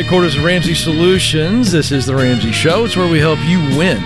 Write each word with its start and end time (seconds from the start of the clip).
headquarters 0.00 0.34
of 0.34 0.42
Ramsey 0.42 0.74
Solutions. 0.74 1.70
This 1.70 1.92
is 1.92 2.06
the 2.06 2.16
Ramsey 2.16 2.52
Show. 2.52 2.86
It's 2.86 2.96
where 2.96 3.10
we 3.10 3.18
help 3.18 3.38
you 3.40 3.58
win. 3.76 4.02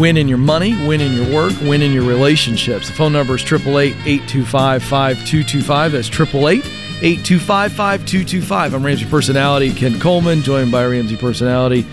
Win 0.00 0.16
in 0.16 0.28
your 0.28 0.38
money, 0.38 0.74
win 0.88 1.02
in 1.02 1.12
your 1.12 1.30
work, 1.30 1.52
win 1.60 1.82
in 1.82 1.92
your 1.92 2.04
relationships. 2.04 2.86
The 2.86 2.94
phone 2.94 3.12
number 3.12 3.34
is 3.34 3.42
888 3.42 3.94
825 4.06 4.82
5225. 4.82 5.92
That's 5.92 6.08
888 6.08 6.64
825 6.64 7.72
5225. 7.72 8.72
I'm 8.72 8.86
Ramsey 8.86 9.04
personality 9.04 9.74
Ken 9.74 10.00
Coleman, 10.00 10.40
joined 10.40 10.72
by 10.72 10.86
Ramsey 10.86 11.18
personality 11.18 11.86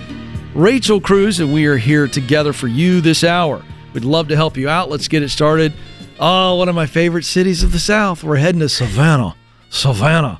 Rachel 0.53 1.01
Cruz, 1.01 1.41
and 1.41 1.51
we 1.53 1.65
are 1.65 1.75
here 1.75 2.07
together 2.07 2.53
for 2.53 2.69
you 2.69 3.01
this 3.01 3.25
hour. 3.25 3.61
We'd 3.91 4.05
love 4.05 4.29
to 4.29 4.37
help 4.37 4.55
you 4.55 4.69
out. 4.69 4.89
Let's 4.89 5.09
get 5.09 5.21
it 5.21 5.29
started. 5.29 5.73
Oh, 6.17 6.55
one 6.55 6.69
of 6.69 6.75
my 6.75 6.85
favorite 6.85 7.25
cities 7.25 7.61
of 7.61 7.73
the 7.73 7.79
South. 7.79 8.23
We're 8.23 8.37
heading 8.37 8.61
to 8.61 8.69
Savannah. 8.69 9.35
Savannah 9.69 10.39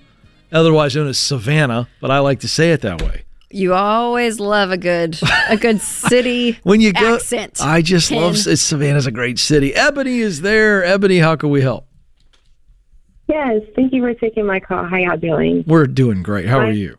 otherwise 0.52 0.96
known 0.96 1.08
as 1.08 1.18
Savannah, 1.18 1.88
but 2.02 2.12
I 2.12 2.20
like 2.20 2.40
to 2.42 2.48
say 2.48 2.72
it 2.72 2.82
that 2.82 3.02
way. 3.02 3.24
You 3.52 3.74
always 3.74 4.40
love 4.40 4.70
a 4.70 4.78
good 4.78 5.20
a 5.50 5.58
good 5.58 5.82
city 5.82 6.60
when 6.64 6.82
you 6.82 6.94
go. 6.94 7.16
Accent. 7.16 7.60
I 7.62 7.82
just 7.82 8.12
love 8.12 8.36
it's, 8.36 8.62
Savannah's 8.62 9.08
a 9.08 9.12
great 9.12 9.40
city. 9.40 9.74
Ebony 9.74 10.20
is 10.20 10.42
there. 10.42 10.84
Ebony, 10.84 11.18
how 11.18 11.36
can 11.36 11.50
we 11.50 11.62
help? 11.62 11.88
Yes, 13.28 13.62
thank 13.76 13.94
you 13.94 14.02
for 14.02 14.14
taking 14.14 14.46
my 14.46 14.60
call. 14.60 14.86
How 14.86 14.98
y'all 14.98 15.18
doing? 15.18 15.64
We're 15.68 15.88
doing 15.88 16.24
great. 16.24 16.48
How 16.48 16.60
are 16.60 16.72
you? 16.72 16.98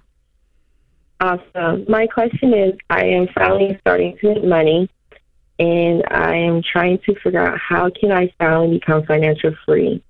Awesome. 1.21 1.85
My 1.89 2.07
question 2.07 2.55
is, 2.55 2.75
I 2.89 3.05
am 3.05 3.29
finally 3.35 3.77
starting 3.81 4.17
to 4.19 4.35
make 4.35 4.45
money, 4.45 4.89
and 5.59 6.03
I 6.11 6.35
am 6.37 6.63
trying 6.63 6.99
to 7.05 7.15
figure 7.21 7.47
out 7.47 7.59
how 7.59 7.91
can 7.91 8.11
I 8.11 8.33
finally 8.39 8.79
become 8.79 9.05
financial 9.05 9.55
free. 9.67 10.03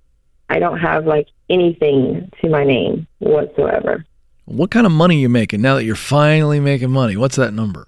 I 0.51 0.59
don't 0.59 0.79
have 0.79 1.05
like 1.05 1.29
anything 1.49 2.29
to 2.41 2.49
my 2.49 2.65
name 2.65 3.07
whatsoever. 3.19 4.05
What 4.43 4.69
kind 4.69 4.85
of 4.85 4.91
money 4.91 5.15
are 5.15 5.19
you 5.19 5.29
making 5.29 5.61
now 5.61 5.75
that 5.75 5.85
you're 5.85 5.95
finally 5.95 6.59
making 6.59 6.91
money? 6.91 7.15
What's 7.15 7.37
that 7.37 7.53
number? 7.53 7.87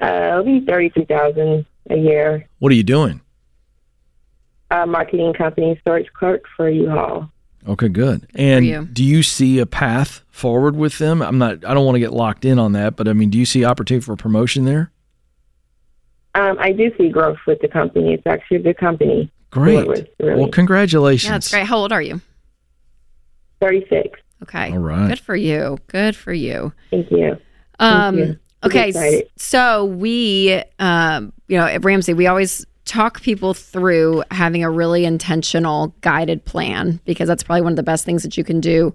Uh, 0.00 0.28
it'll 0.30 0.44
be 0.44 0.64
thirty-two 0.64 1.06
thousand 1.06 1.66
a 1.90 1.96
year. 1.96 2.46
What 2.60 2.70
are 2.70 2.76
you 2.76 2.84
doing? 2.84 3.20
A 4.70 4.86
marketing 4.86 5.32
company, 5.32 5.76
storage 5.80 6.06
clerk 6.12 6.44
for 6.56 6.70
U-Haul. 6.70 7.28
Okay, 7.66 7.88
good. 7.88 8.28
And 8.34 8.64
you. 8.64 8.84
do 8.84 9.02
you 9.02 9.24
see 9.24 9.58
a 9.58 9.66
path 9.66 10.22
forward 10.30 10.76
with 10.76 10.98
them? 10.98 11.20
I'm 11.20 11.38
not. 11.38 11.64
I 11.64 11.74
don't 11.74 11.84
want 11.84 11.96
to 11.96 12.00
get 12.00 12.12
locked 12.12 12.44
in 12.44 12.60
on 12.60 12.72
that, 12.72 12.94
but 12.94 13.08
I 13.08 13.12
mean, 13.12 13.30
do 13.30 13.38
you 13.38 13.46
see 13.46 13.64
opportunity 13.64 14.04
for 14.04 14.14
promotion 14.14 14.66
there? 14.66 14.92
Um, 16.36 16.58
I 16.60 16.70
do 16.70 16.92
see 16.96 17.08
growth 17.08 17.38
with 17.44 17.60
the 17.60 17.66
company. 17.66 18.14
It's 18.14 18.26
actually 18.26 18.58
a 18.58 18.62
good 18.62 18.78
company. 18.78 19.32
Great. 19.50 19.86
Really. 19.86 20.08
Well, 20.20 20.48
congratulations. 20.48 21.28
Yeah, 21.28 21.32
that's 21.32 21.50
great. 21.50 21.66
How 21.66 21.78
old 21.78 21.92
are 21.92 22.02
you? 22.02 22.20
36. 23.60 24.18
Okay. 24.42 24.72
All 24.72 24.78
right. 24.78 25.08
Good 25.08 25.20
for 25.20 25.36
you. 25.36 25.78
Good 25.88 26.14
for 26.14 26.32
you. 26.32 26.72
Thank 26.90 27.10
you. 27.10 27.36
Um, 27.78 28.16
Thank 28.16 28.28
you. 28.28 28.38
okay. 28.64 29.24
So 29.36 29.86
we, 29.86 30.62
um, 30.78 31.32
you 31.48 31.56
know, 31.56 31.66
at 31.66 31.84
Ramsey, 31.84 32.14
we 32.14 32.26
always 32.26 32.64
talk 32.84 33.20
people 33.20 33.52
through 33.52 34.22
having 34.30 34.64
a 34.64 34.70
really 34.70 35.04
intentional 35.04 35.94
guided 36.00 36.44
plan 36.44 37.00
because 37.04 37.28
that's 37.28 37.42
probably 37.42 37.62
one 37.62 37.72
of 37.72 37.76
the 37.76 37.82
best 37.82 38.04
things 38.04 38.22
that 38.22 38.36
you 38.36 38.44
can 38.44 38.60
do 38.60 38.94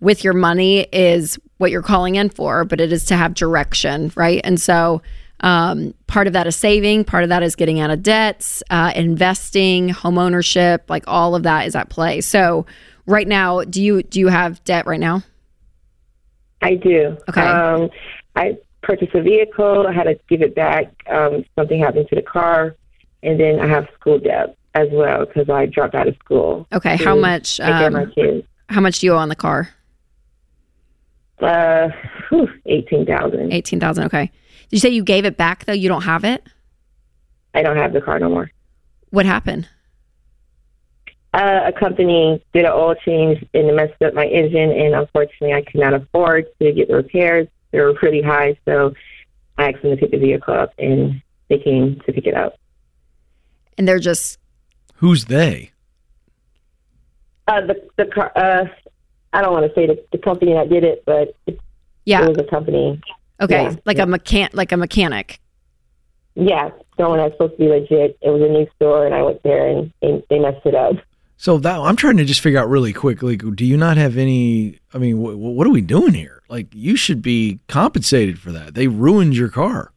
with 0.00 0.22
your 0.22 0.34
money 0.34 0.86
is 0.92 1.38
what 1.58 1.70
you're 1.70 1.82
calling 1.82 2.14
in 2.14 2.28
for, 2.28 2.64
but 2.64 2.80
it 2.80 2.92
is 2.92 3.04
to 3.06 3.16
have 3.16 3.34
direction, 3.34 4.12
right? 4.14 4.40
And 4.44 4.60
so 4.60 5.02
um, 5.40 5.94
part 6.06 6.26
of 6.26 6.32
that 6.32 6.46
is 6.46 6.56
saving, 6.56 7.04
part 7.04 7.22
of 7.22 7.28
that 7.28 7.42
is 7.42 7.56
getting 7.56 7.80
out 7.80 7.90
of 7.90 8.02
debts, 8.02 8.62
uh, 8.70 8.92
investing, 8.94 9.88
home 9.88 10.18
ownership, 10.18 10.84
like 10.88 11.04
all 11.06 11.34
of 11.34 11.42
that 11.42 11.66
is 11.66 11.74
at 11.74 11.88
play. 11.90 12.20
So 12.20 12.66
right 13.06 13.28
now, 13.28 13.62
do 13.62 13.82
you 13.82 14.02
do 14.02 14.20
you 14.20 14.28
have 14.28 14.62
debt 14.64 14.86
right 14.86 15.00
now? 15.00 15.22
I 16.62 16.76
do. 16.76 17.16
Okay. 17.28 17.42
Um, 17.42 17.90
I 18.36 18.56
purchased 18.82 19.14
a 19.14 19.22
vehicle. 19.22 19.86
I 19.86 19.92
had 19.92 20.04
to 20.04 20.18
give 20.28 20.40
it 20.40 20.54
back. 20.54 20.86
Um, 21.10 21.44
something 21.56 21.78
happened 21.80 22.08
to 22.08 22.14
the 22.14 22.22
car. 22.22 22.76
And 23.22 23.40
then 23.40 23.58
I 23.58 23.66
have 23.66 23.88
school 23.98 24.18
debt 24.18 24.56
as 24.74 24.88
well 24.92 25.24
because 25.24 25.48
I 25.48 25.66
dropped 25.66 25.94
out 25.94 26.08
of 26.08 26.16
school. 26.16 26.66
Okay, 26.72 26.96
how 26.96 27.16
much? 27.16 27.56
take 27.56 27.66
care 27.66 27.86
of 27.86 27.92
my 27.92 28.02
Um, 28.02 28.42
how 28.68 28.80
much 28.80 29.00
do 29.00 29.06
you 29.06 29.14
owe 29.14 29.18
on 29.18 29.28
the 29.28 29.36
car? 29.36 29.70
Uh, 31.40 31.88
whew, 32.28 32.48
18000 32.66 33.52
Eighteen 33.52 33.80
thousand. 33.80 34.04
Okay. 34.04 34.30
Did 34.74 34.82
you 34.82 34.90
say 34.90 34.92
you 34.92 35.04
gave 35.04 35.24
it 35.24 35.36
back 35.36 35.66
though? 35.66 35.72
You 35.72 35.88
don't 35.88 36.02
have 36.02 36.24
it. 36.24 36.42
I 37.54 37.62
don't 37.62 37.76
have 37.76 37.92
the 37.92 38.00
car 38.00 38.18
no 38.18 38.28
more. 38.28 38.50
What 39.10 39.24
happened? 39.24 39.68
Uh, 41.32 41.60
a 41.66 41.72
company 41.72 42.44
did 42.52 42.64
an 42.64 42.72
oil 42.72 42.96
change 42.96 43.38
and 43.54 43.68
it 43.68 43.72
messed 43.72 44.02
up 44.02 44.14
my 44.14 44.26
engine, 44.26 44.72
and 44.72 44.96
unfortunately, 44.96 45.52
I 45.52 45.62
could 45.62 45.80
not 45.80 45.94
afford 45.94 46.46
to 46.60 46.72
get 46.72 46.88
the 46.88 46.96
repairs. 46.96 47.46
They 47.70 47.78
were 47.78 47.94
pretty 47.94 48.20
high, 48.20 48.58
so 48.64 48.92
I 49.58 49.70
asked 49.70 49.82
them 49.82 49.92
to 49.92 49.96
pick 49.96 50.10
the 50.10 50.18
vehicle 50.18 50.54
up, 50.54 50.72
and 50.76 51.22
they 51.48 51.60
came 51.60 52.00
to 52.04 52.12
pick 52.12 52.26
it 52.26 52.34
up. 52.34 52.58
And 53.78 53.86
they're 53.86 54.00
just 54.00 54.40
Who's 54.96 55.26
they? 55.26 55.70
Uh, 57.46 57.60
the 57.60 57.88
the 57.96 58.06
car. 58.06 58.32
Uh, 58.34 58.64
I 59.32 59.40
don't 59.40 59.52
want 59.52 59.72
to 59.72 59.74
say 59.76 59.86
the, 59.86 60.04
the 60.10 60.18
company 60.18 60.52
that 60.54 60.68
did 60.68 60.82
it, 60.82 61.04
but 61.06 61.36
it, 61.46 61.60
yeah. 62.06 62.24
it 62.24 62.28
was 62.28 62.38
a 62.38 62.50
company. 62.50 63.00
Okay, 63.40 63.62
yeah, 63.64 63.74
like 63.84 63.96
yeah. 63.96 64.04
a 64.04 64.06
mechan 64.06 64.48
like 64.52 64.72
a 64.72 64.76
mechanic. 64.76 65.40
Yeah, 66.36 66.70
someone 66.96 67.18
that's 67.18 67.32
supposed 67.34 67.52
to 67.52 67.58
be 67.58 67.68
legit. 67.68 68.18
It 68.20 68.28
was 68.30 68.42
a 68.42 68.48
new 68.48 68.66
store, 68.76 69.06
and 69.06 69.14
I 69.14 69.22
went 69.22 69.42
there, 69.42 69.68
and 69.68 69.92
they, 70.00 70.24
they 70.30 70.38
messed 70.38 70.64
it 70.66 70.74
up. 70.74 70.96
So 71.36 71.58
that 71.58 71.78
I'm 71.78 71.96
trying 71.96 72.16
to 72.18 72.24
just 72.24 72.40
figure 72.40 72.58
out 72.60 72.68
really 72.68 72.92
quickly. 72.92 73.36
Do 73.36 73.64
you 73.64 73.76
not 73.76 73.96
have 73.96 74.16
any? 74.16 74.78
I 74.92 74.98
mean, 74.98 75.16
wh- 75.22 75.34
wh- 75.34 75.54
what 75.56 75.66
are 75.66 75.70
we 75.70 75.80
doing 75.80 76.14
here? 76.14 76.42
Like, 76.48 76.68
you 76.72 76.96
should 76.96 77.22
be 77.22 77.58
compensated 77.68 78.38
for 78.38 78.52
that. 78.52 78.74
They 78.74 78.86
ruined 78.86 79.36
your 79.36 79.48
car. 79.48 79.92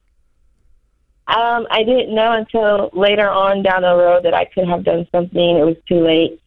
Um, 1.28 1.68
I 1.70 1.84
didn't 1.84 2.16
know 2.16 2.31
until 2.31 2.90
later 2.94 3.30
on 3.30 3.62
down 3.62 3.81
the 3.81 3.94
road 3.96 4.24
that 4.24 4.34
I 4.34 4.46
could 4.46 4.68
have 4.68 4.84
done 4.84 5.06
something. 5.12 5.58
It 5.58 5.64
was 5.66 5.76
too 5.88 6.00
late. 6.00 6.40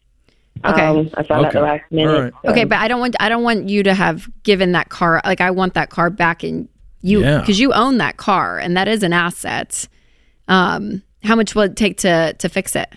Okay. 0.65 0.81
Um, 0.85 1.09
I 1.15 1.23
found 1.23 1.45
out 1.45 1.53
the 1.53 1.61
last 1.61 1.83
minute. 1.91 2.13
All 2.15 2.21
right. 2.23 2.33
so- 2.43 2.51
Okay, 2.51 2.63
but 2.65 2.79
I 2.79 2.87
don't 2.87 2.99
want 2.99 3.15
I 3.19 3.29
don't 3.29 3.43
want 3.43 3.69
you 3.69 3.83
to 3.83 3.93
have 3.93 4.27
given 4.43 4.71
that 4.73 4.89
car 4.89 5.21
like 5.25 5.41
I 5.41 5.51
want 5.51 5.75
that 5.75 5.89
car 5.89 6.09
back 6.09 6.43
in 6.43 6.67
you 7.01 7.21
Yeah. 7.21 7.39
because 7.39 7.59
you 7.59 7.73
own 7.73 7.97
that 7.97 8.17
car 8.17 8.59
and 8.59 8.75
that 8.77 8.87
is 8.87 9.03
an 9.03 9.13
asset. 9.13 9.87
Um, 10.47 11.01
how 11.23 11.35
much 11.35 11.55
will 11.55 11.63
it 11.63 11.75
take 11.75 11.97
to 11.99 12.33
to 12.33 12.49
fix 12.49 12.75
it? 12.75 12.89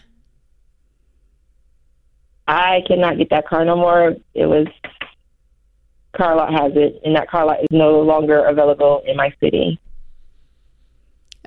I 2.47 2.83
cannot 2.87 3.17
get 3.19 3.31
that 3.31 3.47
car 3.49 3.65
no 3.65 3.77
more. 3.77 4.17
It 4.35 4.47
was 4.47 4.67
car 6.17 6.37
lot 6.37 6.53
has 6.53 6.73
it, 6.77 7.01
and 7.05 7.17
that 7.17 7.29
car 7.31 7.47
lot 7.47 7.61
is 7.61 7.67
no 7.71 8.01
longer 8.01 8.45
available 8.45 9.03
in 9.07 9.17
my 9.17 9.33
city. 9.41 9.79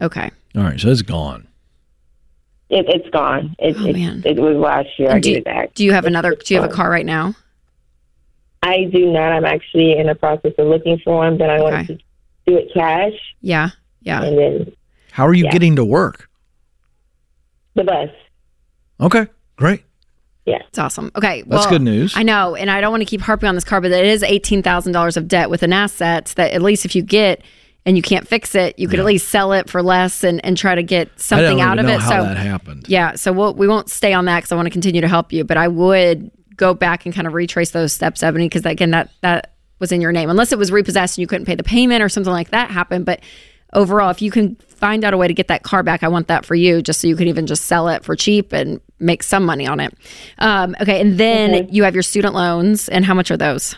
Okay. 0.01 0.29
All 0.55 0.63
right, 0.63 0.79
so 0.79 0.89
it's 0.89 1.01
gone. 1.01 1.47
It, 2.69 2.85
it's 2.89 3.09
gone. 3.11 3.55
It, 3.59 3.75
Oh, 3.79 3.85
it, 3.85 3.93
man. 3.95 4.23
it 4.25 4.37
was 4.39 4.57
last 4.57 4.89
year. 4.97 5.09
I 5.11 5.13
And 5.15 5.23
do, 5.23 5.29
gave 5.29 5.37
it 5.39 5.45
back. 5.45 5.73
do 5.73 5.83
you 5.85 5.93
have 5.93 6.03
It's- 6.03 6.11
another? 6.11 6.31
it's 6.33 6.47
Do 6.47 6.53
you 6.55 6.61
have 6.61 6.69
a 6.69 6.73
car 6.73 6.89
right 6.89 7.05
now? 7.05 7.33
I 8.63 8.85
do 8.91 9.11
not. 9.11 9.31
I'm 9.31 9.45
actually 9.45 9.97
in 9.97 10.07
the 10.07 10.15
process 10.15 10.53
of 10.57 10.67
looking 10.67 10.99
for 11.03 11.15
one, 11.15 11.37
but 11.37 11.49
I 11.49 11.61
want 11.61 11.75
Okay. 11.75 11.85
to 11.95 11.99
do 12.47 12.57
it 12.57 12.69
cash, 12.73 13.13
Yeah. 13.41 13.69
Yeah. 14.01 14.23
and 14.23 14.37
then 14.37 14.71
How 15.11 15.27
are 15.27 15.33
you 15.33 15.45
Yeah. 15.45 15.51
getting 15.51 15.75
to 15.75 15.85
work? 15.85 16.29
the 17.75 17.83
bus. 17.83 18.09
Okay, 18.99 19.27
great. 19.57 19.83
Yeah. 20.47 20.59
It's 20.69 20.79
awesome. 20.79 21.11
Okay. 21.15 21.43
That's 21.45 21.67
good 21.67 21.81
news. 21.83 22.13
I 22.15 22.23
know, 22.23 22.55
and 22.55 22.71
I 22.71 22.79
don't 22.81 22.89
want 22.91 23.01
to 23.01 23.05
keep 23.05 23.21
harping 23.21 23.47
on 23.49 23.53
this 23.53 23.63
car, 23.65 23.81
but 23.81 23.91
it 23.91 24.05
is 24.05 24.23
eighteen 24.23 24.63
thousand 24.63 24.93
dollars 24.93 25.15
of 25.17 25.27
debt 25.27 25.49
with 25.49 25.61
an 25.61 25.73
asset 25.73 26.33
that 26.37 26.53
at 26.53 26.61
least 26.63 26.85
if 26.85 26.95
you 26.95 27.01
get 27.03 27.43
and 27.85 27.95
you 27.97 28.01
can't 28.01 28.27
fix 28.27 28.55
it, 28.55 28.77
you 28.79 28.87
could 28.87 28.95
Yeah. 28.97 29.03
at 29.03 29.05
least 29.07 29.27
sell 29.29 29.51
it 29.53 29.69
for 29.69 29.83
less 29.83 30.23
and, 30.23 30.43
and 30.45 30.57
try 30.57 30.73
to 30.75 30.81
get 30.83 31.09
something 31.19 31.61
out 31.61 31.77
of 31.79 31.87
it. 31.87 31.99
how 31.99 32.09
so 32.09 32.23
that 32.23 32.37
happened. 32.37 32.85
yeah, 32.89 33.15
so 33.15 33.31
we'll, 33.31 33.53
we 33.53 33.67
won't 33.67 33.89
stay 33.89 34.11
on 34.13 34.25
that 34.25 34.37
because 34.39 34.51
I 34.51 34.55
want 34.55 34.65
to 34.65 34.71
continue 34.71 34.99
to 35.01 35.07
help 35.07 35.31
you, 35.31 35.43
but 35.43 35.55
I 35.57 35.67
would 35.67 36.31
go 36.55 36.73
back 36.73 37.05
and 37.05 37.13
kind 37.13 37.27
of 37.27 37.33
retrace 37.33 37.69
those 37.71 37.93
steps, 37.93 38.23
Ebony, 38.23 38.45
because 38.49 38.65
again, 38.65 38.91
that 38.91 39.09
that 39.21 39.53
was 39.79 39.91
in 39.91 40.01
your 40.01 40.11
name, 40.11 40.29
unless 40.29 40.51
it 40.51 40.57
was 40.57 40.71
repossessed 40.71 41.17
and 41.17 41.21
you 41.21 41.27
couldn't 41.27 41.45
pay 41.45 41.55
the 41.55 41.63
payment 41.63 42.01
or 42.03 42.09
something 42.09 42.33
like 42.33 42.49
that 42.51 42.71
happened. 42.71 43.05
But 43.05 43.21
overall, 43.73 44.09
if 44.09 44.21
you 44.21 44.31
can 44.31 44.55
find 44.55 45.03
out 45.03 45.13
a 45.13 45.17
way 45.17 45.27
to 45.27 45.33
get 45.33 45.47
that 45.49 45.63
car 45.63 45.83
back, 45.83 46.03
I 46.03 46.07
want 46.07 46.27
that 46.27 46.45
for 46.45 46.55
you, 46.55 46.81
just 46.81 47.01
so 47.01 47.07
you 47.07 47.15
can 47.15 47.27
even 47.27 47.47
just 47.47 47.65
sell 47.65 47.87
it 47.89 48.03
for 48.03 48.15
cheap 48.15 48.53
and 48.53 48.79
make 48.99 49.23
some 49.23 49.45
money 49.45 49.67
on 49.67 49.79
it. 49.79 49.93
Um, 50.39 50.75
okay, 50.81 50.99
and 51.01 51.17
then 51.19 51.53
Okay. 51.55 51.67
you 51.71 51.83
have 51.83 51.93
your 51.93 52.03
student 52.03 52.33
loans, 52.33 52.89
and 52.89 53.05
how 53.05 53.13
much 53.13 53.29
are 53.31 53.37
those? 53.37 53.75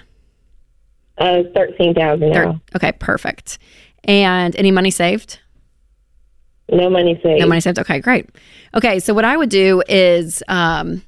Uh, 1.18 1.44
thirteen 1.54 1.94
thousand 1.94 2.32
They're- 2.32 2.60
okay, 2.76 2.94
perfect. 2.94 3.58
And 4.06 4.56
any 4.56 4.72
money 4.72 4.92
saved? 4.92 5.40
No 6.72 6.90
money 6.90 7.20
saved. 7.22 7.42
No 7.42 7.48
money 7.48 7.60
saved. 7.62 7.80
Okay, 7.80 8.00
great. 8.00 8.30
Okay, 8.76 9.00
so 9.00 9.14
what 9.14 9.26
I 9.26 9.36
would 9.36 9.50
do 9.50 9.82
is 9.90 10.42
um, 10.48 11.02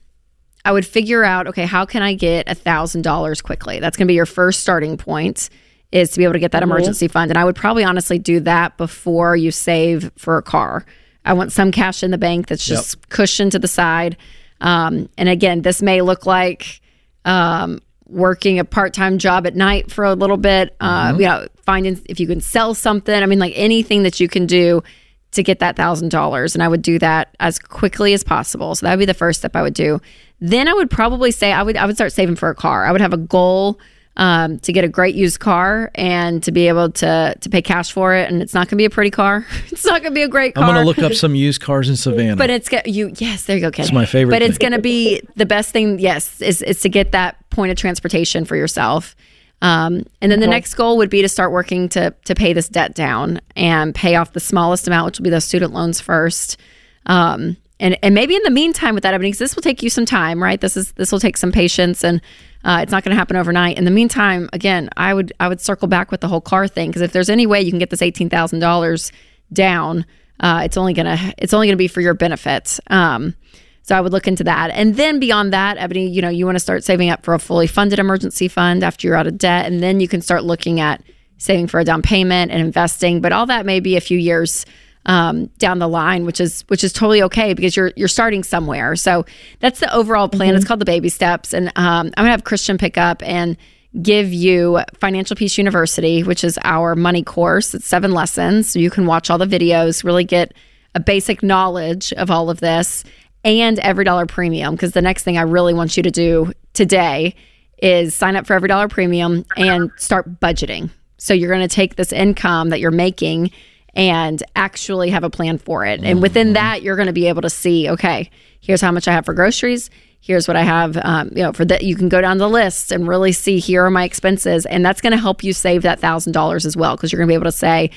I 0.63 0.71
would 0.71 0.85
figure 0.85 1.23
out 1.23 1.47
okay, 1.47 1.65
how 1.65 1.85
can 1.85 2.01
I 2.01 2.13
get 2.13 2.49
a 2.49 2.55
thousand 2.55 3.03
dollars 3.03 3.41
quickly? 3.41 3.79
That's 3.79 3.97
going 3.97 4.07
to 4.07 4.11
be 4.11 4.15
your 4.15 4.25
first 4.25 4.61
starting 4.61 4.97
point. 4.97 5.49
Is 5.91 6.11
to 6.11 6.19
be 6.19 6.23
able 6.23 6.33
to 6.33 6.39
get 6.39 6.53
that 6.53 6.63
emergency 6.63 7.09
fund, 7.09 7.31
and 7.31 7.37
I 7.37 7.43
would 7.43 7.55
probably 7.55 7.83
honestly 7.83 8.17
do 8.17 8.39
that 8.41 8.77
before 8.77 9.35
you 9.35 9.51
save 9.51 10.09
for 10.17 10.37
a 10.37 10.41
car. 10.41 10.85
I 11.25 11.33
want 11.33 11.51
some 11.51 11.71
cash 11.71 12.01
in 12.01 12.11
the 12.11 12.17
bank 12.17 12.47
that's 12.47 12.65
just 12.65 13.09
cushioned 13.09 13.51
to 13.51 13.59
the 13.59 13.67
side. 13.67 14.15
Um, 14.61 15.09
and 15.17 15.27
again, 15.27 15.63
this 15.63 15.81
may 15.81 16.01
look 16.01 16.25
like 16.25 16.79
um, 17.25 17.81
working 18.07 18.59
a 18.59 18.65
part 18.65 18.93
time 18.93 19.17
job 19.17 19.45
at 19.47 19.55
night 19.55 19.91
for 19.91 20.05
a 20.05 20.13
little 20.13 20.37
bit. 20.37 20.75
Uh, 20.79 21.13
you 21.17 21.25
know, 21.25 21.47
finding 21.65 21.99
if 22.05 22.19
you 22.19 22.27
can 22.27 22.41
sell 22.41 22.73
something. 22.73 23.13
I 23.13 23.25
mean, 23.25 23.39
like 23.39 23.53
anything 23.55 24.03
that 24.03 24.19
you 24.19 24.27
can 24.27 24.45
do 24.45 24.83
to 25.31 25.43
get 25.43 25.59
that 25.59 25.75
thousand 25.75 26.09
dollars, 26.09 26.55
and 26.55 26.63
I 26.63 26.67
would 26.67 26.81
do 26.81 26.99
that 26.99 27.35
as 27.39 27.59
quickly 27.59 28.13
as 28.13 28.23
possible. 28.23 28.75
So 28.75 28.85
that 28.85 28.93
would 28.93 28.99
be 28.99 29.05
the 29.05 29.13
first 29.13 29.39
step 29.39 29.55
I 29.55 29.61
would 29.61 29.73
do. 29.73 30.01
Then 30.41 30.67
I 30.67 30.73
would 30.73 30.89
probably 30.89 31.31
say 31.31 31.53
I 31.53 31.61
would 31.61 31.77
I 31.77 31.85
would 31.85 31.95
start 31.95 32.11
saving 32.11 32.35
for 32.35 32.49
a 32.49 32.55
car. 32.55 32.85
I 32.85 32.91
would 32.91 33.01
have 33.01 33.13
a 33.13 33.17
goal 33.17 33.79
um, 34.17 34.59
to 34.59 34.73
get 34.73 34.83
a 34.83 34.87
great 34.89 35.15
used 35.15 35.39
car 35.39 35.89
and 35.95 36.43
to 36.43 36.51
be 36.51 36.67
able 36.67 36.91
to 36.91 37.35
to 37.39 37.49
pay 37.49 37.61
cash 37.61 37.91
for 37.91 38.15
it. 38.15 38.29
And 38.29 38.41
it's 38.41 38.53
not 38.53 38.61
going 38.61 38.71
to 38.71 38.75
be 38.77 38.85
a 38.85 38.89
pretty 38.89 39.11
car. 39.11 39.45
it's 39.67 39.85
not 39.85 40.01
going 40.01 40.11
to 40.11 40.15
be 40.15 40.23
a 40.23 40.27
great 40.27 40.55
car. 40.55 40.63
I'm 40.63 40.73
going 40.73 40.83
to 40.83 40.87
look 40.87 40.99
up 40.99 41.13
some 41.13 41.35
used 41.35 41.61
cars 41.61 41.89
in 41.89 41.95
Savannah. 41.95 42.35
But 42.35 42.49
it's 42.49 42.69
got 42.69 42.87
you. 42.87 43.11
Yes, 43.17 43.45
there 43.45 43.55
you 43.55 43.61
go, 43.61 43.71
Ken. 43.71 43.85
It's 43.85 43.93
my 43.93 44.05
favorite 44.05 44.33
But 44.33 44.41
it's 44.41 44.57
going 44.57 44.73
to 44.73 44.81
be 44.81 45.21
the 45.35 45.45
best 45.45 45.71
thing. 45.71 45.99
Yes, 45.99 46.41
is 46.41 46.61
is 46.61 46.81
to 46.81 46.89
get 46.89 47.11
that 47.11 47.37
point 47.51 47.71
of 47.71 47.77
transportation 47.77 48.43
for 48.43 48.55
yourself. 48.55 49.15
Um, 49.63 50.05
and 50.21 50.31
then 50.31 50.39
the 50.39 50.47
next 50.47 50.73
goal 50.73 50.97
would 50.97 51.11
be 51.11 51.21
to 51.21 51.29
start 51.29 51.51
working 51.51 51.87
to 51.89 52.15
to 52.25 52.33
pay 52.33 52.53
this 52.53 52.67
debt 52.67 52.95
down 52.95 53.41
and 53.55 53.93
pay 53.93 54.15
off 54.15 54.33
the 54.33 54.39
smallest 54.39 54.87
amount, 54.87 55.05
which 55.05 55.19
will 55.19 55.25
be 55.25 55.29
those 55.29 55.45
student 55.45 55.71
loans 55.71 56.01
first. 56.01 56.57
Um, 57.05 57.57
and 57.81 57.97
and 58.01 58.15
maybe 58.15 58.35
in 58.35 58.43
the 58.43 58.49
meantime 58.51 58.95
with 58.95 59.03
that, 59.03 59.13
I 59.13 59.17
mean, 59.17 59.31
'cause 59.33 59.39
this 59.39 59.55
will 59.55 59.63
take 59.63 59.83
you 59.83 59.89
some 59.89 60.05
time, 60.05 60.41
right? 60.41 60.61
This 60.61 60.77
is 60.77 60.93
this 60.93 61.11
will 61.11 61.19
take 61.19 61.35
some 61.35 61.51
patience, 61.51 62.03
and 62.03 62.21
uh, 62.63 62.79
it's 62.81 62.91
not 62.91 63.03
going 63.03 63.11
to 63.11 63.17
happen 63.17 63.35
overnight. 63.35 63.77
In 63.77 63.85
the 63.85 63.91
meantime, 63.91 64.49
again, 64.53 64.89
I 64.95 65.13
would 65.13 65.33
I 65.39 65.47
would 65.49 65.59
circle 65.59 65.87
back 65.87 66.11
with 66.11 66.21
the 66.21 66.27
whole 66.29 66.41
car 66.41 66.67
thing 66.67 66.89
because 66.89 67.01
if 67.01 67.11
there's 67.11 67.29
any 67.29 67.45
way 67.45 67.61
you 67.61 67.71
can 67.71 67.79
get 67.79 67.89
this 67.89 68.01
eighteen 68.01 68.29
thousand 68.29 68.59
dollars 68.59 69.11
down, 69.51 70.05
uh, 70.39 70.61
it's 70.63 70.77
only 70.77 70.93
gonna 70.93 71.33
it's 71.37 71.53
only 71.53 71.67
gonna 71.67 71.75
be 71.77 71.87
for 71.89 72.01
your 72.01 72.13
benefit. 72.13 72.79
Um, 72.87 73.35
so 73.83 73.97
I 73.97 74.01
would 74.01 74.11
look 74.11 74.27
into 74.27 74.43
that. 74.43 74.69
And 74.71 74.95
then 74.95 75.19
beyond 75.19 75.51
that, 75.53 75.77
Ebony, 75.77 76.07
you 76.07 76.21
know, 76.21 76.29
you 76.29 76.45
want 76.45 76.55
to 76.55 76.59
start 76.59 76.83
saving 76.83 77.09
up 77.09 77.25
for 77.25 77.33
a 77.33 77.39
fully 77.39 77.65
funded 77.67 77.97
emergency 77.97 78.47
fund 78.47 78.83
after 78.83 79.07
you're 79.07 79.17
out 79.17 79.25
of 79.25 79.39
debt. 79.39 79.65
And 79.65 79.81
then 79.81 79.99
you 79.99 80.07
can 80.07 80.21
start 80.21 80.43
looking 80.43 80.79
at 80.79 81.01
saving 81.39 81.65
for 81.65 81.79
a 81.79 81.83
down 81.83 82.03
payment 82.03 82.51
and 82.51 82.61
investing. 82.61 83.21
But 83.21 83.31
all 83.31 83.47
that 83.47 83.65
may 83.65 83.79
be 83.79 83.97
a 83.97 84.01
few 84.01 84.19
years 84.19 84.65
um, 85.05 85.47
down 85.57 85.79
the 85.79 85.87
line, 85.87 86.25
which 86.25 86.39
is 86.39 86.63
which 86.67 86.83
is 86.83 86.93
totally 86.93 87.23
okay 87.23 87.53
because 87.53 87.75
you're 87.75 87.91
you're 87.95 88.07
starting 88.07 88.43
somewhere. 88.43 88.95
So 88.95 89.25
that's 89.59 89.79
the 89.79 89.93
overall 89.93 90.29
plan. 90.29 90.55
It's 90.55 90.65
called 90.65 90.81
the 90.81 90.85
baby 90.85 91.09
steps. 91.09 91.53
And 91.53 91.67
um, 91.69 92.07
I'm 92.07 92.11
gonna 92.17 92.31
have 92.31 92.43
Christian 92.43 92.77
pick 92.77 92.97
up 92.97 93.23
and 93.23 93.57
give 94.01 94.31
you 94.31 94.79
Financial 94.99 95.35
Peace 95.35 95.57
University, 95.57 96.23
which 96.23 96.43
is 96.43 96.57
our 96.63 96.95
money 96.95 97.23
course. 97.23 97.73
It's 97.73 97.87
seven 97.87 98.11
lessons. 98.11 98.71
So 98.71 98.79
you 98.79 98.89
can 98.89 99.05
watch 99.05 99.29
all 99.29 99.37
the 99.37 99.45
videos, 99.45 100.03
really 100.03 100.23
get 100.23 100.53
a 100.95 100.99
basic 100.99 101.43
knowledge 101.43 102.13
of 102.13 102.31
all 102.31 102.49
of 102.49 102.59
this 102.59 103.03
and 103.43 103.77
EveryDollar 103.77 104.27
Premium 104.27 104.75
because 104.75 104.91
the 104.91 105.01
next 105.01 105.23
thing 105.23 105.37
I 105.37 105.41
really 105.41 105.73
want 105.73 105.97
you 105.97 106.03
to 106.03 106.11
do 106.11 106.51
today 106.73 107.35
is 107.81 108.13
sign 108.13 108.35
up 108.35 108.45
for 108.45 108.59
EveryDollar 108.59 108.89
Premium 108.89 109.45
and 109.57 109.91
start 109.97 110.39
budgeting. 110.39 110.89
So 111.17 111.33
you're 111.33 111.49
going 111.49 111.67
to 111.67 111.73
take 111.73 111.95
this 111.95 112.11
income 112.11 112.69
that 112.69 112.79
you're 112.79 112.91
making 112.91 113.51
and 113.93 114.41
actually 114.55 115.09
have 115.09 115.23
a 115.23 115.29
plan 115.29 115.57
for 115.57 115.85
it. 115.85 116.01
And 116.03 116.21
within 116.21 116.53
that, 116.53 116.81
you're 116.81 116.95
going 116.95 117.07
to 117.07 117.13
be 117.13 117.27
able 117.27 117.41
to 117.41 117.49
see, 117.49 117.89
okay, 117.89 118.29
here's 118.59 118.81
how 118.81 118.91
much 118.91 119.07
I 119.07 119.11
have 119.11 119.25
for 119.25 119.33
groceries. 119.33 119.89
Here's 120.21 120.47
what 120.47 120.55
I 120.55 120.61
have, 120.61 120.97
um, 121.03 121.29
you 121.29 121.41
know, 121.41 121.51
for 121.51 121.65
that. 121.65 121.83
You 121.83 121.95
can 121.95 122.07
go 122.07 122.21
down 122.21 122.37
the 122.37 122.47
list 122.47 122.91
and 122.91 123.07
really 123.07 123.31
see 123.31 123.57
here 123.57 123.83
are 123.83 123.89
my 123.89 124.03
expenses, 124.03 124.65
and 124.67 124.85
that's 124.85 125.01
going 125.01 125.11
to 125.11 125.17
help 125.17 125.43
you 125.43 125.51
save 125.51 125.81
that 125.81 125.99
thousand 125.99 126.33
dollars 126.33 126.65
as 126.65 126.77
well 126.77 126.95
because 126.95 127.11
you're 127.11 127.17
going 127.17 127.27
to 127.27 127.31
be 127.31 127.35
able 127.35 127.45
to 127.45 127.51
say, 127.51 127.89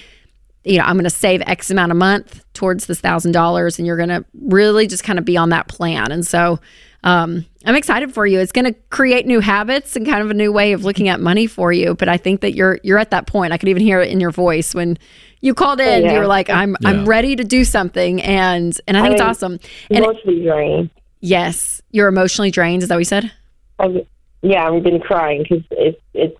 you 0.64 0.78
know, 0.78 0.84
I'm 0.84 0.94
going 0.94 1.04
to 1.04 1.10
save 1.10 1.42
X 1.42 1.70
amount 1.70 1.92
a 1.92 1.94
month 1.94 2.42
towards 2.54 2.86
this 2.86 2.98
thousand 2.98 3.32
dollars, 3.32 3.78
and 3.78 3.86
you're 3.86 3.98
going 3.98 4.08
to 4.08 4.24
really 4.32 4.86
just 4.86 5.04
kind 5.04 5.18
of 5.18 5.26
be 5.26 5.36
on 5.36 5.50
that 5.50 5.68
plan. 5.68 6.10
And 6.10 6.26
so, 6.26 6.60
um, 7.04 7.44
I'm 7.66 7.74
excited 7.76 8.14
for 8.14 8.26
you. 8.26 8.40
It's 8.40 8.52
going 8.52 8.64
to 8.64 8.72
create 8.88 9.26
new 9.26 9.40
habits 9.40 9.94
and 9.94 10.06
kind 10.06 10.22
of 10.22 10.30
a 10.30 10.34
new 10.34 10.50
way 10.50 10.72
of 10.72 10.84
looking 10.84 11.08
at 11.08 11.20
money 11.20 11.46
for 11.46 11.70
you. 11.70 11.94
But 11.94 12.08
I 12.08 12.16
think 12.16 12.40
that 12.40 12.54
you're 12.54 12.80
you're 12.82 12.98
at 12.98 13.10
that 13.10 13.26
point. 13.26 13.52
I 13.52 13.58
could 13.58 13.68
even 13.68 13.82
hear 13.82 14.00
it 14.00 14.10
in 14.10 14.20
your 14.20 14.30
voice 14.30 14.74
when 14.74 14.98
you 15.44 15.52
called 15.52 15.78
in. 15.78 16.04
yeah. 16.04 16.14
You 16.14 16.18
were 16.20 16.26
like, 16.26 16.48
"I'm 16.48 16.74
I'm 16.86 17.04
ready 17.04 17.36
to 17.36 17.44
do 17.44 17.64
something," 17.64 18.22
and 18.22 18.80
and 18.88 18.96
I 18.96 19.02
think 19.02 19.12
it's 19.12 19.22
awesome. 19.22 19.60
And 19.90 20.00
Mostly 20.00 20.42
drained. 20.42 20.88
yes, 21.20 21.82
you're 21.90 22.08
emotionally 22.08 22.50
drained. 22.50 22.82
Is 22.82 22.88
that 22.88 22.94
what 22.94 23.00
you 23.00 23.04
said? 23.04 23.30
I've, 23.78 24.06
yeah, 24.40 24.66
I've 24.66 24.82
been 24.82 25.00
crying 25.00 25.42
because 25.42 25.62
it's 25.72 26.00
it's. 26.14 26.36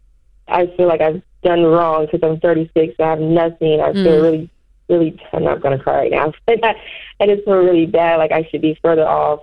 I 0.48 0.66
feel 0.76 0.88
like 0.88 1.02
I've 1.02 1.22
done 1.42 1.64
wrong 1.64 2.06
because 2.06 2.20
I'm 2.22 2.40
36. 2.40 2.94
I 2.98 3.10
have 3.10 3.20
nothing. 3.20 3.80
I 3.80 3.92
feel 3.92 4.04
mm. 4.04 4.22
really, 4.22 4.50
really. 4.88 5.20
I'm 5.34 5.44
not 5.44 5.60
gonna 5.60 5.78
cry 5.78 6.08
right 6.08 6.10
now. 6.10 6.32
I 6.48 7.26
just 7.26 7.44
feel 7.44 7.56
really 7.56 7.86
bad. 7.86 8.16
Like 8.16 8.32
I 8.32 8.48
should 8.50 8.62
be 8.62 8.78
further 8.80 9.06
off 9.06 9.40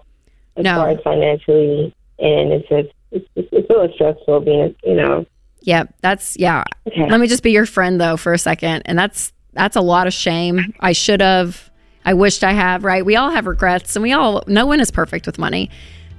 as 0.57 0.63
No. 0.63 0.75
far 0.75 0.89
as 0.89 0.99
financially, 1.03 1.93
and 2.17 2.51
it's 2.51 2.67
just 2.67 2.89
it's 3.11 3.27
it's, 3.35 3.49
it's 3.51 3.69
a 3.69 3.73
little 3.73 3.93
stressful 3.93 4.39
being 4.39 4.75
you 4.83 4.95
know. 4.95 5.27
Yeah, 5.61 5.83
that's 6.01 6.35
yeah. 6.37 6.63
Okay. 6.87 7.07
Let 7.07 7.19
me 7.19 7.27
just 7.27 7.43
be 7.43 7.51
your 7.51 7.67
friend 7.67 8.01
though 8.01 8.17
for 8.17 8.33
a 8.33 8.39
second. 8.39 8.81
And 8.85 8.97
that's 8.97 9.31
that's 9.53 9.75
a 9.75 9.81
lot 9.81 10.07
of 10.07 10.13
shame. 10.13 10.74
I 10.80 10.94
should 10.94 11.21
have. 11.21 11.69
I 12.03 12.13
wished 12.15 12.44
I 12.44 12.53
have, 12.53 12.83
right? 12.83 13.06
We 13.06 13.15
all 13.15 13.30
have 13.30 13.45
regrets 13.45 13.95
and 13.95 14.01
we 14.03 14.12
all 14.12 14.44
no 14.48 14.65
one 14.65 14.80
is 14.80 14.89
perfect 14.92 15.25
with 15.27 15.38
money. 15.38 15.69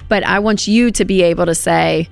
But 0.08 0.24
I 0.24 0.38
want 0.38 0.68
you 0.68 0.90
to 0.92 1.04
be 1.04 1.22
able 1.22 1.46
to 1.46 1.54
say, 1.56 2.08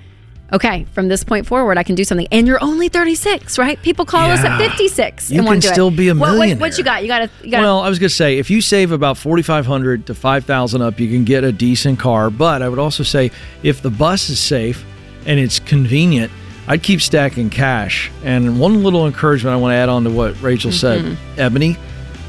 okay, 0.52 0.86
from 0.92 1.06
this 1.06 1.22
point 1.22 1.46
forward 1.46 1.78
I 1.78 1.84
can 1.84 1.94
do 1.94 2.02
something. 2.02 2.26
And 2.32 2.48
you're 2.48 2.62
only 2.64 2.88
36, 2.88 3.58
right? 3.58 3.80
People 3.82 4.04
call 4.04 4.28
us 4.30 4.40
at 4.40 4.58
56 4.58 5.30
You 5.30 5.40
and 5.40 5.48
can 5.48 5.62
still 5.62 5.88
it. 5.88 5.96
be 5.96 6.08
a 6.08 6.14
What- 6.16 6.36
what, 6.36 6.58
what 6.58 6.78
you 6.78 6.82
got? 6.82 7.02
You 7.02 7.08
got 7.08 7.30
to 7.42 7.50
Well, 7.50 7.78
I 7.80 7.88
was 7.88 8.00
going 8.00 8.08
to 8.08 8.14
say, 8.14 8.38
if 8.38 8.50
you 8.50 8.60
save 8.60 8.90
about 8.90 9.16
4500 9.16 10.06
to 10.06 10.14
5000 10.16 10.82
up, 10.82 10.98
you 10.98 11.08
can 11.08 11.22
get 11.24 11.44
a 11.44 11.52
decent 11.52 12.00
car. 12.00 12.30
But 12.30 12.62
I 12.62 12.68
would 12.68 12.80
also 12.80 13.04
say, 13.04 13.30
if 13.62 13.82
the 13.82 13.90
bus 13.90 14.30
is 14.30 14.40
safe 14.40 14.84
and 15.26 15.38
it's 15.38 15.60
convenient, 15.60 16.32
I'd 16.70 16.84
keep 16.84 17.00
stacking 17.00 17.50
cash. 17.50 18.12
And 18.22 18.60
one 18.60 18.84
little 18.84 19.08
encouragement 19.08 19.54
I 19.54 19.56
want 19.56 19.72
to 19.72 19.76
add 19.76 19.88
on 19.88 20.04
to 20.04 20.10
what 20.10 20.40
Rachel 20.40 20.70
said 20.70 21.04
mm-hmm. 21.04 21.40
Ebony, 21.40 21.76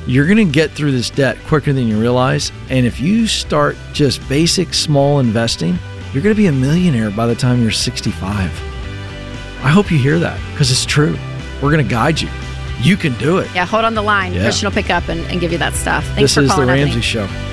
you're 0.08 0.26
going 0.26 0.44
to 0.44 0.52
get 0.52 0.72
through 0.72 0.94
this 0.94 1.12
debt 1.12 1.38
quicker 1.46 1.72
than 1.74 1.88
you 1.88 2.02
realize. 2.02 2.52
And 2.72 2.88
if 2.88 3.00
you 3.00 3.28
start 3.28 3.78
just 3.94 4.28
basic 4.28 4.74
small 4.74 5.20
investing, 5.20 5.78
you're 6.12 6.24
going 6.24 6.36
to 6.36 6.42
be 6.42 6.48
a 6.48 6.52
millionaire 6.52 7.12
by 7.12 7.28
the 7.28 7.36
time 7.36 7.62
you're 7.62 7.70
65. 7.70 8.40
I 9.64 9.70
hope 9.70 9.92
you 9.92 10.00
hear 10.00 10.18
that 10.18 10.40
because 10.50 10.72
it's 10.72 10.88
true. 10.88 11.16
We're 11.62 11.72
going 11.72 11.86
to 11.86 11.92
guide 11.92 12.20
you. 12.20 12.30
You 12.80 12.98
can 12.98 13.14
do 13.20 13.38
it. 13.38 13.48
Yeah, 13.54 13.68
hold 13.68 13.86
on 13.86 13.94
the 13.94 14.02
line. 14.02 14.34
Yeah. 14.34 14.42
Christian 14.42 14.66
will 14.66 14.74
pick 14.74 14.90
up 14.90 15.08
and, 15.08 15.22
and 15.28 15.40
give 15.40 15.52
you 15.52 15.60
that 15.60 15.74
stuff. 15.74 16.04
Thanks 16.16 16.22
this 16.22 16.34
for 16.34 16.42
is 16.42 16.48
the 16.48 16.56
calling 16.56 16.70
Ebony. 16.72 16.86
Ramsey 16.86 17.02
Show. 17.02 17.51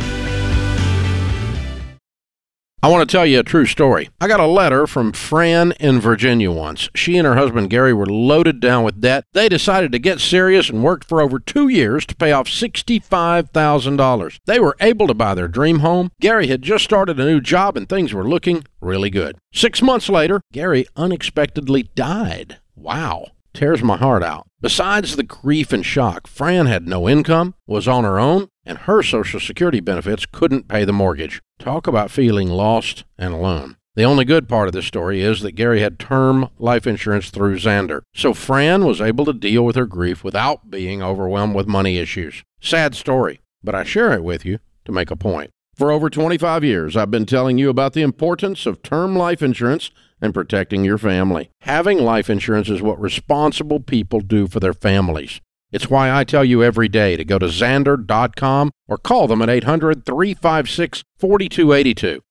I 2.89 2.91
want 2.91 3.07
to 3.07 3.15
tell 3.15 3.27
you 3.27 3.39
a 3.39 3.43
true 3.43 3.67
story. 3.67 4.09
I 4.19 4.29
got 4.29 4.41
a 4.41 4.47
letter 4.47 4.87
from 4.87 5.13
Fran 5.13 5.73
in 5.73 6.01
Virginia 6.01 6.51
once. 6.51 6.89
She 6.95 7.19
and 7.19 7.27
her 7.27 7.35
husband 7.35 7.69
Gary 7.69 7.93
were 7.93 8.07
loaded 8.07 8.61
down 8.61 8.83
with 8.83 9.03
debt. 9.03 9.25
They 9.35 9.51
decided 9.51 9.93
to 9.93 9.99
get 9.99 10.21
serious 10.21 10.71
and 10.71 10.83
worked 10.83 11.07
for 11.07 11.21
over 11.21 11.39
two 11.39 11.69
years 11.69 12.07
to 12.07 12.17
pay 12.17 12.33
off 12.33 12.47
$65,000. 12.47 14.39
They 14.47 14.59
were 14.59 14.75
able 14.81 15.07
to 15.07 15.13
buy 15.13 15.35
their 15.35 15.49
dream 15.49 15.81
home. 15.81 16.11
Gary 16.19 16.47
had 16.47 16.63
just 16.63 16.83
started 16.83 17.21
a 17.21 17.27
new 17.27 17.43
job 17.43 17.77
and 17.77 17.87
things 17.87 18.15
were 18.15 18.27
looking 18.27 18.65
really 18.81 19.11
good. 19.11 19.37
Six 19.53 19.83
months 19.83 20.09
later, 20.09 20.41
Gary 20.51 20.87
unexpectedly 20.97 21.91
died. 21.95 22.57
Wow. 22.75 23.33
Tears 23.53 23.83
my 23.83 23.99
heart 23.99 24.23
out. 24.23 24.47
Besides 24.61 25.17
the 25.17 25.23
grief 25.25 25.73
and 25.73 25.85
shock, 25.85 26.27
Fran 26.27 26.67
had 26.67 26.89
no 26.89 27.09
income, 27.09 27.55
was 27.67 27.87
on 27.87 28.05
her 28.05 28.19
own, 28.19 28.49
and 28.69 28.79
her 28.79 29.03
Social 29.03 29.41
Security 29.41 29.81
benefits 29.81 30.27
couldn't 30.27 30.69
pay 30.69 30.85
the 30.85 30.93
mortgage. 30.93 31.43
Talk 31.59 31.87
about 31.87 32.11
feeling 32.11 32.49
lost 32.49 33.05
and 33.17 33.33
alone. 33.35 33.77
The 33.97 34.05
only 34.05 34.25
good 34.25 34.49
part 34.49 34.69
of 34.69 34.75
this 34.75 34.87
story 34.87 35.23
is 35.23 35.41
that 35.41 35.57
Gary 35.57 35.81
had 35.81 35.99
term 35.99 36.51
life 36.59 36.87
insurance 36.87 37.31
through 37.31 37.57
Zander, 37.57 38.03
so 38.15 38.33
Fran 38.33 38.85
was 38.85 39.01
able 39.01 39.25
to 39.25 39.33
deal 39.33 39.65
with 39.65 39.75
her 39.75 39.87
grief 39.87 40.23
without 40.23 40.71
being 40.71 41.03
overwhelmed 41.03 41.57
with 41.57 41.67
money 41.67 41.99
issues. 41.99 42.45
Sad 42.61 42.95
story, 42.95 43.41
but 43.65 43.75
I 43.75 43.83
share 43.83 44.13
it 44.13 44.23
with 44.23 44.45
you 44.45 44.61
to 44.85 44.93
make 44.93 45.11
a 45.11 45.17
point. 45.17 45.51
For 45.75 45.91
over 45.91 46.11
25 46.11 46.63
years, 46.63 46.97
I've 46.97 47.11
been 47.11 47.27
telling 47.27 47.59
you 47.59 47.71
about 47.71 47.95
the 47.95 48.03
importance 48.03 48.67
of 48.67 48.83
term 48.83 49.17
life 49.17 49.43
insurance 49.43 49.91
and 50.21 50.35
protecting 50.35 50.85
your 50.85 50.99
family. 50.99 51.51
Having 51.63 51.99
life 51.99 52.29
insurance 52.29 52.69
is 52.69 52.83
what 52.83 53.01
responsible 53.01 53.81
people 53.81 54.21
do 54.21 54.47
for 54.47 54.61
their 54.61 54.75
families. 54.75 55.41
It's 55.71 55.91
why 55.91 56.11
I 56.11 56.25
tell 56.25 56.45
you 56.45 56.65
every 56.65 56.89
day 56.89 57.15
to 57.17 57.25
go 57.25 57.39
to 57.39 57.45
Zander.com 57.47 58.71
or 58.87 58.97
call 58.97 59.27
them 59.27 59.43
at 59.43 59.51
800 59.51 60.07
356 60.07 61.05
4282. 61.19 62.23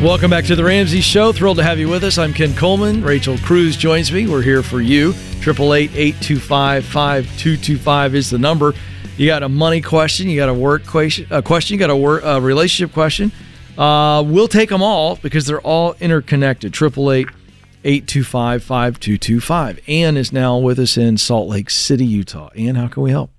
Welcome 0.00 0.30
back 0.30 0.44
to 0.44 0.54
the 0.54 0.62
Ramsey 0.62 1.00
Show. 1.00 1.32
Thrilled 1.32 1.56
to 1.56 1.64
have 1.64 1.80
you 1.80 1.88
with 1.88 2.04
us. 2.04 2.18
I'm 2.18 2.32
Ken 2.32 2.54
Coleman. 2.54 3.02
Rachel 3.02 3.36
Cruz 3.38 3.76
joins 3.76 4.12
me. 4.12 4.28
We're 4.28 4.42
here 4.42 4.62
for 4.62 4.80
you. 4.80 5.14
888-825-5225 5.40 8.14
is 8.14 8.30
the 8.30 8.38
number. 8.38 8.72
You 9.16 9.26
got 9.26 9.42
a 9.42 9.48
money 9.48 9.80
question, 9.80 10.28
you 10.28 10.36
got 10.36 10.48
a 10.48 10.54
work 10.54 10.86
question, 10.86 11.26
a 11.30 11.42
question, 11.42 11.74
you 11.74 11.78
got 11.78 11.90
a 11.90 11.96
work 11.96 12.22
a 12.24 12.40
relationship 12.40 12.92
question. 12.92 13.30
Uh, 13.78 14.24
we'll 14.26 14.48
take 14.48 14.68
them 14.68 14.82
all 14.82 15.14
because 15.16 15.46
they're 15.46 15.60
all 15.60 15.94
interconnected. 16.00 16.74
888-825-5225. 17.84 19.88
Ann 19.88 20.16
is 20.16 20.32
now 20.32 20.58
with 20.58 20.78
us 20.78 20.96
in 20.96 21.18
Salt 21.18 21.48
Lake 21.48 21.68
City, 21.68 22.06
Utah. 22.06 22.48
Ann, 22.56 22.76
how 22.76 22.88
can 22.88 23.02
we 23.02 23.10
help? 23.10 23.30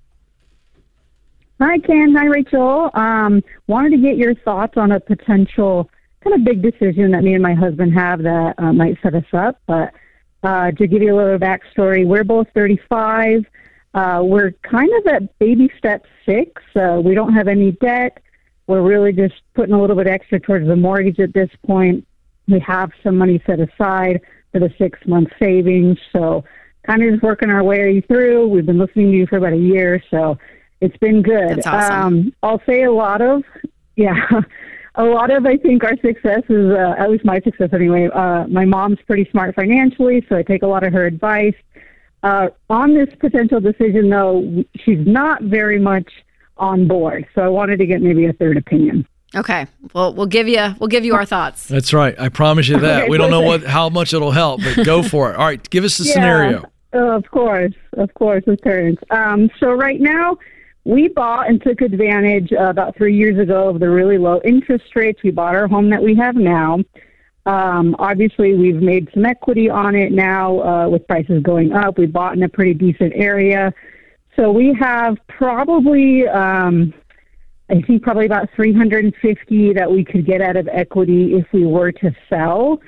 Hi, 1.60 1.80
Ken. 1.80 2.14
Hi, 2.16 2.26
Rachel. 2.26 2.92
Um, 2.94 3.44
wanted 3.68 3.92
to 3.92 3.98
get 3.98 4.18
your 4.18 4.36
thoughts 4.36 4.78
on 4.78 4.92
a 4.92 5.00
potential 5.00 5.90
kind 6.24 6.36
of 6.36 6.44
big 6.44 6.62
decision 6.62 7.12
that 7.12 7.24
me 7.24 7.34
and 7.34 7.42
my 7.42 7.54
husband 7.54 7.94
have 7.94 8.22
that 8.24 8.56
uh, 8.58 8.74
might 8.74 8.98
set 9.02 9.16
us 9.16 9.26
up. 9.34 9.60
But 9.66 9.94
uh, 10.44 10.72
to 10.72 10.88
give 10.88 11.02
you 11.02 11.16
a 11.16 11.18
little 11.18 11.40
backstory, 11.40 12.06
we're 12.06 12.24
both 12.24 12.48
35. 12.54 13.46
Uh, 13.94 14.22
we're 14.24 14.52
kind 14.64 14.90
of 15.00 15.14
at 15.14 15.40
baby 15.40 15.72
step 15.78 16.06
six. 16.26 16.62
Uh, 16.76 17.02
we 17.04 17.16
don't 17.16 17.34
have 17.34 17.48
any 17.48 17.72
debt. 17.72 18.22
We're 18.68 18.82
really 18.82 19.14
just 19.14 19.36
putting 19.54 19.74
a 19.74 19.80
little 19.80 19.96
bit 19.96 20.08
extra 20.08 20.40
towards 20.40 20.68
the 20.68 20.76
mortgage 20.76 21.20
at 21.20 21.34
this 21.34 21.50
point. 21.66 22.06
We 22.48 22.60
have 22.60 22.92
some 23.02 23.18
money 23.18 23.42
set 23.46 23.60
aside 23.60 24.22
for 24.56 24.60
the 24.60 24.74
six 24.78 24.98
month 25.06 25.28
savings. 25.38 25.98
So, 26.14 26.46
kind 26.86 27.04
of 27.04 27.12
just 27.12 27.24
working 27.24 27.50
our 27.50 27.62
way 27.62 28.00
through. 28.00 28.48
We've 28.48 28.66
been 28.66 28.78
listening 28.78 29.12
to 29.12 29.18
you 29.18 29.28
for 29.28 29.38
about 29.38 29.52
a 29.52 29.58
year, 29.58 30.02
so 30.10 30.38
it's 30.80 30.96
been 30.98 31.22
good. 31.22 31.58
That's 31.58 31.68
awesome. 31.68 31.94
Um, 31.94 32.34
I'll 32.42 32.62
say 32.66 32.84
a 32.84 32.92
lot 32.92 33.22
of, 33.22 33.44
yeah, 33.98 34.16
a 34.96 35.04
lot 35.04 35.30
of 35.30 35.46
I 35.46 35.58
think 35.58 35.84
our 35.84 35.98
success 35.98 36.44
is, 36.48 36.72
uh, 36.72 36.96
at 36.98 37.10
least 37.10 37.26
my 37.26 37.42
success 37.42 37.70
anyway. 37.74 38.08
Uh, 38.14 38.48
my 38.48 38.64
mom's 38.64 39.00
pretty 39.06 39.30
smart 39.30 39.56
financially, 39.56 40.26
so 40.30 40.38
I 40.38 40.44
take 40.44 40.64
a 40.64 40.68
lot 40.68 40.86
of 40.86 40.94
her 40.94 41.06
advice. 41.06 41.56
Uh, 42.24 42.48
on 42.70 42.94
this 42.94 43.10
potential 43.20 43.60
decision, 43.60 44.10
though, 44.10 44.64
she's 44.78 45.06
not 45.06 45.44
very 45.44 45.80
much 45.80 46.10
on 46.56 46.88
board. 46.88 47.28
So 47.36 47.42
I 47.42 47.50
wanted 47.50 47.80
to 47.80 47.86
get 47.86 48.02
maybe 48.02 48.26
a 48.28 48.34
third 48.34 48.56
opinion. 48.56 49.06
Okay. 49.34 49.68
Well, 49.94 50.14
we'll 50.14 50.26
give 50.28 50.48
you 50.48 50.76
we'll 50.80 50.88
give 50.88 51.06
you 51.06 51.16
our 51.16 51.26
thoughts. 51.26 51.68
That's 51.68 51.94
right. 51.94 52.18
I 52.20 52.30
promise 52.30 52.68
you 52.68 52.80
that. 52.82 53.04
Okay, 53.04 53.10
we 53.10 53.18
don't 53.18 53.32
know 53.32 53.42
what 53.42 53.64
how 53.64 53.90
much 53.90 54.14
it'll 54.14 54.32
help, 54.32 54.62
but 54.62 54.86
go 54.86 55.04
for 55.14 55.32
it. 55.32 55.38
All 55.38 55.46
right, 55.46 55.70
give 55.70 55.84
us 55.84 55.98
the 55.98 56.06
scenario. 56.06 56.64
Uh, 56.94 57.16
of 57.16 57.30
course, 57.30 57.74
of 57.98 58.14
course, 58.14 58.44
with 58.46 58.62
parents. 58.62 59.02
Um, 59.10 59.50
so 59.60 59.72
right 59.74 60.00
now, 60.00 60.38
we 60.86 61.10
bought 61.10 61.50
and 61.50 61.62
took 61.62 61.82
advantage 61.82 62.54
uh, 62.54 62.70
about 62.70 62.96
three 62.96 63.16
years 63.16 63.38
ago 63.38 63.70
of 63.70 63.80
the 63.80 63.90
really 63.90 64.18
low 64.18 64.40
interest 64.46 64.96
rates. 64.96 65.22
We 65.24 65.32
bought 65.32 65.56
our 65.56 65.68
home 65.68 65.90
that 65.90 66.02
we 66.02 66.16
have 66.16 66.36
now. 66.36 66.80
Um, 67.48 67.96
obviously, 68.00 68.56
we've 68.56 68.82
made 68.82 69.10
some 69.14 69.26
equity 69.26 69.70
on 69.70 69.96
it 69.96 70.12
now 70.12 70.62
uh, 70.62 70.90
with 70.90 71.08
prices 71.08 71.44
going 71.44 71.74
up. 71.74 71.98
We 71.98 72.06
bought 72.06 72.36
in 72.36 72.44
a 72.44 72.50
pretty 72.50 72.74
decent 72.74 73.14
area. 73.16 73.74
So 74.36 74.52
we 74.52 74.74
have 74.80 75.18
probably, 75.28 76.28
um, 76.28 76.94
I 77.70 77.82
think, 77.82 78.04
probably 78.04 78.26
about 78.26 78.50
350 78.56 79.74
that 79.74 79.92
we 79.92 80.04
could 80.04 80.26
get 80.26 80.42
out 80.42 80.56
of 80.56 80.68
equity 80.68 81.34
if 81.34 81.46
we 81.52 81.66
were 81.66 81.92
to 81.92 82.16
sell. 82.30 82.80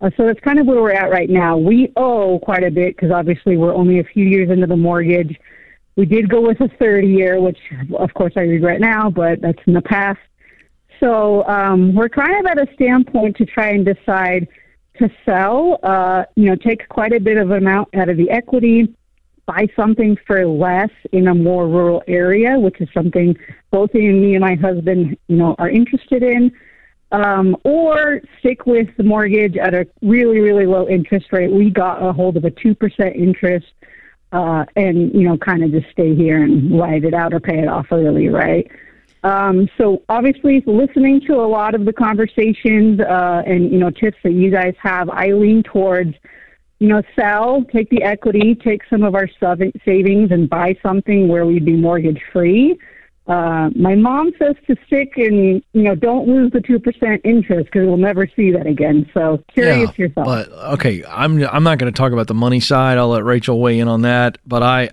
Uh, 0.00 0.10
so 0.16 0.26
that's 0.26 0.40
kind 0.40 0.58
of 0.58 0.66
where 0.66 0.82
we're 0.82 0.92
at 0.92 1.10
right 1.10 1.30
now. 1.30 1.56
We 1.56 1.92
owe 1.96 2.40
quite 2.40 2.64
a 2.64 2.70
bit 2.70 2.96
because 2.96 3.12
obviously 3.12 3.56
we're 3.56 3.74
only 3.74 4.00
a 4.00 4.04
few 4.04 4.24
years 4.24 4.50
into 4.50 4.66
the 4.66 4.76
mortgage. 4.76 5.38
We 5.96 6.04
did 6.04 6.28
go 6.28 6.40
with 6.40 6.60
a 6.60 6.68
30 6.80 7.06
year, 7.06 7.40
which 7.40 7.58
of 7.96 8.12
course 8.14 8.32
I 8.36 8.40
regret 8.40 8.80
now, 8.80 9.08
but 9.08 9.40
that's 9.40 9.60
in 9.66 9.72
the 9.72 9.82
past. 9.82 10.18
So 10.98 11.46
um, 11.46 11.94
we're 11.94 12.08
kind 12.08 12.38
of 12.38 12.46
at 12.46 12.58
a 12.58 12.66
standpoint 12.74 13.36
to 13.36 13.46
try 13.46 13.70
and 13.70 13.84
decide 13.84 14.48
to 14.98 15.08
sell. 15.24 15.78
Uh, 15.82 16.24
you 16.34 16.50
know, 16.50 16.56
take 16.56 16.88
quite 16.88 17.12
a 17.12 17.20
bit 17.20 17.36
of 17.36 17.50
amount 17.50 17.88
out 17.94 18.08
of 18.08 18.16
the 18.16 18.30
equity, 18.30 18.92
buy 19.46 19.66
something 19.76 20.16
for 20.26 20.46
less 20.46 20.90
in 21.12 21.28
a 21.28 21.34
more 21.34 21.68
rural 21.68 22.02
area, 22.06 22.58
which 22.58 22.80
is 22.80 22.88
something 22.94 23.36
both 23.70 23.92
me 23.94 24.34
and 24.34 24.40
my 24.40 24.54
husband, 24.54 25.16
you 25.28 25.36
know, 25.36 25.54
are 25.58 25.68
interested 25.68 26.22
in. 26.22 26.52
Um, 27.12 27.56
or 27.62 28.22
stick 28.40 28.66
with 28.66 28.88
the 28.96 29.04
mortgage 29.04 29.56
at 29.56 29.72
a 29.72 29.86
really, 30.02 30.40
really 30.40 30.66
low 30.66 30.88
interest 30.88 31.26
rate. 31.32 31.52
We 31.52 31.70
got 31.70 32.02
a 32.02 32.12
hold 32.12 32.36
of 32.36 32.44
a 32.44 32.50
2% 32.50 33.14
interest 33.14 33.66
uh, 34.32 34.64
and, 34.74 35.14
you 35.14 35.28
know, 35.28 35.38
kind 35.38 35.62
of 35.62 35.70
just 35.70 35.88
stay 35.92 36.16
here 36.16 36.42
and 36.42 36.76
ride 36.76 37.04
it 37.04 37.14
out 37.14 37.32
or 37.32 37.38
pay 37.38 37.60
it 37.60 37.68
off 37.68 37.86
early, 37.92 38.28
right? 38.28 38.68
Um, 39.24 39.70
so 39.78 40.02
obviously, 40.10 40.62
listening 40.66 41.22
to 41.22 41.36
a 41.36 41.48
lot 41.48 41.74
of 41.74 41.86
the 41.86 41.94
conversations 41.94 43.00
uh, 43.00 43.42
and 43.46 43.72
you 43.72 43.78
know 43.78 43.90
tips 43.90 44.18
that 44.22 44.32
you 44.32 44.50
guys 44.50 44.74
have, 44.82 45.08
I 45.08 45.32
lean 45.32 45.62
towards 45.62 46.14
you 46.80 46.88
know 46.88 47.02
sell, 47.16 47.64
take 47.72 47.88
the 47.90 48.02
equity, 48.02 48.54
take 48.54 48.82
some 48.90 49.02
of 49.02 49.14
our 49.14 49.28
savings, 49.84 50.30
and 50.30 50.48
buy 50.50 50.76
something 50.82 51.28
where 51.28 51.46
we'd 51.46 51.64
be 51.64 51.76
mortgage 51.76 52.20
free. 52.32 52.76
Uh, 53.26 53.70
my 53.74 53.94
mom 53.94 54.32
says 54.38 54.54
to 54.66 54.76
stick 54.86 55.14
and 55.16 55.62
you 55.72 55.82
know 55.82 55.94
don't 55.94 56.28
lose 56.28 56.50
the 56.52 56.60
two 56.60 56.78
percent 56.78 57.22
interest 57.24 57.66
because 57.72 57.86
we'll 57.86 57.96
never 57.96 58.28
see 58.36 58.50
that 58.50 58.66
again. 58.66 59.08
So 59.14 59.42
curious 59.48 59.90
your 59.96 60.10
thoughts. 60.10 60.48
But 60.50 60.52
okay, 60.74 61.02
I'm 61.08 61.42
I'm 61.46 61.62
not 61.64 61.78
going 61.78 61.90
to 61.90 61.96
talk 61.96 62.12
about 62.12 62.26
the 62.26 62.34
money 62.34 62.60
side. 62.60 62.98
I'll 62.98 63.08
let 63.08 63.24
Rachel 63.24 63.58
weigh 63.60 63.78
in 63.78 63.88
on 63.88 64.02
that. 64.02 64.36
But 64.46 64.62
I, 64.62 64.90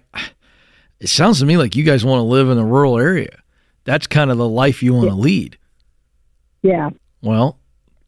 it 1.01 1.07
sounds 1.07 1.39
to 1.39 1.45
me 1.45 1.57
like 1.57 1.75
you 1.75 1.83
guys 1.83 2.05
want 2.05 2.19
to 2.19 2.23
live 2.23 2.49
in 2.49 2.57
a 2.57 2.65
rural 2.65 2.97
area. 2.97 3.37
That's 3.83 4.07
kind 4.07 4.31
of 4.31 4.37
the 4.37 4.47
life 4.47 4.81
you 4.81 4.93
want 4.93 5.09
to 5.09 5.15
lead. 5.15 5.57
yeah. 6.61 6.89
Well, 7.21 7.57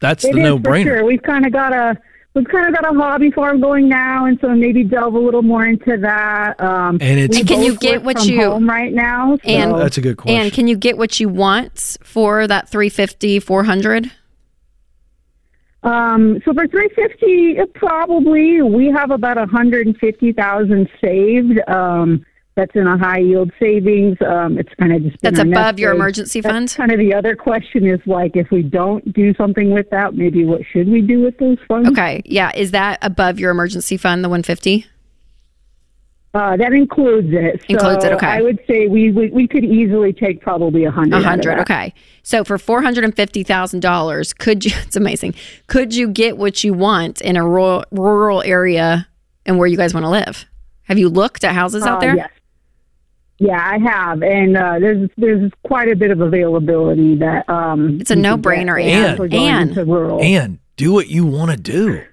that's 0.00 0.24
It 0.24 0.32
the 0.32 0.40
no 0.40 0.58
brainer. 0.58 0.84
sure. 0.84 1.04
We've 1.04 1.22
kind 1.22 1.44
of 1.46 1.52
got 1.52 1.72
a 1.72 1.98
we've 2.34 2.48
kind 2.48 2.66
of 2.66 2.74
got 2.80 2.92
a 2.92 2.98
hobby 2.98 3.30
farm 3.30 3.60
going 3.60 3.88
now, 3.88 4.24
and 4.26 4.38
so 4.40 4.48
maybe 4.48 4.82
delve 4.82 5.14
a 5.14 5.18
little 5.18 5.42
more 5.42 5.64
into 5.66 5.96
that. 5.98 6.60
Um, 6.60 6.98
And 7.00 7.20
it's- 7.20 7.38
And 7.38 7.48
can 7.48 7.62
you 7.62 7.76
get 7.76 8.02
what 8.02 8.26
you- 8.26 8.40
home 8.42 8.68
right 8.68 8.92
now? 8.92 9.36
So, 9.36 9.48
And- 9.48 9.78
That's 9.78 9.98
a 9.98 10.00
good 10.00 10.16
question. 10.16 10.40
And 10.42 10.52
can 10.52 10.66
you 10.66 10.76
get 10.76 10.98
what 10.98 11.20
you 11.20 11.28
want 11.28 11.96
for 12.02 12.46
that 12.48 12.68
350, 12.68 13.38
400? 13.38 14.10
um, 15.84 16.40
so 16.44 16.52
for 16.54 16.66
three 16.66 16.88
fifty, 16.96 17.56
probably 17.74 18.62
we 18.62 18.86
have 18.90 19.10
about 19.12 19.36
hundred 19.50 19.86
and 19.86 19.96
fifty 19.98 20.32
thousand 20.32 20.88
saved. 21.00 21.60
Um, 21.68 22.24
that's 22.56 22.74
in 22.76 22.86
a 22.86 22.96
high 22.96 23.18
yield 23.18 23.50
savings. 23.58 24.16
Um, 24.20 24.58
it's 24.58 24.72
kind 24.78 24.92
of 24.92 25.02
just 25.02 25.16
That's 25.22 25.38
above 25.40 25.78
your 25.78 25.92
emergency 25.92 26.40
That's 26.40 26.52
fund? 26.52 26.74
kind 26.76 26.92
of 26.92 26.98
the 26.98 27.12
other 27.14 27.34
question 27.34 27.86
is 27.86 28.00
like 28.06 28.36
if 28.36 28.50
we 28.50 28.62
don't 28.62 29.12
do 29.12 29.34
something 29.34 29.72
with 29.72 29.90
that, 29.90 30.14
maybe 30.14 30.44
what 30.44 30.60
should 30.72 30.88
we 30.88 31.00
do 31.00 31.20
with 31.20 31.36
those 31.38 31.58
funds? 31.66 31.88
Okay. 31.90 32.22
Yeah. 32.24 32.52
Is 32.54 32.70
that 32.70 32.98
above 33.02 33.40
your 33.40 33.50
emergency 33.50 33.96
fund, 33.96 34.22
the 34.22 34.28
150? 34.28 34.86
Uh, 36.32 36.56
that 36.56 36.72
includes 36.72 37.28
it. 37.30 37.60
So 37.60 37.66
Includes 37.74 38.04
it, 38.04 38.12
okay. 38.14 38.26
I 38.26 38.42
would 38.42 38.58
say 38.66 38.88
we 38.88 39.12
we, 39.12 39.30
we 39.30 39.46
could 39.46 39.64
easily 39.64 40.12
take 40.12 40.40
probably 40.40 40.84
a 40.84 40.90
hundred. 40.90 41.18
A 41.18 41.22
hundred. 41.22 41.58
Okay. 41.60 41.94
So 42.24 42.42
for 42.42 42.58
four 42.58 42.82
hundred 42.82 43.04
and 43.04 43.14
fifty 43.14 43.44
thousand 43.44 43.80
dollars, 43.80 44.32
could 44.32 44.64
you? 44.64 44.72
It's 44.84 44.96
amazing. 44.96 45.34
Could 45.68 45.94
you 45.94 46.08
get 46.08 46.36
what 46.36 46.64
you 46.64 46.74
want 46.74 47.20
in 47.20 47.36
a 47.36 47.46
rural 47.46 47.84
rural 47.92 48.42
area 48.42 49.06
and 49.46 49.58
where 49.60 49.68
you 49.68 49.76
guys 49.76 49.94
want 49.94 50.04
to 50.06 50.10
live? 50.10 50.44
Have 50.88 50.98
you 50.98 51.08
looked 51.08 51.44
at 51.44 51.54
houses 51.54 51.84
out 51.84 51.98
Uh, 51.98 52.00
there? 52.00 52.16
Yes. 52.16 52.30
Yeah, 53.38 53.58
I 53.58 53.78
have, 53.78 54.22
and 54.22 54.56
uh, 54.56 54.78
there's 54.78 55.10
there's 55.16 55.50
quite 55.64 55.88
a 55.88 55.96
bit 55.96 56.10
of 56.10 56.20
availability 56.20 57.16
that 57.16 57.48
um. 57.48 58.00
It's 58.00 58.12
a 58.12 58.16
no-brainer, 58.16 58.80
get 58.80 58.86
Ann. 58.86 59.12
as 59.14 59.18
we're 59.18 59.28
going 59.28 59.48
Ann. 59.48 59.68
into 59.70 59.84
rural. 59.84 60.22
and 60.22 60.58
do 60.76 60.92
what 60.92 61.08
you 61.08 61.26
want 61.26 61.50
to 61.50 61.56
do. 61.56 62.04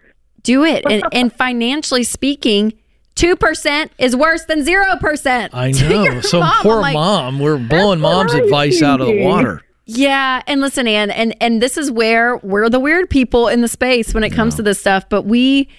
Do 0.43 0.63
it. 0.63 0.83
And, 0.89 1.03
and 1.11 1.31
financially 1.31 2.03
speaking, 2.03 2.73
two 3.13 3.35
percent 3.35 3.91
is 3.99 4.15
worse 4.15 4.45
than 4.45 4.63
zero 4.63 4.95
percent. 4.99 5.53
I 5.53 5.71
know. 5.71 6.21
So 6.21 6.41
poor 6.61 6.81
mom. 6.81 7.39
We're 7.39 7.59
blowing 7.59 7.99
mom's 7.99 8.33
what 8.33 8.37
I 8.37 8.41
was 8.41 8.45
advice 8.45 8.81
out 8.81 9.01
of 9.01 9.07
the 9.07 9.23
water. 9.23 9.61
Yeah, 9.85 10.41
and 10.47 10.61
listen, 10.61 10.87
Ann, 10.87 11.11
and 11.11 11.35
and 11.41 11.61
this 11.61 11.77
is 11.77 11.91
where 11.91 12.37
we're 12.37 12.69
the 12.69 12.79
weird 12.79 13.09
people 13.09 13.47
in 13.47 13.61
the 13.61 13.67
space 13.67 14.13
when 14.13 14.23
it 14.23 14.31
comes 14.31 14.55
to 14.55 14.63
this 14.63 14.79
stuff. 14.79 15.09
But 15.09 15.23
we, 15.23 15.69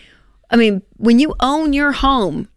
I 0.50 0.56
mean, 0.56 0.82
when 0.98 1.18
you 1.18 1.34
own 1.40 1.72
your 1.72 1.92
home, 1.92 2.48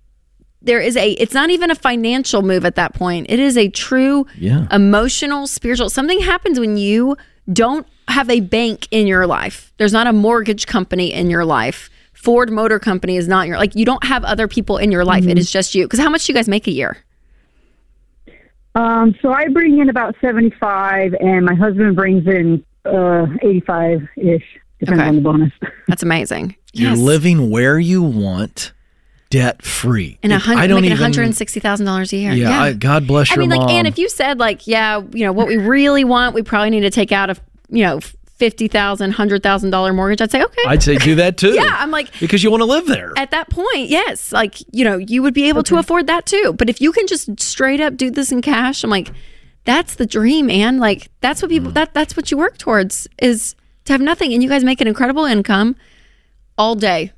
there 0.66 0.80
is 0.82 0.98
a. 0.98 1.12
It's 1.12 1.34
not 1.34 1.50
even 1.50 1.72
a 1.72 1.76
financial 1.76 2.42
move 2.42 2.66
at 2.66 2.76
that 2.76 2.94
point. 2.94 3.28
It 3.30 3.40
is 3.40 3.58
a 3.58 3.70
true 3.70 4.26
Yeah. 4.38 4.68
emotional, 4.72 5.48
spiritual. 5.48 5.90
Something 5.90 6.20
happens 6.22 6.60
when 6.60 6.78
you 6.78 7.16
don't 7.54 7.88
have 8.08 8.30
a 8.30 8.40
bank 8.42 8.88
in 8.92 9.08
your 9.08 9.26
life. 9.28 9.72
There's 9.78 9.94
not 9.94 10.08
a 10.08 10.14
mortgage 10.14 10.68
company 10.68 11.14
in 11.14 11.30
your 11.30 11.46
life. 11.46 11.90
Ford 12.14 12.52
Motor 12.52 12.80
Company 12.80 13.18
is 13.18 13.28
not 13.28 13.48
your 13.48 13.58
like. 13.58 13.76
You 13.76 13.86
don't 13.86 14.04
have 14.04 14.24
other 14.24 14.48
people 14.48 14.78
in 14.78 14.92
your 14.92 15.06
life. 15.06 15.22
Mm-hmm. 15.22 15.32
It 15.32 15.38
is 15.40 15.52
just 15.52 15.76
you. 15.76 15.86
Because 15.86 16.00
how 16.00 16.10
much 16.10 16.26
do 16.26 16.34
you 16.34 16.36
guys 16.38 16.48
make 16.48 16.66
a 16.68 16.72
year? 16.72 16.98
Um, 18.74 19.16
so 19.22 19.32
I 19.32 19.48
bring 19.50 19.80
in 19.80 19.90
about 19.90 20.16
seventy 20.20 20.52
five, 20.60 21.14
and 21.20 21.46
my 21.46 21.56
husband 21.56 21.96
brings 21.96 22.28
in 22.28 22.64
uh 22.86 23.26
eighty 23.42 23.62
five 23.62 24.02
ish, 24.18 24.44
depending 24.80 25.00
Okay. 25.02 25.10
on 25.10 25.16
the 25.16 25.22
bonus. 25.22 25.52
That's 25.88 26.04
amazing. 26.04 26.56
You're 26.74 26.92
Yes. 26.92 27.00
living 27.00 27.50
where 27.52 27.80
you 27.80 28.02
want, 28.04 28.74
debt 29.30 29.62
free. 29.64 30.18
and 30.24 30.32
a 30.32 30.38
hundred, 30.40 30.62
I 30.62 30.68
don't 30.68 30.82
making 30.82 30.92
even. 30.94 30.98
one 31.04 31.12
hundred 31.14 31.24
and 31.26 31.36
sixty 31.36 31.60
thousand 31.60 31.86
dollars 31.86 32.14
a 32.14 32.18
year. 32.18 32.32
Yeah, 32.34 32.62
I, 32.62 32.74
God 32.74 33.08
bless 33.08 33.30
your. 33.30 33.38
I 33.38 33.40
mean, 33.40 33.50
like, 33.50 33.60
mom. 33.62 33.70
and 33.70 33.88
if 33.88 33.98
you 33.98 34.10
said 34.10 34.40
like, 34.40 34.68
yeah, 34.68 35.02
you 35.14 35.26
know, 35.26 35.32
what 35.34 35.48
we 35.48 35.58
really 35.58 36.04
want, 36.04 36.36
we 36.36 36.42
probably 36.42 36.70
need 36.70 36.82
to 36.82 36.90
take 36.90 37.12
out 37.12 37.30
a, 37.30 37.36
you 37.70 37.84
know, 37.84 38.00
fifty 38.38 38.68
thousand, 38.68 39.12
hundred 39.12 39.42
thousand 39.44 39.70
dollar 39.72 39.94
mortgage. 39.94 40.22
I'd 40.22 40.32
say 40.32 40.44
okay. 40.44 40.62
I'd 40.68 40.84
say 40.84 40.98
do 40.98 41.16
that 41.16 41.38
too. 41.38 41.54
yeah, 41.56 41.70
I'm 41.80 41.92
like, 41.92 42.18
because 42.20 42.44
you 42.44 42.52
want 42.52 42.62
to 42.62 42.66
live 42.66 42.86
there. 42.88 43.14
at 43.18 43.32
that 43.32 43.50
point, 43.50 43.90
yes, 43.90 44.32
like 44.32 44.58
you 44.74 44.84
know, 44.84 44.98
you 44.98 45.22
would 45.24 45.34
be 45.34 45.50
able 45.50 45.64
to 45.64 45.78
afford 45.78 46.08
that 46.08 46.26
too. 46.26 46.54
But 46.58 46.70
if 46.70 46.80
you 46.82 46.92
can 46.92 47.08
just 47.08 47.40
straight 47.42 47.80
up 47.82 47.96
do 47.98 48.12
this 48.12 48.32
in 48.32 48.42
cash, 48.42 48.84
I'm 48.84 48.90
like, 48.90 49.12
that's 49.64 49.96
the 49.96 50.06
dream, 50.06 50.48
man. 50.48 50.78
Like 50.80 51.10
that's 51.22 51.42
what 51.42 51.50
Mm. 51.50 51.56
people 51.56 51.72
that 51.72 51.94
that's 51.94 52.16
what 52.16 52.30
you 52.30 52.38
work 52.38 52.58
towards 52.58 53.08
is 53.20 53.56
to 53.86 53.94
have 53.94 54.02
nothing, 54.02 54.34
and 54.34 54.44
you 54.44 54.50
guys 54.50 54.64
make 54.64 54.82
an 54.82 54.88
incredible 54.88 55.26
income 55.26 55.76
all 56.58 56.76
day, 56.76 57.12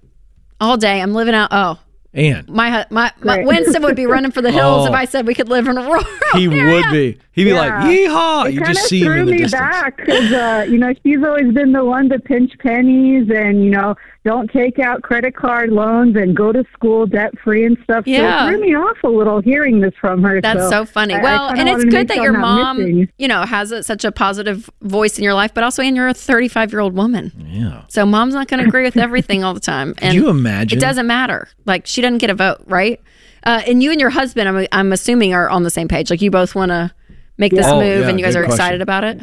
all 0.61 0.77
day. 0.77 1.01
I'm 1.01 1.13
living 1.13 1.33
out. 1.35 1.49
Oh, 1.51 1.79
Ann. 2.17 2.45
My 2.49 2.85
my, 2.89 3.11
my 3.23 3.43
Winston 3.43 3.83
would 3.83 3.95
be 3.95 4.05
running 4.05 4.31
for 4.31 4.41
the 4.41 4.51
hills 4.51 4.85
Oh. 4.85 4.87
if 4.87 4.93
I 4.93 5.05
said 5.05 5.25
we 5.27 5.33
could 5.35 5.49
live 5.49 5.67
in 5.67 5.77
a 5.77 5.81
rural. 5.83 6.03
He 6.33 6.45
area. 6.47 6.73
would 6.73 6.91
be. 6.91 7.19
He'd 7.31 7.43
be 7.45 7.53
like, 7.53 7.69
Yeah. 7.69 7.87
yeehaw. 8.09 8.47
It 8.47 8.53
You 8.55 8.59
just 8.61 8.81
of 8.81 8.87
see 8.87 9.03
him 9.03 9.11
in 9.13 9.25
the 9.27 9.31
me 9.33 9.37
distance. 9.39 9.51
back 9.61 9.97
because, 9.97 10.31
uh, 10.33 10.65
you 10.67 10.77
know, 10.79 10.91
she's 11.05 11.23
always 11.23 11.53
been 11.53 11.71
the 11.71 11.85
one 11.85 12.09
to 12.09 12.17
pinch 12.17 12.51
pennies 12.57 13.29
and, 13.29 13.63
you 13.63 13.69
know, 13.69 13.95
don't 14.25 14.51
take 14.51 14.79
out 14.79 15.03
credit 15.03 15.35
card 15.35 15.69
loans 15.71 16.15
and 16.17 16.35
go 16.35 16.51
to 16.51 16.65
school 16.73 17.05
debt 17.05 17.31
free 17.43 17.63
and 17.63 17.77
stuff. 17.83 18.05
Yeah. 18.07 18.39
So 18.41 18.47
it 18.47 18.49
threw 18.57 18.61
me 18.61 18.75
off 18.75 18.97
a 19.03 19.07
little 19.07 19.39
hearing 19.39 19.79
this 19.81 19.93
from 20.01 20.23
her. 20.23 20.41
That's 20.41 20.67
so 20.67 20.83
funny. 20.83 21.13
I- 21.13 21.19
I 21.19 21.23
well, 21.23 21.47
kinda 21.53 21.71
and 21.73 21.81
it's 21.83 21.93
good 21.93 22.07
that 22.07 22.17
your 22.17 22.33
I'm 22.33 22.41
mom, 22.41 22.77
missing. 22.79 23.09
you 23.19 23.27
know, 23.27 23.43
has 23.43 23.71
a, 23.71 23.83
such 23.83 24.03
a 24.03 24.11
positive 24.11 24.67
voice 24.81 25.17
in 25.19 25.23
your 25.23 25.35
life, 25.35 25.53
but 25.53 25.63
also, 25.63 25.83
and 25.83 25.95
you're 25.95 26.07
a 26.07 26.13
35 26.15 26.71
year 26.73 26.79
old 26.81 26.95
woman. 26.95 27.31
Yeah. 27.47 27.83
So 27.87 28.03
mom's 28.05 28.33
not 28.33 28.47
going 28.47 28.61
to 28.63 28.67
agree 28.67 28.83
with 28.83 28.97
everything 28.97 29.43
all 29.43 29.53
the 29.53 29.59
time. 29.59 29.93
And 30.01 30.15
you 30.15 30.27
imagine? 30.29 30.77
It 30.79 30.81
doesn't 30.81 31.05
matter. 31.07 31.47
Like 31.65 31.85
she 31.85 32.01
doesn't 32.07 32.19
get 32.19 32.29
a 32.29 32.35
vote, 32.35 32.61
right? 32.65 32.99
Uh, 33.43 33.61
and 33.67 33.81
you 33.83 33.91
and 33.91 33.99
your 33.99 34.09
husband, 34.09 34.49
I'm, 34.49 34.67
I'm 34.71 34.91
assuming, 34.91 35.33
are 35.33 35.49
on 35.49 35.63
the 35.63 35.69
same 35.69 35.87
page. 35.87 36.09
Like 36.09 36.21
you 36.21 36.31
both 36.31 36.55
want 36.55 36.69
to 36.69 36.91
make 37.37 37.51
this 37.53 37.65
Oh, 37.67 37.79
move, 37.79 38.01
yeah, 38.01 38.09
and 38.09 38.19
you 38.19 38.25
guys 38.25 38.35
are 38.35 38.43
question. 38.43 38.55
excited 38.59 38.81
about 38.81 39.03
it. 39.03 39.21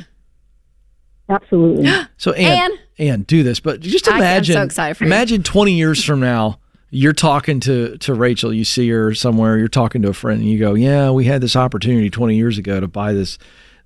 Absolutely. 1.28 1.90
So 2.16 2.32
Ann, 2.32 2.70
Ann, 2.98 3.22
do 3.22 3.42
this, 3.42 3.60
but 3.60 3.80
just 3.80 4.08
I- 4.08 4.12
I'm 4.12 4.16
imagine. 4.18 4.54
so 4.54 4.62
excited 4.62 4.96
for 4.96 5.04
you. 5.04 5.08
imagine 5.08 5.42
20 5.42 5.72
years 5.72 6.02
from 6.04 6.20
now, 6.20 6.58
you're 6.90 7.12
talking 7.12 7.60
to 7.60 7.98
to 7.98 8.14
Rachel. 8.14 8.52
You 8.54 8.64
see 8.64 8.88
her 8.90 9.14
somewhere. 9.14 9.58
You're 9.58 9.68
talking 9.68 10.00
to 10.02 10.08
a 10.10 10.12
friend, 10.14 10.40
and 10.40 10.48
you 10.48 10.58
go, 10.60 10.74
"Yeah, 10.74 11.10
we 11.10 11.24
had 11.24 11.40
this 11.40 11.56
opportunity 11.56 12.08
20 12.08 12.36
years 12.36 12.56
ago 12.56 12.78
to 12.80 12.86
buy 12.86 13.12
this 13.12 13.36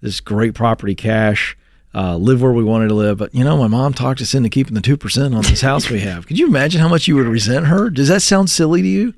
this 0.02 0.20
great 0.20 0.54
property 0.54 0.94
cash." 0.94 1.56
Uh, 1.98 2.16
live 2.16 2.40
where 2.40 2.52
we 2.52 2.62
wanted 2.62 2.86
to 2.86 2.94
live, 2.94 3.18
but 3.18 3.34
you 3.34 3.42
know, 3.42 3.56
my 3.56 3.66
mom 3.66 3.92
talked 3.92 4.20
us 4.20 4.32
into 4.32 4.48
keeping 4.48 4.74
the 4.74 4.80
two 4.80 4.96
percent 4.96 5.34
on 5.34 5.42
this 5.42 5.62
house 5.62 5.90
we 5.90 5.98
have. 5.98 6.28
Could 6.28 6.38
you 6.38 6.46
imagine 6.46 6.80
how 6.80 6.86
much 6.86 7.08
you 7.08 7.16
would 7.16 7.26
resent 7.26 7.66
her? 7.66 7.90
Does 7.90 8.06
that 8.06 8.22
sound 8.22 8.50
silly 8.50 8.82
to 8.82 8.86
you? 8.88 9.14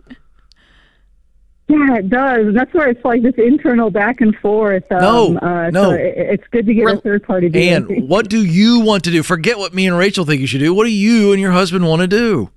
Yeah, 1.68 1.96
it 1.96 2.08
does. 2.08 2.46
And 2.46 2.56
that's 2.56 2.72
where 2.72 2.88
it's 2.88 3.04
like 3.04 3.22
this 3.22 3.34
internal 3.36 3.90
back 3.90 4.22
and 4.22 4.34
forth. 4.36 4.90
Um, 4.90 4.98
No, 5.00 5.38
uh, 5.38 5.70
no. 5.70 5.90
So 5.90 5.90
it, 5.90 6.14
it's 6.16 6.44
good 6.50 6.64
to 6.66 6.72
get 6.72 6.84
Rel- 6.84 6.98
a 6.98 7.00
third 7.02 7.22
party. 7.22 7.68
And 7.70 8.08
what 8.08 8.30
do 8.30 8.42
you 8.42 8.80
want 8.80 9.04
to 9.04 9.10
do? 9.10 9.22
Forget 9.22 9.58
what 9.58 9.74
me 9.74 9.86
and 9.86 9.96
Rachel 9.98 10.24
think 10.24 10.40
you 10.40 10.46
should 10.46 10.60
do. 10.60 10.72
What 10.72 10.84
do 10.84 10.90
you 10.90 11.32
and 11.32 11.40
your 11.40 11.52
husband 11.52 11.86
want 11.86 12.00
to 12.00 12.08
do? 12.08 12.50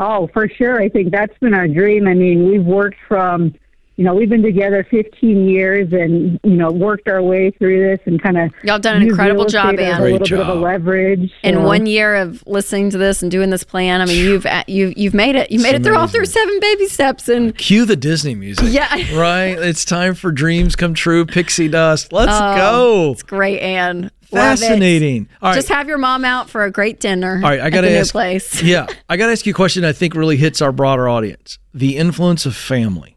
Oh, 0.00 0.26
for 0.34 0.48
sure. 0.48 0.82
I 0.82 0.88
think 0.88 1.12
that's 1.12 1.38
been 1.38 1.54
our 1.54 1.68
dream. 1.68 2.08
I 2.08 2.14
mean, 2.14 2.50
we've 2.50 2.64
worked 2.64 2.98
from, 3.06 3.54
you 3.96 4.04
know, 4.04 4.14
we've 4.14 4.28
been 4.28 4.42
together 4.42 4.86
15 4.90 5.48
years 5.48 5.92
and, 5.92 6.40
you 6.42 6.50
know, 6.56 6.70
worked 6.70 7.08
our 7.08 7.22
way 7.22 7.50
through 7.52 7.80
this 7.88 8.00
and 8.06 8.20
kind 8.22 8.36
of. 8.38 8.50
Y'all 8.64 8.78
done 8.78 8.96
an 8.96 9.02
incredible 9.02 9.44
job, 9.44 9.78
Ann. 9.78 9.78
A 9.78 9.82
Ann. 9.82 10.00
Great 10.00 10.12
little 10.20 10.38
bit 10.38 10.40
of 10.40 10.48
a 10.56 10.60
leverage. 10.60 11.30
In 11.42 11.54
so- 11.54 11.60
one 11.62 11.86
year 11.86 12.16
of 12.16 12.42
listening 12.46 12.90
to 12.90 12.98
this 12.98 13.22
and 13.22 13.30
doing 13.30 13.50
this 13.50 13.62
plan, 13.64 14.00
I 14.00 14.06
mean, 14.06 14.18
you've 14.24 14.46
you've 14.66 14.96
you've 14.98 15.14
made 15.14 15.36
it. 15.36 15.50
You 15.50 15.60
made 15.60 15.70
It's 15.76 15.80
it 15.80 15.82
through 15.84 15.94
all 15.94 16.02
amazing. 16.02 16.18
through 16.18 16.26
seven 16.26 16.58
baby 16.60 16.86
steps, 16.88 17.28
and 17.28 17.56
Cue 17.56 17.84
the 17.84 17.96
Disney 17.96 18.34
music. 18.34 18.66
Yeah. 18.70 18.92
Right? 19.14 19.56
It's 19.58 19.84
time 19.84 20.14
for 20.14 20.32
dreams 20.32 20.74
come 20.76 20.94
true, 20.94 21.24
pixie 21.24 21.68
dust. 21.68 22.12
Let's 22.12 22.32
Oh, 22.34 22.56
go. 22.56 23.12
it's 23.12 23.22
great, 23.22 23.60
Ann. 23.60 24.10
Fascinating. 24.24 25.28
All 25.42 25.50
right. 25.50 25.54
Just 25.54 25.68
have 25.68 25.88
your 25.88 25.98
mom 25.98 26.24
out 26.24 26.50
for 26.50 26.64
a 26.64 26.70
great 26.70 27.00
dinner. 27.00 27.36
All 27.36 27.50
right, 27.50 27.60
I 27.60 27.70
got 27.70 27.82
to 27.82 27.86
the 27.88 27.92
new 27.94 28.00
ask. 28.00 28.12
place. 28.12 28.62
yeah, 28.62 28.86
I 29.08 29.16
got 29.16 29.26
to 29.26 29.32
ask 29.32 29.46
you 29.46 29.52
a 29.52 29.54
question. 29.54 29.84
I 29.84 29.92
think 29.92 30.14
really 30.14 30.36
hits 30.36 30.60
our 30.60 30.72
broader 30.72 31.08
audience: 31.08 31.58
the 31.72 31.96
influence 31.96 32.46
of 32.46 32.54
family, 32.56 33.13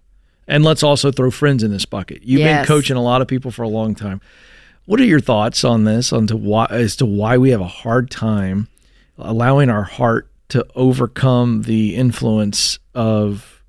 and 0.47 0.63
let's 0.63 0.83
also 0.83 1.11
throw 1.11 1.29
friends 1.31 1.63
in 1.63 1.71
this 1.71 1.85
bucket. 1.85 2.23
You've 2.23 2.41
been 2.41 2.65
coaching 2.65 2.97
a 2.97 3.01
lot 3.01 3.21
of 3.21 3.27
people 3.27 3.51
for 3.51 3.63
a 3.63 3.67
long 3.69 3.95
time. 3.95 4.21
What 4.85 4.99
are 5.01 5.05
your 5.05 5.19
thoughts 5.19 5.63
on 5.63 5.83
this? 5.83 6.13
On 6.13 6.27
to 6.27 6.37
why 6.37 6.67
as 6.69 6.95
to 6.97 7.05
why 7.05 7.37
we 7.37 7.49
have 7.49 7.61
a 7.61 7.67
hard 7.67 8.09
time 8.09 8.67
allowing 9.17 9.69
our 9.69 9.83
heart 9.83 10.29
to 10.49 10.65
overcome 10.75 11.63
the 11.63 11.95
influence 11.95 12.79
of 12.95 13.61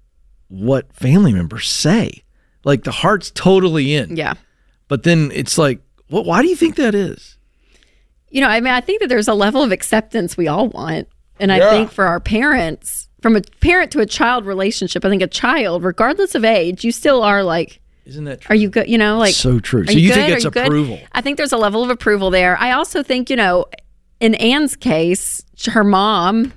what 0.48 0.92
family 0.92 1.33
members 1.33 1.68
say? 1.68 2.22
Like 2.64 2.85
the 2.85 2.92
heart's 2.92 3.31
totally 3.33 3.94
in, 3.94 4.16
Yeah. 4.16 4.35
but 4.87 5.03
then 5.03 5.31
it's 5.35 5.59
like, 5.59 5.81
well, 6.11 6.22
why 6.24 6.42
do 6.42 6.48
you 6.48 6.57
think 6.57 6.76
that 6.76 6.94
is? 6.94 7.37
You 8.31 8.40
know, 8.42 8.48
I 8.48 8.61
mean, 8.61 8.72
I 8.74 8.81
think 8.81 9.00
that 9.00 9.09
there's 9.09 9.29
a 9.29 9.35
level 9.35 9.62
of 9.62 9.72
acceptance 9.72 10.37
we 10.37 10.48
all 10.48 10.68
want. 10.68 11.09
And 11.40 11.50
I 11.50 11.70
think 11.70 11.90
for 11.90 12.05
our 12.05 12.20
parents, 12.20 13.08
from 13.20 13.37
a 13.37 13.40
parent 13.61 13.90
to 13.92 14.00
a 14.00 14.07
child 14.07 14.46
relationship, 14.46 15.04
I 15.04 15.09
think 15.09 15.22
a 15.22 15.26
child, 15.26 15.83
regardless 15.83 16.35
of 16.35 16.44
age, 16.44 16.85
you 16.85 16.92
still 16.92 17.22
are 17.22 17.42
like, 17.42 17.81
Isn't 18.04 18.24
that 18.24 18.42
true? 18.42 18.52
are 18.52 18.57
you 18.57 18.68
good? 18.68 18.88
You 18.88 18.98
know, 18.98 19.18
like, 19.18 19.35
so 19.35 19.59
true. 19.59 19.87
So 19.87 19.92
you, 19.92 20.12
think 20.12 20.35
it's 20.35 20.44
you 20.44 20.50
good? 20.50 20.66
approval? 20.66 21.00
I 21.12 21.20
think 21.20 21.37
there's 21.37 21.52
a 21.52 21.57
level 21.57 21.83
of 21.83 21.90
approval 21.90 22.31
there. 22.31 22.57
I 22.59 22.72
also 22.72 23.02
think, 23.02 23.31
you 23.31 23.37
know, 23.37 23.66
in 24.20 24.35
Ann's 24.37 24.76
case, 24.76 25.44
her 25.66 25.85
mom 25.85 26.52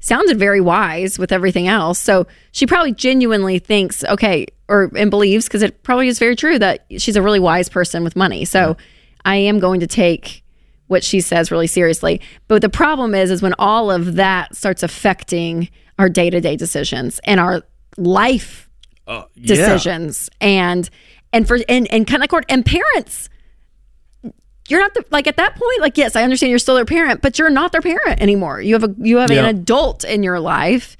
sounded 0.00 0.38
very 0.38 0.60
wise 0.60 1.18
with 1.18 1.32
everything 1.32 1.68
else. 1.68 1.98
So 1.98 2.26
she 2.52 2.66
probably 2.66 2.92
genuinely 2.92 3.58
thinks, 3.58 4.04
okay, 4.04 4.46
or 4.68 4.90
and 4.96 5.10
believes, 5.10 5.46
because 5.46 5.62
it 5.62 5.82
probably 5.82 6.08
is 6.08 6.18
very 6.18 6.36
true 6.36 6.58
that 6.58 6.86
she's 6.98 7.16
a 7.16 7.22
really 7.22 7.40
wise 7.40 7.68
person 7.68 8.04
with 8.04 8.16
money. 8.16 8.44
So 8.44 8.76
I 9.24 9.36
am 9.36 9.58
going 9.58 9.80
to 9.80 9.86
take 9.86 10.44
what 10.86 11.02
she 11.02 11.20
says 11.20 11.50
really 11.50 11.66
seriously. 11.66 12.20
But 12.46 12.62
the 12.62 12.68
problem 12.68 13.14
is, 13.14 13.30
is 13.30 13.42
when 13.42 13.54
all 13.58 13.90
of 13.90 14.14
that 14.14 14.54
starts 14.54 14.82
affecting 14.82 15.68
our 15.98 16.08
day 16.08 16.30
to 16.30 16.40
day 16.40 16.56
decisions 16.56 17.20
and 17.24 17.40
our 17.40 17.62
life 17.96 18.68
Yeah. 19.08 19.24
decisions 19.40 20.28
and 20.40 20.88
and 21.32 21.46
for 21.48 21.58
and 21.68 21.86
and 21.92 22.06
kind 22.06 22.22
of 22.22 22.28
court 22.28 22.44
and 22.48 22.64
parents 22.66 23.28
you're 24.68 24.80
not 24.80 24.94
the 24.94 25.04
like 25.10 25.26
at 25.26 25.36
that 25.36 25.54
point 25.56 25.80
like 25.80 25.96
yes 25.96 26.16
i 26.16 26.22
understand 26.22 26.50
you're 26.50 26.58
still 26.58 26.74
their 26.74 26.84
parent 26.84 27.22
but 27.22 27.38
you're 27.38 27.50
not 27.50 27.72
their 27.72 27.80
parent 27.80 28.20
anymore 28.20 28.60
you 28.60 28.74
have 28.74 28.84
a 28.84 28.94
you 28.98 29.18
have 29.18 29.30
Yeah. 29.30 29.40
an 29.40 29.46
adult 29.46 30.04
in 30.04 30.22
your 30.22 30.40
life 30.40 30.96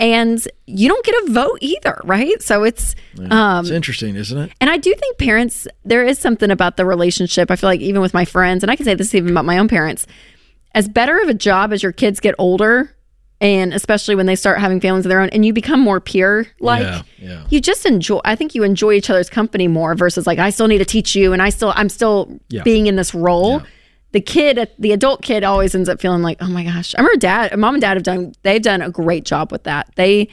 and 0.00 0.44
you 0.66 0.88
don't 0.88 1.04
get 1.06 1.14
a 1.28 1.30
vote 1.30 1.58
either 1.60 2.00
right 2.04 2.42
so 2.42 2.64
it's 2.64 2.96
um 3.30 3.60
It's 3.64 3.70
interesting, 3.70 4.16
isn't 4.16 4.36
it? 4.36 4.50
and 4.60 4.68
I 4.68 4.76
do 4.76 4.92
think 4.92 5.18
parents, 5.18 5.68
there 5.84 6.04
is 6.04 6.18
something 6.18 6.50
about 6.50 6.76
the 6.76 6.84
relationship. 6.84 7.48
I 7.52 7.56
feel 7.56 7.70
like 7.70 7.80
even 7.80 8.02
with 8.02 8.12
my 8.12 8.24
friends, 8.24 8.64
and 8.64 8.70
I 8.72 8.76
can 8.76 8.84
say 8.84 8.94
this 8.94 9.14
even 9.14 9.30
about 9.30 9.44
my 9.44 9.56
own 9.58 9.68
parents, 9.68 10.08
as 10.74 10.88
better 10.88 11.20
of 11.22 11.28
a 11.28 11.34
job 11.34 11.72
as 11.72 11.80
your 11.84 11.92
kids 11.92 12.18
get 12.18 12.34
older, 12.38 12.93
and 13.44 13.72
especially 13.74 14.14
when 14.16 14.26
they 14.26 14.34
start 14.34 14.58
having 14.58 14.80
families 14.80 15.04
of 15.04 15.10
their 15.10 15.20
own, 15.20 15.28
and 15.28 15.44
you 15.46 15.52
become 15.52 15.78
more 15.78 16.00
peer 16.00 16.46
like 16.60 16.82
Yeah, 16.82 17.02
yeah. 17.18 17.42
you 17.50 17.60
just 17.60 17.84
enjoy. 17.86 18.20
I 18.24 18.34
think 18.34 18.54
you 18.54 18.62
enjoy 18.64 18.94
each 18.94 19.10
other's 19.10 19.28
company 19.30 19.68
more 19.68 19.94
versus 19.94 20.26
like 20.26 20.38
I 20.38 20.50
still 20.50 20.66
need 20.66 20.78
to 20.78 20.84
teach 20.84 21.14
you, 21.14 21.32
and 21.32 21.40
I 21.42 21.50
still 21.50 21.72
I'm 21.76 21.88
still 21.88 22.40
Yeah. 22.48 22.62
being 22.64 22.86
in 22.86 22.96
this 22.96 23.14
role. 23.14 23.62
The 24.12 24.20
kid, 24.20 24.70
the 24.78 24.92
adult 24.92 25.22
kid, 25.22 25.42
always 25.44 25.74
ends 25.74 25.88
up 25.88 26.00
feeling 26.00 26.22
like, 26.22 26.38
oh 26.40 26.46
my 26.46 26.62
gosh. 26.64 26.94
I 26.96 27.00
remember 27.00 27.18
dad, 27.18 27.56
mom 27.58 27.74
and 27.74 27.80
dad 27.82 27.94
have 27.96 28.04
done. 28.04 28.32
They've 28.44 28.62
done 28.62 28.80
a 28.80 28.88
great 28.90 29.24
job 29.24 29.50
with 29.50 29.64
that. 29.64 29.90
They, 29.96 30.28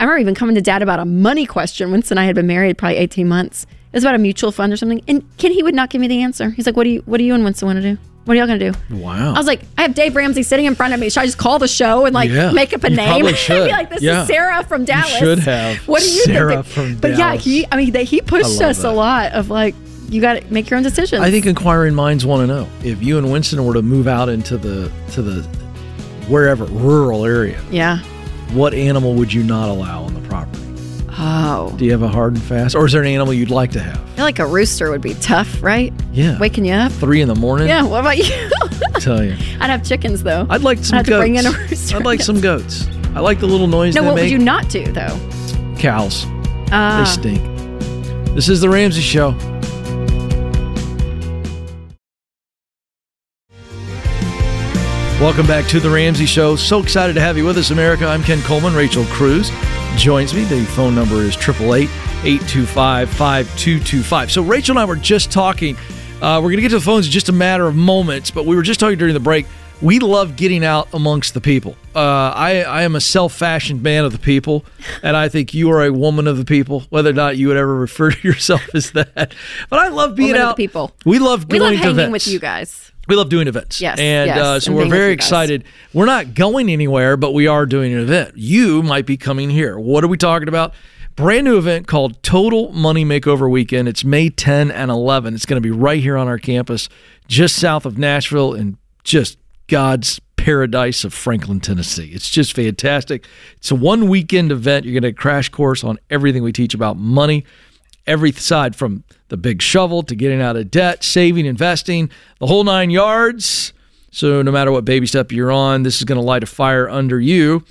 I 0.00 0.04
remember 0.04 0.20
even 0.20 0.34
coming 0.34 0.54
to 0.54 0.62
dad 0.62 0.80
about 0.82 1.00
a 1.00 1.04
money 1.04 1.44
question. 1.46 1.90
Winston 1.92 2.16
and 2.16 2.22
I 2.22 2.26
had 2.26 2.34
been 2.34 2.46
married 2.46 2.78
probably 2.78 2.96
eighteen 2.96 3.28
months. 3.28 3.64
It 3.64 3.96
was 3.96 4.04
about 4.04 4.14
a 4.14 4.18
mutual 4.18 4.52
fund 4.52 4.72
or 4.72 4.76
something, 4.76 5.02
and 5.06 5.22
kid 5.36 5.52
he 5.52 5.62
would 5.62 5.74
not 5.74 5.90
give 5.90 6.00
me 6.00 6.08
the 6.08 6.22
answer. 6.22 6.50
He's 6.50 6.66
like, 6.66 6.76
"What 6.76 6.84
do 6.84 6.90
you, 6.90 7.02
what 7.06 7.18
do 7.18 7.24
you 7.24 7.34
and 7.34 7.44
Winston 7.44 7.66
want 7.66 7.76
to 7.82 7.94
do? 7.94 7.98
What 8.26 8.36
are 8.36 8.38
y'all 8.38 8.46
gonna 8.46 8.58
do?" 8.72 8.72
Wow. 8.90 9.32
I 9.34 9.38
was 9.38 9.46
like, 9.46 9.62
I 9.78 9.82
have 9.82 9.94
Dave 9.94 10.14
Ramsey 10.14 10.42
sitting 10.42 10.66
in 10.66 10.74
front 10.74 10.92
of 10.92 11.00
me. 11.00 11.08
Should 11.08 11.20
I 11.22 11.24
just 11.26 11.38
call 11.38 11.58
the 11.58 11.66
show 11.68 12.04
and 12.04 12.14
like 12.14 12.28
Yeah, 12.30 12.52
make 12.52 12.74
up 12.74 12.84
a 12.84 12.90
you 12.90 12.96
name? 12.96 13.26
and 13.26 13.36
should. 13.36 13.64
be 13.66 13.70
like, 13.72 13.88
this 13.88 14.02
Yeah. 14.02 14.22
is 14.22 14.28
Sarah 14.28 14.62
from 14.64 14.84
Dallas. 14.84 15.16
should 15.16 15.38
have. 15.38 15.78
What 15.88 16.02
do 16.02 16.08
you 16.10 16.24
Sarah 16.24 16.62
think? 16.62 16.66
from 16.66 16.96
but 16.96 17.16
yeah, 17.16 17.34
he. 17.36 17.66
I 17.72 17.76
mean, 17.76 17.92
they, 17.92 18.04
he 18.04 18.20
pushed 18.20 18.60
us 18.60 18.78
that. 18.82 18.84
a 18.88 18.90
lot 18.92 19.32
of 19.32 19.48
like, 19.48 19.74
you 20.10 20.20
got 20.20 20.34
to 20.42 20.52
make 20.52 20.68
your 20.70 20.76
own 20.76 20.82
decisions. 20.84 21.22
I 21.22 21.30
think 21.30 21.46
inquiring 21.46 21.94
minds 21.94 22.24
want 22.26 22.42
to 22.42 22.46
know 22.46 22.68
if 22.84 23.02
you 23.02 23.18
and 23.18 23.32
Winston 23.32 23.64
were 23.64 23.74
to 23.74 23.82
move 23.82 24.06
out 24.06 24.28
into 24.28 24.56
the 24.58 24.90
to 25.12 25.22
the 25.22 25.42
wherever 26.28 26.64
rural 26.66 27.24
area, 27.24 27.60
Yeah. 27.70 27.98
what 28.52 28.74
animal 28.74 29.14
would 29.14 29.32
you 29.32 29.42
not 29.44 29.68
allow 29.68 30.02
on 30.02 30.14
the 30.14 30.20
property? 30.28 30.62
Oh, 31.18 31.74
Do 31.78 31.84
you 31.86 31.92
have 31.92 32.02
a 32.02 32.08
hard 32.08 32.34
and 32.34 32.42
fast, 32.42 32.74
or 32.74 32.84
is 32.86 32.92
there 32.92 33.00
an 33.00 33.08
animal 33.08 33.32
you'd 33.32 33.50
like 33.50 33.70
to 33.72 33.80
have? 33.80 33.96
I 33.96 34.16
feel 34.16 34.24
like 34.24 34.38
a 34.38 34.46
rooster 34.46 34.90
would 34.90 35.00
be 35.00 35.14
tough, 35.14 35.62
right? 35.62 35.92
Yeah, 36.12 36.38
Waking 36.38 36.64
you 36.66 36.74
up. 36.74 36.92
three 36.92 37.20
in 37.22 37.28
the 37.28 37.34
morning. 37.34 37.68
Yeah. 37.68 37.82
What 37.84 38.00
about 38.00 38.18
you? 38.18 38.50
Tell 39.00 39.24
you, 39.24 39.32
I'd 39.60 39.70
have 39.70 39.82
chickens 39.84 40.22
though. 40.22 40.46
I'd 40.50 40.62
like 40.62 40.78
some 40.84 41.02
to 41.02 41.08
goats. 41.10 41.20
bring 41.22 41.36
in 41.36 41.46
a 41.46 41.50
rooster. 41.52 41.96
I'd 41.96 42.04
like 42.04 42.20
some 42.20 42.40
goats. 42.40 42.86
I 43.14 43.20
like 43.20 43.40
the 43.40 43.46
little 43.46 43.66
noise 43.66 43.94
no, 43.94 44.02
they 44.02 44.06
what 44.08 44.16
would 44.16 44.30
you 44.30 44.38
not 44.38 44.68
do 44.68 44.84
though? 44.92 45.18
Cows, 45.78 46.26
Uh, 46.70 46.98
they 47.04 47.10
stink. 47.10 48.34
This 48.34 48.48
is 48.50 48.60
the 48.60 48.68
Ramsey 48.68 49.00
Show. 49.00 49.30
Welcome 55.20 55.46
back 55.46 55.66
to 55.68 55.80
the 55.80 55.88
Ramsey 55.88 56.26
Show. 56.26 56.56
So 56.56 56.82
excited 56.82 57.14
to 57.14 57.20
have 57.22 57.38
you 57.38 57.46
with 57.46 57.56
us, 57.56 57.70
America. 57.70 58.06
I'm 58.06 58.22
Ken 58.22 58.42
Coleman. 58.42 58.74
Rachel 58.74 59.04
Cruz 59.06 59.50
joins 59.96 60.34
me. 60.34 60.44
The 60.44 60.62
phone 60.66 60.94
number 60.94 61.22
is 61.22 61.34
888 61.36 61.88
825 62.22 63.08
5225. 63.10 64.30
So, 64.30 64.42
Rachel 64.42 64.72
and 64.74 64.78
I 64.78 64.84
were 64.84 64.94
just 64.94 65.32
talking. 65.32 65.74
Uh, 66.20 66.36
we're 66.42 66.50
going 66.50 66.56
to 66.56 66.62
get 66.62 66.68
to 66.68 66.74
the 66.78 66.84
phones 66.84 67.06
in 67.06 67.12
just 67.12 67.30
a 67.30 67.32
matter 67.32 67.66
of 67.66 67.74
moments, 67.74 68.30
but 68.30 68.44
we 68.44 68.56
were 68.56 68.62
just 68.62 68.78
talking 68.78 68.98
during 68.98 69.14
the 69.14 69.20
break. 69.20 69.46
We 69.80 70.00
love 70.00 70.36
getting 70.36 70.62
out 70.64 70.88
amongst 70.92 71.32
the 71.32 71.40
people. 71.40 71.76
Uh, 71.94 72.00
I, 72.34 72.60
I 72.62 72.82
am 72.82 72.94
a 72.94 73.00
self 73.00 73.32
fashioned 73.32 73.82
man 73.82 74.04
of 74.04 74.12
the 74.12 74.18
people, 74.18 74.66
and 75.02 75.16
I 75.16 75.30
think 75.30 75.54
you 75.54 75.70
are 75.70 75.82
a 75.82 75.92
woman 75.92 76.26
of 76.26 76.36
the 76.36 76.44
people, 76.44 76.80
whether 76.90 77.08
or 77.08 77.14
not 77.14 77.38
you 77.38 77.48
would 77.48 77.56
ever 77.56 77.74
refer 77.74 78.10
to 78.10 78.28
yourself 78.28 78.62
as 78.74 78.90
that. 78.92 79.34
But 79.70 79.78
I 79.78 79.88
love 79.88 80.14
being 80.14 80.28
Woman 80.32 80.42
of 80.42 80.46
the 80.48 80.50
out. 80.50 80.56
people. 80.58 80.92
We 81.06 81.18
love 81.18 81.46
we 81.50 81.58
going 81.58 81.62
love 81.62 81.70
to 81.72 81.76
hanging 81.78 81.90
events. 81.92 82.12
with 82.12 82.28
you 82.28 82.38
guys. 82.38 82.92
We 83.06 83.16
love 83.16 83.28
doing 83.28 83.46
events. 83.46 83.80
Yes, 83.80 83.98
And 83.98 84.28
yes, 84.28 84.38
uh, 84.38 84.60
so 84.60 84.70
and 84.70 84.78
we're 84.78 84.88
very 84.88 85.12
excited. 85.12 85.64
We're 85.92 86.06
not 86.06 86.34
going 86.34 86.68
anywhere, 86.68 87.16
but 87.16 87.32
we 87.32 87.46
are 87.46 87.66
doing 87.66 87.92
an 87.92 88.00
event. 88.00 88.36
You 88.36 88.82
might 88.82 89.06
be 89.06 89.16
coming 89.16 89.50
here. 89.50 89.78
What 89.78 90.02
are 90.02 90.08
we 90.08 90.16
talking 90.16 90.48
about? 90.48 90.74
Brand 91.14 91.44
new 91.44 91.56
event 91.56 91.86
called 91.86 92.22
Total 92.22 92.70
Money 92.72 93.04
Makeover 93.04 93.50
Weekend. 93.50 93.88
It's 93.88 94.04
May 94.04 94.28
10 94.28 94.70
and 94.70 94.90
11. 94.90 95.34
It's 95.34 95.46
going 95.46 95.62
to 95.62 95.66
be 95.66 95.70
right 95.70 96.00
here 96.00 96.16
on 96.16 96.28
our 96.28 96.38
campus, 96.38 96.88
just 97.26 97.56
south 97.56 97.86
of 97.86 97.96
Nashville, 97.96 98.52
and 98.52 98.76
just 99.02 99.38
God's 99.68 100.20
paradise 100.36 101.04
of 101.04 101.14
Franklin, 101.14 101.60
Tennessee. 101.60 102.10
It's 102.12 102.28
just 102.28 102.54
fantastic. 102.54 103.26
It's 103.56 103.70
a 103.70 103.74
one 103.74 104.08
weekend 104.08 104.52
event. 104.52 104.84
You're 104.84 105.00
going 105.00 105.14
to 105.14 105.18
crash 105.18 105.48
course 105.48 105.82
on 105.82 105.98
everything 106.10 106.42
we 106.42 106.52
teach 106.52 106.74
about 106.74 106.98
money 106.98 107.44
every 108.06 108.32
side 108.32 108.76
from 108.76 109.02
the 109.28 109.36
big 109.36 109.62
shovel 109.62 110.02
to 110.04 110.14
getting 110.14 110.40
out 110.40 110.56
of 110.56 110.70
debt, 110.70 111.04
saving, 111.04 111.46
investing, 111.46 112.10
the 112.38 112.46
whole 112.46 112.64
nine 112.64 112.90
yards. 112.90 113.72
So 114.10 114.42
no 114.42 114.50
matter 114.50 114.72
what 114.72 114.84
baby 114.84 115.06
step 115.06 115.32
you're 115.32 115.52
on, 115.52 115.82
this 115.82 115.98
is 115.98 116.04
going 116.04 116.20
to 116.20 116.24
light 116.24 116.42
a 116.42 116.46
fire 116.46 116.88
under 116.88 117.20
you. 117.20 117.64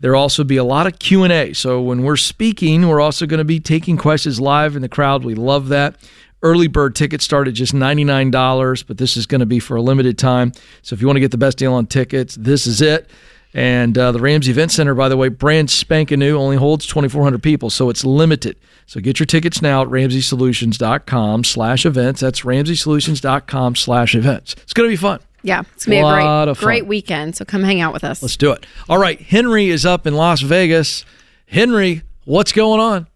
There'll 0.00 0.20
also 0.20 0.44
be 0.44 0.58
a 0.58 0.64
lot 0.64 0.86
of 0.86 0.98
Q&A. 0.98 1.54
So 1.54 1.80
when 1.80 2.02
we're 2.02 2.16
speaking, 2.16 2.86
we're 2.86 3.00
also 3.00 3.24
going 3.26 3.38
to 3.38 3.44
be 3.44 3.60
taking 3.60 3.96
questions 3.96 4.38
live 4.40 4.76
in 4.76 4.82
the 4.82 4.88
crowd. 4.88 5.24
We 5.24 5.34
love 5.34 5.68
that. 5.68 5.96
Early 6.42 6.68
bird 6.68 6.94
tickets 6.94 7.24
start 7.24 7.48
at 7.48 7.54
just 7.54 7.72
$99, 7.72 8.86
but 8.86 8.98
this 8.98 9.16
is 9.16 9.26
going 9.26 9.40
to 9.40 9.46
be 9.46 9.58
for 9.58 9.76
a 9.76 9.82
limited 9.82 10.18
time. 10.18 10.52
So 10.82 10.94
if 10.94 11.00
you 11.00 11.06
want 11.06 11.16
to 11.16 11.20
get 11.20 11.30
the 11.30 11.38
best 11.38 11.56
deal 11.56 11.72
on 11.72 11.86
tickets, 11.86 12.34
this 12.34 12.66
is 12.66 12.82
it. 12.82 13.08
And 13.56 13.96
uh, 13.96 14.12
the 14.12 14.20
Ramsey 14.20 14.50
Event 14.50 14.70
Center, 14.70 14.94
by 14.94 15.08
the 15.08 15.16
way, 15.16 15.30
brand 15.30 15.70
spanking 15.70 16.18
new, 16.18 16.36
only 16.36 16.56
holds 16.56 16.86
2,400 16.86 17.42
people, 17.42 17.70
so 17.70 17.88
it's 17.88 18.04
limited. 18.04 18.58
So 18.84 19.00
get 19.00 19.18
your 19.18 19.24
tickets 19.24 19.62
now 19.62 19.80
at 19.80 19.88
RamseySolutions.com 19.88 21.42
slash 21.42 21.86
events. 21.86 22.20
That's 22.20 22.42
RamseySolutions.com 22.42 23.76
slash 23.76 24.14
events. 24.14 24.56
It's 24.62 24.74
going 24.74 24.90
to 24.90 24.92
be 24.92 24.96
fun. 24.96 25.20
Yeah, 25.42 25.62
it's 25.74 25.86
gonna 25.86 25.96
be 25.96 26.00
a 26.00 26.54
great, 26.54 26.58
great 26.58 26.86
weekend. 26.86 27.36
So 27.36 27.44
come 27.44 27.62
hang 27.62 27.80
out 27.80 27.94
with 27.94 28.04
us. 28.04 28.20
Let's 28.20 28.36
do 28.36 28.52
it. 28.52 28.66
All 28.88 28.98
right, 28.98 29.20
Henry 29.20 29.68
is 29.70 29.86
up 29.86 30.06
in 30.06 30.14
Las 30.14 30.42
Vegas. 30.42 31.04
Henry, 31.46 32.02
what's 32.24 32.52
going 32.52 32.80
on? 32.80 33.06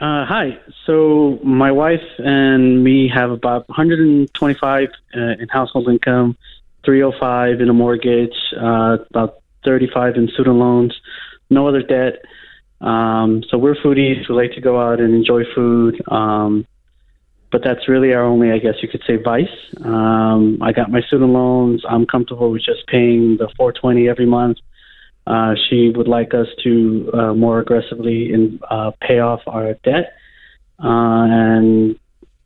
Uh, 0.00 0.24
hi. 0.24 0.58
So 0.86 1.38
my 1.44 1.70
wife 1.70 2.02
and 2.18 2.82
me 2.82 3.06
have 3.08 3.30
about 3.30 3.68
125 3.68 4.88
uh, 5.14 5.20
in 5.20 5.48
household 5.50 5.88
income, 5.88 6.38
305 6.84 7.60
in 7.60 7.68
a 7.68 7.72
mortgage, 7.72 8.34
uh, 8.56 8.98
about 9.10 9.40
35 9.64 10.16
in 10.16 10.28
student 10.28 10.56
loans, 10.56 10.94
no 11.50 11.68
other 11.68 11.82
debt. 11.82 12.22
Um, 12.80 13.42
so 13.48 13.58
we're 13.58 13.74
foodies. 13.74 14.28
We 14.28 14.34
like 14.34 14.52
to 14.52 14.60
go 14.60 14.80
out 14.80 15.00
and 15.00 15.14
enjoy 15.14 15.42
food. 15.54 16.00
Um, 16.10 16.66
but 17.52 17.62
that's 17.64 17.88
really 17.88 18.14
our 18.14 18.22
only, 18.22 18.52
I 18.52 18.58
guess 18.58 18.74
you 18.80 18.88
could 18.88 19.02
say, 19.06 19.16
vice. 19.16 19.48
Um, 19.84 20.58
I 20.62 20.72
got 20.72 20.90
my 20.90 21.00
student 21.02 21.32
loans. 21.32 21.82
I'm 21.88 22.06
comfortable 22.06 22.52
with 22.52 22.62
just 22.62 22.86
paying 22.86 23.36
the 23.38 23.48
420 23.56 24.08
every 24.08 24.26
month. 24.26 24.58
Uh, 25.26 25.54
she 25.68 25.90
would 25.94 26.08
like 26.08 26.32
us 26.32 26.46
to 26.64 27.10
uh, 27.12 27.34
more 27.34 27.60
aggressively 27.60 28.32
in, 28.32 28.58
uh, 28.70 28.92
pay 29.00 29.18
off 29.18 29.40
our 29.46 29.74
debt, 29.84 30.14
uh, 30.82 31.26
and 31.28 31.98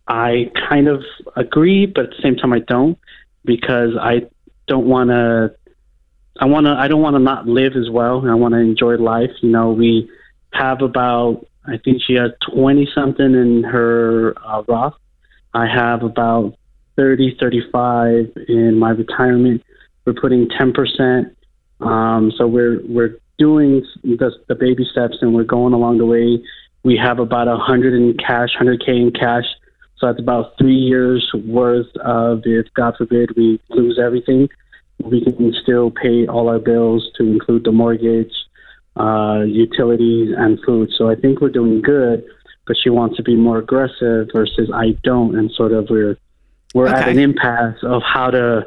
I 0.08 0.50
kind 0.68 0.88
of 0.88 1.02
agree, 1.36 1.86
but 1.86 2.04
at 2.04 2.10
the 2.10 2.22
same 2.22 2.36
time 2.36 2.52
I 2.52 2.58
don't 2.58 2.98
because 3.44 3.90
I 4.00 4.22
don't 4.66 4.86
want 4.86 5.10
to. 5.10 5.54
I 6.40 6.46
want 6.46 6.66
to. 6.66 6.72
I 6.72 6.88
don't 6.88 7.02
want 7.02 7.14
to 7.14 7.20
not 7.20 7.46
live 7.46 7.74
as 7.76 7.90
well. 7.90 8.28
I 8.28 8.34
want 8.34 8.54
to 8.54 8.58
enjoy 8.58 8.96
life. 8.96 9.30
You 9.40 9.50
know, 9.50 9.70
we 9.72 10.10
have 10.52 10.82
about. 10.82 11.46
I 11.66 11.78
think 11.78 12.02
she 12.06 12.14
has 12.14 12.30
twenty 12.52 12.88
something 12.94 13.34
in 13.34 13.62
her 13.64 14.34
uh, 14.44 14.62
Roth. 14.68 14.94
I 15.54 15.66
have 15.66 16.02
about 16.02 16.56
30, 16.96 17.36
35 17.40 18.32
in 18.48 18.76
my 18.76 18.90
retirement. 18.90 19.62
We're 20.04 20.14
putting 20.14 20.48
ten 20.48 20.72
percent 20.72 21.34
um, 21.80 22.32
so 22.36 22.46
we're 22.46 22.80
we're 22.86 23.18
doing 23.38 23.84
the, 24.02 24.30
the 24.48 24.54
baby 24.54 24.86
steps 24.90 25.16
and 25.20 25.34
we're 25.34 25.44
going 25.44 25.72
along 25.72 25.98
the 25.98 26.06
way. 26.06 26.42
We 26.82 26.96
have 26.96 27.18
about 27.18 27.48
a 27.48 27.56
hundred 27.56 27.94
in 27.94 28.16
cash, 28.16 28.50
hundred 28.56 28.84
k 28.84 28.96
in 28.96 29.12
cash. 29.12 29.44
So 30.04 30.08
that's 30.12 30.20
about 30.20 30.58
three 30.58 30.76
years 30.76 31.26
worth 31.46 31.96
of 31.96 32.42
if 32.44 32.66
God 32.74 32.94
forbid 32.98 33.34
we 33.38 33.58
lose 33.70 33.98
everything, 33.98 34.50
we 35.02 35.24
can 35.24 35.54
still 35.62 35.90
pay 35.90 36.26
all 36.26 36.50
our 36.50 36.58
bills 36.58 37.08
to 37.16 37.24
include 37.24 37.64
the 37.64 37.72
mortgage, 37.72 38.32
uh, 38.96 39.44
utilities, 39.46 40.34
and 40.36 40.58
food. 40.66 40.90
So 40.98 41.08
I 41.08 41.14
think 41.14 41.40
we're 41.40 41.48
doing 41.48 41.80
good. 41.80 42.22
But 42.66 42.76
she 42.82 42.90
wants 42.90 43.16
to 43.16 43.22
be 43.22 43.34
more 43.34 43.58
aggressive 43.58 44.28
versus 44.34 44.70
I 44.74 44.96
don't, 45.04 45.36
and 45.36 45.50
sort 45.52 45.72
of 45.72 45.88
we're 45.88 46.18
we're 46.74 46.86
at 46.86 47.08
an 47.08 47.18
impasse 47.18 47.78
of 47.82 48.02
how 48.02 48.30
to 48.30 48.66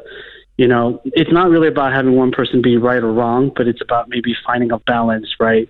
you 0.56 0.66
know, 0.66 1.00
it's 1.04 1.30
not 1.30 1.50
really 1.50 1.68
about 1.68 1.92
having 1.92 2.16
one 2.16 2.32
person 2.32 2.62
be 2.62 2.76
right 2.76 3.02
or 3.02 3.12
wrong, 3.12 3.52
but 3.54 3.68
it's 3.68 3.80
about 3.80 4.08
maybe 4.08 4.34
finding 4.44 4.72
a 4.72 4.78
balance, 4.80 5.28
right? 5.38 5.68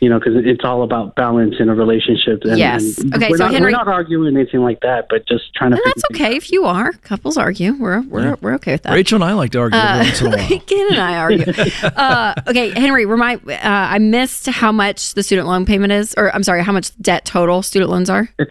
You 0.00 0.08
know, 0.08 0.20
because 0.20 0.34
it's 0.36 0.64
all 0.64 0.84
about 0.84 1.16
balance 1.16 1.56
in 1.58 1.68
a 1.68 1.74
relationship. 1.74 2.42
And, 2.44 2.56
Yes. 2.56 2.98
and 2.98 3.12
Okay, 3.16 3.30
We're 3.30 3.36
so 3.36 3.44
not, 3.46 3.52
Henry- 3.52 3.72
we're 3.72 3.76
not 3.76 3.88
arguing 3.88 4.36
anything 4.36 4.60
like 4.60 4.78
that, 4.82 5.06
but 5.10 5.26
just 5.26 5.52
trying 5.56 5.72
to. 5.72 5.76
And 5.76 5.82
that's 5.86 6.02
figure 6.06 6.18
things 6.26 6.28
okay 6.28 6.36
if 6.36 6.52
you 6.52 6.64
are. 6.66 6.92
Couples 7.02 7.36
argue. 7.36 7.72
We're 7.74 8.02
we're, 8.02 8.36
we're 8.40 8.54
okay 8.54 8.72
with 8.72 8.82
that. 8.84 8.92
Rachel 8.94 9.16
and 9.16 9.24
I 9.24 9.32
like 9.32 9.50
to 9.52 9.58
argue 9.58 9.76
every 9.78 10.06
once 10.06 10.20
in 10.20 10.26
a 10.28 10.30
while. 10.36 10.60
Ken 10.60 10.86
and 10.92 11.00
I 11.00 11.16
argue. 11.16 11.44
uh, 11.82 12.34
okay, 12.46 12.70
Henry, 12.78 13.06
remind. 13.06 13.40
Uh, 13.50 13.58
I 13.60 13.98
missed 13.98 14.46
how 14.46 14.70
much 14.70 15.14
the 15.14 15.22
student 15.24 15.48
loan 15.48 15.66
payment 15.66 15.92
is, 15.92 16.14
or 16.16 16.32
I'm 16.32 16.44
sorry, 16.44 16.62
how 16.62 16.72
much 16.72 16.96
debt 17.00 17.24
total 17.24 17.62
student 17.64 17.90
loans 17.90 18.08
are. 18.08 18.28
out. 18.38 18.48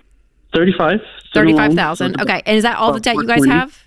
Thirty-five. 0.54 1.00
student 1.30 1.34
Thirty-five 1.34 1.74
loans. 1.74 2.02
Okay, 2.02 2.42
and 2.46 2.58
is 2.58 2.64
that 2.64 2.78
all 2.78 2.92
the 2.92 3.00
debt 3.00 3.16
you 3.16 3.26
guys 3.26 3.46
have? 3.46 3.84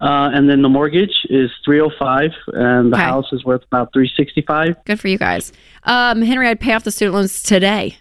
Uh, 0.00 0.30
and 0.32 0.48
then 0.48 0.62
the 0.62 0.68
mortgage 0.68 1.26
is 1.28 1.50
three 1.64 1.80
hundred 1.80 1.96
five, 1.98 2.30
and 2.54 2.92
the 2.92 2.96
Okay. 2.96 3.04
house 3.04 3.26
is 3.32 3.44
worth 3.44 3.62
about 3.64 3.92
three 3.92 4.08
sixty-five. 4.16 4.76
Good 4.84 5.00
for 5.00 5.08
you 5.08 5.18
guys. 5.18 5.52
Um, 5.84 6.22
Henry, 6.22 6.48
I'd 6.48 6.60
pay 6.60 6.72
off 6.74 6.84
the 6.84 6.90
student 6.90 7.14
loans 7.14 7.42
today. 7.42 7.96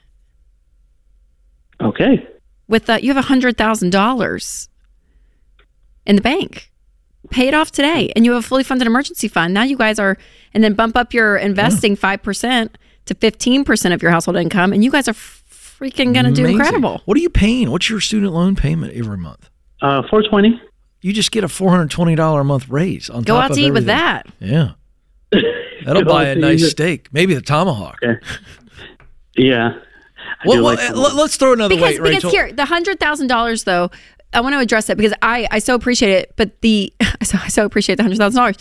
Okay. 1.82 2.28
With 2.68 2.86
that, 2.88 3.04
you 3.04 3.13
have 3.13 3.24
a 3.24 3.28
hundred 3.28 3.58
thousand 3.58 3.92
dollars 3.92 4.70
in 6.06 6.16
the 6.16 6.22
bank. 6.22 6.72
Pay 7.30 7.48
it 7.50 7.54
off 7.54 7.72
today, 7.72 8.12
and 8.16 8.26
you 8.26 8.32
have 8.34 8.44
a 8.44 8.48
fully 8.48 8.63
funded 8.63 8.88
emergency 8.88 9.28
fund. 9.28 9.54
Now 9.54 9.63
you 9.63 9.78
guys 9.78 10.00
are, 10.00 10.18
and 10.54 10.63
then 10.63 10.74
bump 10.74 10.96
up 10.96 11.13
your 11.13 11.38
investing 11.38 11.96
five 11.96 12.24
percent 12.24 12.78
to 13.06 13.16
fifteen 13.16 13.63
percent 13.63 13.94
of 13.94 14.02
your 14.02 14.12
household 14.12 14.38
income, 14.38 14.72
and 14.74 14.84
you 14.84 14.92
guys 14.92 15.08
are 15.08 15.13
freaking 15.13 16.13
going 16.13 16.26
to 16.26 16.32
do 16.32 16.46
incredible. 16.46 17.02
What 17.06 17.18
are 17.18 17.22
you 17.22 17.30
paying? 17.30 17.70
What's 17.70 17.90
your 17.90 18.00
student 18.00 18.34
loan 18.34 18.56
payment 18.56 18.94
every 18.94 19.18
month? 19.18 19.50
Uh, 19.82 20.04
four 20.10 20.24
twenty. 20.24 20.62
You 21.02 21.13
just 21.13 21.32
get 21.32 21.44
a 21.44 21.48
four 21.50 21.70
hundred 21.70 21.92
twenty 21.92 22.16
dollar 22.16 22.42
a 22.42 22.46
month 22.46 22.70
raise 22.70 23.10
on 23.10 23.24
Go 23.24 23.36
top 23.36 23.52
out 23.52 23.56
to 23.56 23.62
eat 23.62 23.72
with 23.72 23.86
that. 23.86 24.28
Yeah, 24.40 24.72
that'll 25.86 26.06
buy 26.06 26.26
a 26.30 26.36
nice 26.36 26.62
eat. 26.63 26.70
steak, 26.70 27.08
maybe 27.13 27.34
the 27.34 27.42
tomahawk. 27.42 27.98
Okay. 28.04 28.20
Yeah. 29.36 29.80
Well, 30.46 30.58
well, 30.58 30.63
like 30.76 30.80
eh, 30.80 30.94
let- 30.94 31.16
let's 31.16 31.38
throw 31.38 31.54
another 31.54 31.76
because 31.76 32.00
weight, 32.00 32.04
because 32.04 32.24
Rachel. 32.26 32.30
here 32.32 32.52
the 32.52 32.66
hundred 32.66 33.00
thousand 33.00 33.28
dollars 33.28 33.63
though 33.63 33.90
I 34.34 34.42
want 34.42 34.54
to 34.54 34.60
address 34.60 34.90
it 34.90 34.98
because 34.98 35.13
I 35.22 35.48
I 35.52 35.60
so 35.60 35.74
appreciate 35.76 36.12
it 36.12 36.34
but 36.36 36.60
the 36.62 36.92
I 37.02 37.24
so, 37.24 37.38
I 37.42 37.48
so 37.48 37.66
appreciate 37.66 37.96
the 37.96 38.04
hundred 38.04 38.18
thousand 38.18 38.38
dollars 38.38 38.58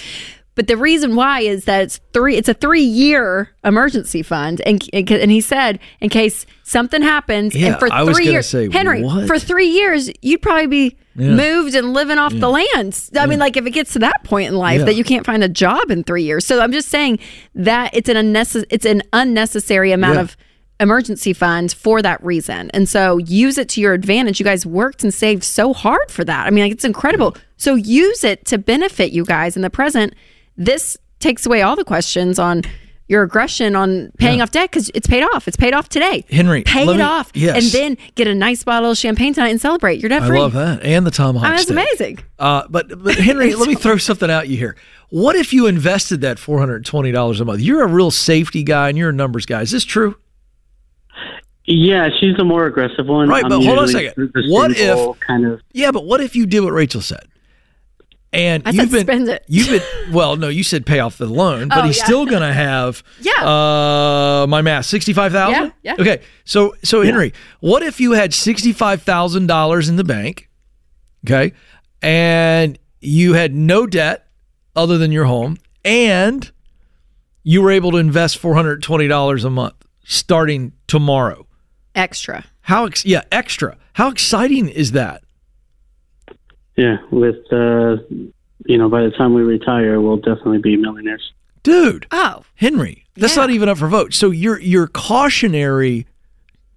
but 0.55 0.69
the 0.69 0.77
reason 0.77 1.17
why 1.17 1.41
is 1.41 1.65
that 1.65 1.83
it's 1.83 2.01
three 2.13 2.37
it's 2.37 2.49
a 2.49 2.55
three 2.55 2.83
year 2.83 3.51
emergency 3.65 4.23
fund 4.23 4.61
and 4.65 4.83
and 4.93 5.31
he 5.31 5.41
said 5.41 5.79
in 6.01 6.09
case 6.09 6.47
something 6.63 7.03
happens 7.03 7.55
Yeah, 7.55 7.69
and 7.73 7.79
for 7.79 7.93
I 7.93 8.03
was 8.05 8.17
three 8.17 8.27
gonna 8.27 8.33
years 8.35 8.49
say, 8.49 8.71
Henry 8.71 9.03
what? 9.03 9.27
for 9.27 9.39
three 9.39 9.69
years 9.69 10.11
you'd 10.23 10.43
probably 10.43 10.67
be 10.67 10.97
Yeah. 11.19 11.31
moved 11.31 11.75
and 11.75 11.93
living 11.93 12.19
off 12.19 12.33
the 12.35 12.49
land 12.49 13.09
I 13.17 13.27
mean 13.27 13.39
like 13.39 13.57
if 13.57 13.65
it 13.67 13.71
gets 13.71 13.93
to 13.95 13.99
that 14.01 14.23
point 14.25 14.49
in 14.49 14.57
life 14.57 14.81
Yeah. 14.81 14.85
that 14.87 14.95
you 14.97 15.05
can't 15.05 15.25
find 15.25 15.43
a 15.43 15.49
job 15.49 15.91
in 15.91 16.05
three 16.05 16.25
years 16.25 16.47
so 16.47 16.61
I'm 16.61 16.73
just 16.73 16.89
saying 16.89 17.19
that 17.55 17.91
it's 17.95 18.09
an 18.09 18.17
unnecessary 18.17 18.67
it's 18.71 18.85
an 18.87 19.03
unnecessary 19.13 19.93
amount 19.93 20.15
Yeah. 20.17 20.21
of 20.23 20.37
emergency 20.79 21.33
funds 21.33 21.73
for 21.73 22.03
that 22.03 22.23
reason. 22.23 22.71
And 22.75 22.87
so 22.87 23.17
use 23.17 23.57
it 23.57 23.67
to 23.71 23.81
your 23.81 23.95
advantage. 23.95 24.39
You 24.39 24.45
guys 24.45 24.67
worked 24.67 25.03
and 25.03 25.15
saved 25.15 25.43
so 25.43 25.73
hard 25.73 26.11
for 26.11 26.23
that. 26.25 26.47
I 26.47 26.51
mean, 26.51 26.65
like, 26.65 26.73
it's 26.73 26.85
incredible. 26.85 27.35
So 27.57 27.77
use 27.77 28.23
it 28.25 28.45
to 28.45 28.59
benefit 28.59 29.11
you 29.11 29.25
guys 29.25 29.57
in 29.57 29.63
the 29.63 29.71
present. 29.71 30.13
This 30.59 30.99
takes 31.19 31.47
away 31.47 31.63
all 31.63 31.77
the 31.77 31.85
questions 31.85 32.39
on 32.39 32.61
your 33.09 33.23
aggression 33.23 33.77
on 33.77 34.11
paying 34.19 34.43
off 34.43 34.51
debt 34.51 34.71
because 34.71 34.91
it's 34.95 35.07
paid 35.07 35.23
off. 35.23 35.47
It's 35.47 35.57
paid 35.57 35.75
off 35.75 35.89
today. 35.89 36.25
Henry, 36.31 36.63
pay 36.65 36.83
it 36.83 36.97
me- 36.97 37.01
off, 37.03 37.31
yes. 37.35 37.63
and 37.63 37.73
then 37.73 37.99
get 38.17 38.27
a 38.27 38.35
nice 38.35 38.65
bottle 38.65 38.91
of 38.91 38.99
champagne 38.99 39.33
tonight 39.35 39.51
and 39.51 39.61
celebrate. 39.61 40.01
You're 40.01 40.09
debt 40.09 40.23
I 40.23 40.27
free. 40.29 40.41
love 40.41 40.55
that, 40.55 40.83
and 40.83 41.07
the 41.07 41.11
tomahawk 41.13 41.47
I 41.47 41.51
mean, 41.51 41.57
that's 41.59 41.71
amazing. 41.71 42.19
Uh, 42.39 42.65
but 42.69 43.03
but 43.03 43.15
Henry, 43.19 43.55
let 43.55 43.69
me 43.69 43.75
throw 43.77 43.97
something 43.97 44.29
at 44.31 44.49
you 44.49 44.57
here. 44.57 44.77
What 45.11 45.37
if 45.37 45.53
you 45.53 45.67
invested 45.69 46.21
that 46.23 46.39
four 46.39 46.59
hundred 46.59 46.85
twenty 46.85 47.13
dollars 47.13 47.41
a 47.41 47.45
month? 47.45 47.61
You're 47.61 47.83
a 47.85 47.87
real 47.89 48.11
safety 48.11 48.65
guy 48.65 48.89
and 48.89 48.99
you're 48.99 49.11
a 49.11 49.13
numbers 49.13 49.47
guy. 49.47 49.63
Is 49.63 49.71
this 49.71 49.85
true? 49.85 50.17
Yeah, 51.69 52.11
she's 52.21 52.37
the 52.37 52.45
more 52.45 52.67
aggressive 52.67 53.07
one. 53.07 53.29
Right, 53.29 53.45
I'm 53.45 53.51
but 53.51 53.61
hold 53.63 53.79
on 53.79 53.85
a 53.85 53.89
second. 53.89 54.33
What 54.49 54.71
if- 54.73 55.21
kind 55.21 55.45
of 55.47 55.61
Yeah, 55.73 55.91
but 55.91 56.05
what 56.05 56.21
if 56.21 56.37
you 56.37 56.47
did 56.47 56.61
what 56.61 56.73
Rachel 56.73 57.01
said? 57.01 57.27
And 58.37 58.63
I 58.67 58.71
you've 58.71 58.91
said 58.91 59.07
been 59.07 59.07
spend 59.07 59.29
it. 59.29 59.45
you've 59.49 59.69
been 59.69 60.13
well, 60.15 60.37
no, 60.37 60.49
you 60.49 60.63
said 60.63 60.85
pay 60.85 60.99
off 61.01 61.17
the 61.19 61.27
loan, 61.27 61.69
but 61.69 61.79
Oh, 61.79 61.83
he's 61.87 61.97
yeah. 61.99 62.05
still 62.05 62.27
gonna 62.27 62.53
have 62.53 63.03
Yeah. 63.21 63.33
uh 63.45 64.47
my 64.49 64.61
math, 64.63 64.87
sixty 64.87 65.13
five 65.13 65.33
thousand? 65.33 65.73
Yeah, 65.83 65.95
yeah. 65.97 66.03
Okay. 66.03 66.23
So 66.45 66.77
so 66.85 67.03
Henry, 67.03 67.33
what 67.61 67.83
if 67.83 67.99
you 68.01 68.13
had 68.13 68.35
sixty 68.35 68.73
five 68.73 69.03
thousand 69.03 69.47
dollars 69.47 69.89
in 69.89 69.97
the 69.97 70.05
bank? 70.05 70.49
Okay. 71.25 71.55
And 72.03 72.79
you 73.01 73.33
had 73.33 73.55
no 73.55 73.87
debt 73.87 74.27
other 74.75 74.99
than 74.99 75.11
your 75.13 75.25
home, 75.25 75.57
and 75.85 76.51
you 77.43 77.63
were 77.63 77.71
able 77.71 77.91
to 77.93 77.97
invest 77.97 78.39
four 78.39 78.55
hundred 78.55 78.83
twenty 78.83 79.09
dollars 79.09 79.45
a 79.45 79.51
month 79.51 79.75
starting 80.05 80.73
tomorrow. 80.87 81.47
Extra. 81.95 82.45
How 82.61 82.85
ex- 82.87 83.07
yeah, 83.07 83.23
extra. 83.33 83.77
How 83.95 84.11
exciting 84.11 84.69
is 84.69 84.93
that? 84.93 85.23
Yeah, 86.77 86.99
with 87.11 87.37
uh, 87.53 87.97
you 88.67 88.79
know, 88.79 88.89
by 88.89 89.03
the 89.03 89.11
time 89.11 89.33
we 89.35 89.43
retire, 89.43 90.01
we'll 90.01 90.17
definitely 90.19 90.59
be 90.59 90.77
millionaires. 90.77 91.33
Dude, 91.63 92.07
Oh, 92.13 92.43
Henry, 92.57 93.05
that's 93.17 93.35
Yeah. 93.35 93.43
not 93.43 93.51
even 93.51 93.69
up 93.69 93.79
for 93.79 93.89
vote. 93.89 94.15
So 94.15 94.31
your 94.31 94.61
your 94.61 94.87
cautionary 94.87 96.07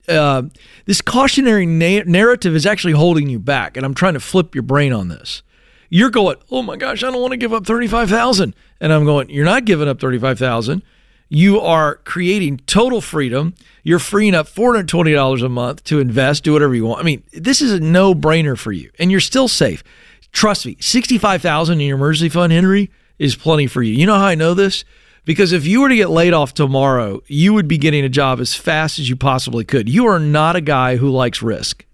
uh, 0.07 0.43
this 0.85 1.01
cautionary 1.01 1.65
na- 1.67 2.01
narrative 2.05 2.55
is 2.55 2.65
actually 2.65 2.93
holding 2.93 3.29
you 3.29 3.38
back, 3.39 3.77
and 3.77 3.85
I'm 3.85 3.93
trying 3.93 4.15
to 4.15 4.19
flip 4.19 4.55
your 4.55 4.63
brain 4.63 4.91
on 4.91 5.07
this. 5.07 5.43
You're 5.91 6.09
going, 6.09 6.38
oh 6.49 6.62
my 6.63 6.77
gosh, 6.77 7.03
I 7.03 7.12
don't 7.12 7.21
want 7.21 7.31
to 7.31 7.38
give 7.38 7.53
up 7.53 7.65
thirty 7.65 7.88
five 7.88 8.09
thousand, 8.09 8.55
and 8.81 8.91
I'm 8.93 9.05
going, 9.05 9.29
you're 9.29 9.45
not 9.45 9.65
giving 9.65 9.88
up 9.88 9.99
thirty 9.99 10.17
five 10.17 10.39
thousand. 10.39 10.81
You 11.30 11.62
are 11.62 11.96
creating 11.98 12.62
total 12.65 13.02
freedom. 13.02 13.54
You're 13.84 14.00
freeing 14.00 14.34
up 14.34 14.48
four 14.48 14.74
hundred 14.74 14.88
twenty 14.88 15.13
dollars 15.13 15.44
a 15.44 15.50
month 15.50 15.84
to 15.86 16.00
invest, 16.00 16.44
do 16.44 16.54
whatever 16.54 16.74
you 16.74 16.86
want. 16.86 17.02
I 17.02 17.04
mean, 17.04 17.24
this 17.32 17.62
is 17.62 17.72
a 17.72 17.80
no 17.80 18.15
brainer 18.15 18.58
for 18.58 18.72
you, 18.72 18.89
and 18.98 19.12
you're 19.12 19.20
still 19.20 19.48
safe. 19.48 19.84
Trust 20.32 20.65
me, 20.65 20.76
sixty 20.80 21.20
five 21.20 21.42
thousand 21.42 21.82
in 21.82 21.88
your 21.88 21.98
emergency 21.98 22.30
fund, 22.30 22.52
Henry, 22.52 22.89
is 23.20 23.36
plenty 23.36 23.68
for 23.68 23.84
you. 23.84 23.94
You 23.94 24.08
know 24.08 24.18
how 24.18 24.26
I 24.26 24.36
know 24.36 24.56
this? 24.56 24.84
Because 25.24 25.52
if 25.52 25.68
you 25.68 25.82
were 25.82 25.89
to 25.89 25.96
get 25.96 26.10
laid 26.10 26.34
off 26.34 26.56
tomorrow, 26.56 27.22
you 27.28 27.54
would 27.54 27.68
be 27.68 27.78
getting 27.78 28.04
a 28.04 28.10
job 28.10 28.39
as 28.39 28.56
fast 28.56 28.98
as 28.98 29.08
you 29.10 29.15
possibly 29.15 29.63
could. 29.63 29.88
You 29.88 30.08
are 30.08 30.20
not 30.20 30.56
a 30.56 30.62
guy 30.62 30.96
who 30.96 31.12
likes 31.12 31.44
risk. 31.44 31.86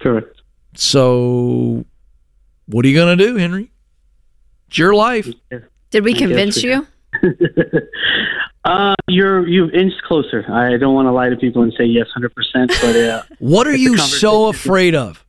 Correct. 0.00 0.42
So, 0.74 1.84
what 2.66 2.84
are 2.84 2.88
you 2.88 2.96
going 2.96 3.16
to 3.16 3.24
do, 3.24 3.36
Henry? 3.36 3.70
It's 4.68 4.78
your 4.78 4.94
life. 4.94 5.28
Did 5.90 6.04
we 6.04 6.14
I 6.14 6.18
convince 6.18 6.62
we- 6.62 6.70
you? 6.70 6.86
Uh, 8.64 8.94
you're 9.06 9.46
you've 9.48 9.72
inched 9.72 10.02
closer. 10.02 10.44
I 10.52 10.76
don't 10.76 10.92
want 10.94 11.06
to 11.06 11.12
lie 11.12 11.30
to 11.30 11.36
people 11.36 11.62
and 11.62 11.72
say 11.78 11.84
yes, 11.84 12.06
hundred 12.12 12.34
percent, 12.34 12.70
but 12.82 12.94
uh, 12.96 13.22
What 13.38 13.66
are 13.66 13.74
you 13.74 13.96
so 13.96 14.48
afraid 14.48 14.94
of? 14.94 15.24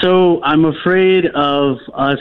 So 0.00 0.42
I'm 0.42 0.64
afraid 0.64 1.26
of 1.26 1.78
us 1.92 2.20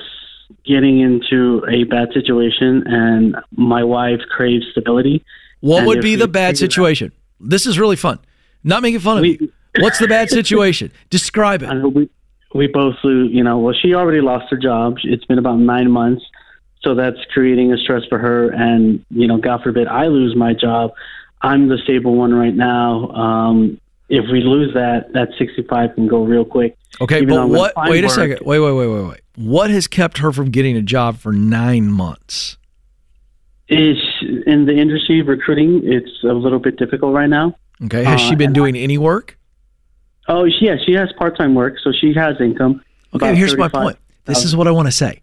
getting 0.65 0.99
into 0.99 1.63
a 1.69 1.85
bad 1.85 2.09
situation, 2.13 2.83
and 2.87 3.37
my 3.55 3.83
wife 3.83 4.19
craves 4.29 4.65
stability. 4.71 5.23
What 5.61 5.85
would 5.85 6.01
be 6.01 6.15
the 6.15 6.27
bad 6.27 6.55
figure 6.55 6.67
that- 6.67 6.73
situation? 6.73 7.11
This 7.39 7.65
is 7.65 7.79
really 7.79 7.95
fun. 7.95 8.19
Not 8.65 8.81
making 8.81 8.99
fun 8.99 9.17
of 9.17 9.21
We- 9.21 9.37
you. 9.39 9.51
What's 9.79 9.99
the 9.99 10.07
bad 10.07 10.29
situation? 10.41 10.91
Describe 11.09 11.63
I 11.63 11.71
it. 11.71 11.73
know 11.75 11.87
we 11.89 12.09
we 12.55 12.67
both 12.67 12.95
lose. 13.03 13.31
You 13.31 13.43
know, 13.43 13.59
well, 13.59 13.75
she 13.79 13.93
already 13.93 14.21
lost 14.21 14.45
her 14.49 14.57
job. 14.57 14.97
It's 15.03 15.25
been 15.25 15.37
about 15.37 15.59
nine 15.59 15.91
months, 15.91 16.23
so 16.81 16.95
that's 16.95 17.17
creating 17.33 17.73
a 17.73 17.77
stress 17.77 18.03
for 18.09 18.17
her. 18.17 18.49
And 18.49 19.05
you 19.09 19.27
know, 19.27 19.37
God 19.37 19.61
forbid 19.61 19.87
I 19.87 20.07
lose 20.07 20.35
my 20.35 20.53
job. 20.53 20.91
I'm 21.41 21.67
the 21.67 21.77
stable 21.77 22.15
one 22.15 22.33
right 22.33 22.55
now. 22.55 23.09
Um, 23.09 23.79
if 24.07 24.25
we 24.31 24.41
lose 24.41 24.73
that, 24.73 25.11
that 25.13 25.29
65 25.37 25.95
can 25.95 26.07
go 26.07 26.23
real 26.23 26.45
quick. 26.45 26.77
Okay, 27.01 27.17
even 27.17 27.29
but 27.29 27.49
what? 27.49 27.73
Wait 27.89 28.03
a 28.03 28.09
second. 28.09 28.39
Wait, 28.45 28.59
wait, 28.59 28.71
wait, 28.71 28.87
wait, 28.87 29.07
wait. 29.09 29.21
What 29.35 29.69
has 29.69 29.87
kept 29.87 30.19
her 30.19 30.31
from 30.31 30.49
getting 30.49 30.77
a 30.77 30.81
job 30.81 31.17
for 31.17 31.33
nine 31.33 31.91
months? 31.91 32.57
Is 33.67 33.97
in 34.45 34.65
the 34.65 34.73
industry 34.77 35.21
recruiting, 35.23 35.81
it's 35.83 36.23
a 36.23 36.27
little 36.33 36.59
bit 36.59 36.77
difficult 36.77 37.13
right 37.13 37.29
now. 37.29 37.55
Okay, 37.83 38.03
has 38.03 38.21
Uh, 38.21 38.29
she 38.29 38.35
been 38.35 38.53
doing 38.53 38.77
any 38.77 38.97
work? 38.97 39.37
Oh, 40.27 40.47
she- 40.47 40.65
yeah, 40.65 40.75
she 40.83 40.93
has 40.93 41.11
part 41.13 41.37
time 41.37 41.55
work, 41.55 41.75
so 41.83 41.91
she 41.91 42.13
has 42.13 42.39
income. 42.39 42.81
Okay, 43.13 43.35
here's 43.35 43.57
my 43.57 43.67
point. 43.67 43.97
This 44.25 44.43
is 44.43 44.55
what 44.55 44.67
I 44.67 44.71
want 44.71 44.87
to 44.87 44.91
say. 44.91 45.21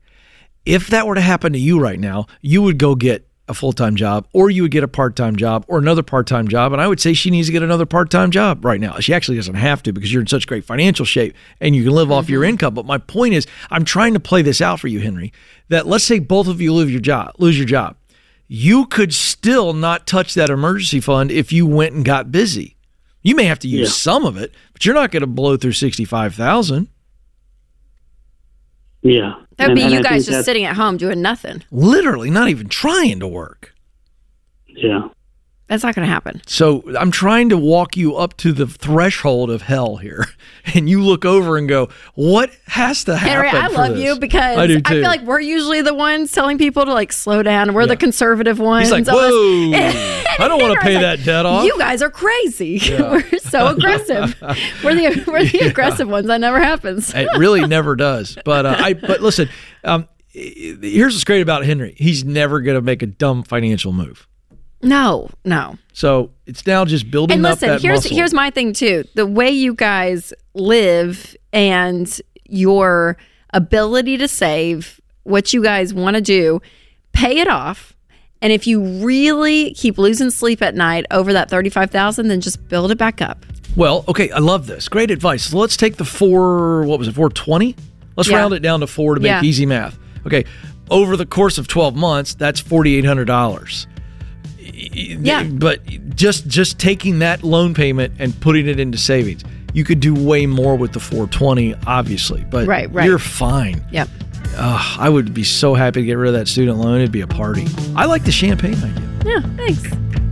If 0.65 0.89
that 0.89 1.07
were 1.07 1.17
to 1.17 1.21
happen 1.21 1.53
to 1.55 1.59
you 1.59 1.81
right 1.81 1.99
now, 1.99 2.27
you 2.41 2.63
would 2.63 2.79
go 2.79 2.95
get 2.95 3.27
a 3.49 3.55
full 3.55 3.73
time 3.73 3.97
job, 3.97 4.27
or 4.33 4.51
you 4.51 4.63
would 4.63 4.71
get 4.71 4.85
a 4.85 4.89
part 4.89 5.17
time 5.17 5.37
job, 5.37 5.65
or 5.69 5.79
another 5.79 6.03
part 6.03 6.27
time 6.27 6.49
job. 6.49 6.73
And 6.73 6.81
I 6.81 6.89
would 6.89 7.01
say 7.01 7.13
she 7.13 7.31
needs 7.31 7.49
to 7.49 7.53
get 7.53 7.63
another 7.63 7.87
part 7.87 8.11
time 8.11 8.31
job 8.31 8.65
right 8.65 8.81
now. 8.81 8.99
She 9.01 9.13
actually 9.13 9.37
doesn't 9.37 9.55
have 9.55 9.83
to 9.85 9.93
because 9.93 10.13
you're 10.13 10.23
in 10.23 10.29
such 10.29 10.47
great 10.47 10.65
financial 10.65 11.05
shape 11.05 11.35
and 11.61 11.75
you 11.75 11.85
can 11.85 11.93
live 11.93 12.11
off 12.11 12.29
your 12.29 12.43
mm-hmm. 12.43 12.51
income. 12.51 12.75
But 12.75 12.87
my 12.87 12.99
point 12.99 13.35
is, 13.35 13.47
I'm 13.71 13.85
trying 13.85 14.15
to 14.15 14.21
play 14.21 14.43
this 14.43 14.61
out 14.61 14.81
for 14.81 14.89
you, 14.89 15.01
Henry. 15.01 15.33
That 15.69 15.87
let's 15.87 16.05
say 16.05 16.19
both 16.19 16.47
of 16.47 16.61
you 16.61 16.73
lose 16.73 16.91
your 16.91 17.01
job, 17.01 17.35
lose 17.39 17.59
your 17.59 17.67
job, 17.67 17.97
you 18.49 18.87
could 18.87 19.15
still 19.15 19.73
not 19.73 20.07
touch 20.07 20.35
that 20.35 20.51
emergency 20.51 21.01
fund 21.01 21.31
if 21.31 21.53
you 21.53 21.67
went 21.67 21.95
and 21.95 22.05
got 22.05 22.31
busy. 22.31 22.77
You 23.23 23.35
may 23.37 23.45
have 23.45 23.59
to 23.61 23.69
use 23.69 23.89
Yeah. 23.89 23.93
some 23.95 24.25
of 24.25 24.37
it, 24.37 24.53
but 24.73 24.85
you're 24.85 24.95
not 24.95 25.11
going 25.13 25.21
to 25.21 25.27
blow 25.27 25.57
through 25.57 25.73
sixty 25.73 26.05
five 26.05 26.35
thousand. 26.35 26.89
Yeah, 29.03 29.35
That 29.57 29.71
would 29.71 29.71
And- 29.71 29.75
be 29.77 29.83
and 29.83 29.93
you 29.93 29.99
I 29.99 30.03
guys 30.03 30.27
just 30.27 30.45
sitting 30.45 30.65
at 30.65 30.77
home 30.77 30.97
doing 30.97 31.21
nothing. 31.23 31.65
literally 31.73 32.31
not 32.31 32.49
even 32.49 32.69
trying 32.69 33.19
to 33.21 33.27
work. 33.27 33.75
Yeah, 34.69 35.09
That's 35.73 35.85
not 35.85 35.95
going 35.95 36.07
to 36.07 36.13
happen. 36.13 36.43
So 36.47 36.83
I'm 36.99 37.11
trying 37.11 37.49
to 37.49 37.57
walk 37.57 37.97
you 37.97 38.15
up 38.15 38.37
to 38.37 38.53
the 38.53 38.67
threshold 38.67 39.51
of 39.51 39.63
hell 39.63 39.97
here. 39.97 40.27
And 40.75 40.89
you 40.89 41.03
look 41.03 41.25
over 41.25 41.59
and 41.59 41.69
go, 41.69 41.89
what 42.15 42.53
has 42.69 43.03
to 43.05 43.17
happen? 43.17 43.33
Henry, 43.33 43.49
I 43.49 43.67
love 43.67 43.97
this?" 43.97 44.05
you 44.05 44.17
because 44.17 44.57
I 44.57 44.63
I, 44.63 44.81
feel 44.81 45.03
like 45.03 45.23
we're 45.23 45.41
usually 45.41 45.83
the 45.83 45.93
ones 45.93 46.31
telling 46.31 46.57
people 46.57 46.85
to 46.85 46.93
like 46.93 47.13
slow 47.13 47.43
down. 47.43 47.75
We're 47.75 47.89
the 47.89 47.97
conservative 47.97 48.61
ones. 48.61 48.85
He's 48.89 48.93
like, 48.93 49.07
whoa, 49.09 49.73
I 49.75 50.47
don't 50.47 50.63
want 50.63 50.75
to 50.75 50.81
pay 50.81 50.95
Henry's 50.95 51.25
that 51.25 51.27
debt 51.27 51.47
off. 51.47 51.65
You 51.65 51.77
guys 51.79 52.01
are 52.01 52.11
crazy. 52.11 52.81
we're 52.91 53.39
so 53.39 53.67
aggressive. 53.67 54.41
we're 54.85 54.95
the 54.95 55.25
we're 55.27 55.45
the 55.47 55.67
aggressive 55.67 56.09
ones. 56.09 56.29
That 56.29 56.41
never 56.41 56.61
happens. 56.61 57.13
it 57.13 57.27
really 57.37 57.67
never 57.67 57.97
does. 57.97 58.39
But 58.45 58.65
uh, 58.65 58.77
I, 58.79 58.93
but 58.95 59.21
listen, 59.21 59.49
um, 59.83 60.07
here's 60.29 61.15
what's 61.15 61.25
great 61.25 61.43
about 61.43 61.65
Henry. 61.65 61.97
He's 61.99 62.25
never 62.25 62.61
going 62.61 62.77
to 62.77 62.83
make 62.83 63.03
a 63.03 63.07
dumb 63.07 63.43
financial 63.43 63.93
move. 63.93 64.29
No, 64.83 65.31
no. 65.45 65.77
So 65.93 66.31
it's 66.47 66.67
now 66.67 66.85
just 66.85 67.11
building 67.11 67.37
And 67.37 67.47
up 67.47 67.53
listen, 67.53 67.69
that 67.69 67.83
here's 67.83 67.99
muscle. 67.99 68.17
here's 68.17 68.35
my 68.35 68.51
thing 68.51 68.73
too. 68.73 69.05
The 69.15 69.27
way 69.27 69.51
you 69.51 69.75
guys 69.75 70.33
live 70.55 71.37
and 71.53 72.21
your 72.49 73.17
ability 73.51 74.17
to 74.19 74.29
save, 74.29 75.01
what 75.25 75.53
you 75.53 75.63
guys 75.63 75.95
want 75.95 76.17
to 76.17 76.23
do, 76.23 76.61
pay 77.13 77.39
it 77.39 77.49
off. 77.49 77.95
And 78.41 78.53
if 78.53 78.67
you 78.67 78.83
really 79.05 79.73
keep 79.75 79.99
losing 79.99 80.31
sleep 80.31 80.63
at 80.63 80.75
night 80.75 81.07
over 81.13 81.33
that 81.33 81.49
thirty-five 81.49 81.91
thousand, 81.91 82.29
then 82.29 82.41
just 82.41 82.67
build 82.69 82.91
it 82.91 82.99
back 82.99 83.23
up. 83.23 83.47
Well, 83.77 84.05
okay, 84.09 84.31
I 84.33 84.39
love 84.39 84.67
this. 84.67 84.89
Great 84.89 85.11
advice. 85.11 85.45
So 85.45 85.59
let's 85.59 85.77
take 85.77 85.97
the 85.97 86.05
four, 86.05 86.83
what 86.83 86.99
was 86.99 87.09
it, 87.09 87.13
420? 87.15 87.75
Let's 88.17 88.29
Yeah. 88.29 88.37
round 88.39 88.53
it 88.53 88.61
down 88.61 88.81
to 88.81 88.87
four 88.87 89.15
to 89.15 89.21
make 89.21 89.31
Yeah. 89.31 89.43
easy 89.43 89.65
math. 89.65 89.99
Okay, 90.27 90.45
over 90.91 91.17
the 91.17 91.25
course 91.25 91.57
of 91.57 91.69
12 91.69 91.97
months, 91.97 92.35
that's 92.35 92.61
$4,800. 92.61 93.87
Yeah. 94.91 95.45
But 95.45 95.85
just 96.17 96.47
just 96.49 96.79
taking 96.79 97.21
that 97.21 97.43
loan 97.43 97.75
payment 97.75 98.15
and 98.19 98.39
putting 98.41 98.67
it 98.69 98.81
into 98.81 98.99
savings, 98.99 99.45
you 99.75 99.85
could 99.85 100.01
do 100.01 100.15
way 100.15 100.47
more 100.47 100.77
with 100.77 100.93
the 100.93 101.01
420, 101.01 101.75
obviously. 101.87 102.45
But 102.51 102.67
Right, 102.67 102.93
right. 102.93 103.07
you're 103.07 103.19
fine. 103.19 103.85
Yep. 103.91 104.09
Ugh, 104.57 104.97
I 105.01 105.09
would 105.09 105.33
be 105.33 105.45
so 105.45 105.75
happy 105.75 106.01
to 106.01 106.07
get 106.07 106.15
rid 106.15 106.29
of 106.29 106.35
that 106.35 106.47
student 106.49 106.79
loan. 106.79 106.97
It'd 106.99 107.11
be 107.13 107.23
a 107.23 107.27
party. 107.27 107.67
I 107.97 108.05
like 108.07 108.25
the 108.25 108.33
champagne 108.33 108.75
idea. 108.75 109.09
Yeah. 109.25 109.41
Thanks. 109.57 109.83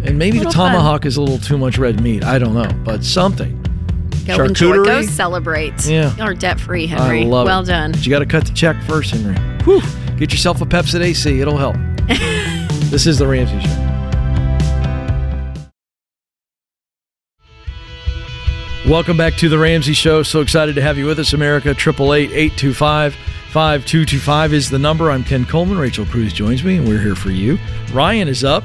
And 0.05 0.19
maybe 0.19 0.39
the 0.39 0.45
Little 0.47 0.53
fun. 0.53 0.73
tomahawk 0.73 1.07
is 1.07 1.17
a 1.17 1.21
little 1.23 1.39
too 1.39 1.57
much 1.59 1.79
red 1.79 2.01
meat. 2.03 2.25
I 2.25 2.39
don't 2.39 2.55
know, 2.55 2.69
but 2.85 3.05
something. 3.05 3.57
Go 4.27 4.45
enjoy. 4.45 4.77
Go 4.77 4.85
Charcuterie? 4.85 5.09
celebrate. 5.09 5.87
Yeah. 5.87 6.15
You're 6.17 6.35
debt 6.35 6.61
free, 6.61 6.87
Henry. 6.87 7.23
I 7.23 7.25
love 7.25 7.47
well 7.47 7.61
it. 7.61 7.67
done. 7.67 7.93
But 7.93 8.05
you 8.05 8.11
got 8.11 8.19
to 8.21 8.27
cut 8.27 8.45
the 8.47 8.53
check 8.53 8.83
first, 8.83 9.11
Henry. 9.13 9.35
Whew. 9.65 9.81
Get 10.19 10.33
yourself 10.33 10.61
a 10.61 10.67
Pepcid 10.67 11.01
AC. 11.01 11.41
It'll 11.41 11.57
help. 11.57 11.77
this 12.91 13.07
is 13.07 13.19
the 13.19 13.27
Ramsey 13.27 13.59
Show. 13.61 13.90
Welcome 18.91 19.17
back 19.17 19.37
to 19.37 19.49
the 19.49 19.57
Ramsey 19.57 19.93
Show. 19.93 20.25
So 20.25 20.41
excited 20.41 20.75
to 20.75 20.83
have 20.83 20.99
you 20.99 21.07
with 21.07 21.21
us, 21.21 21.33
America. 21.33 21.71
888 21.71 22.51
5225 23.15 24.53
is 24.53 24.69
the 24.69 24.81
number. 24.81 25.13
I'm 25.13 25.23
Ken 25.23 25.45
Coleman. 25.45 25.79
Rachel 25.79 26.05
Cruz 26.05 26.33
joins 26.33 26.65
me, 26.65 26.77
and 26.77 26.89
we're 26.89 26.99
here 26.99 27.15
for 27.15 27.31
you. 27.31 27.57
Ryan 27.93 28.27
is 28.27 28.43
up 28.43 28.65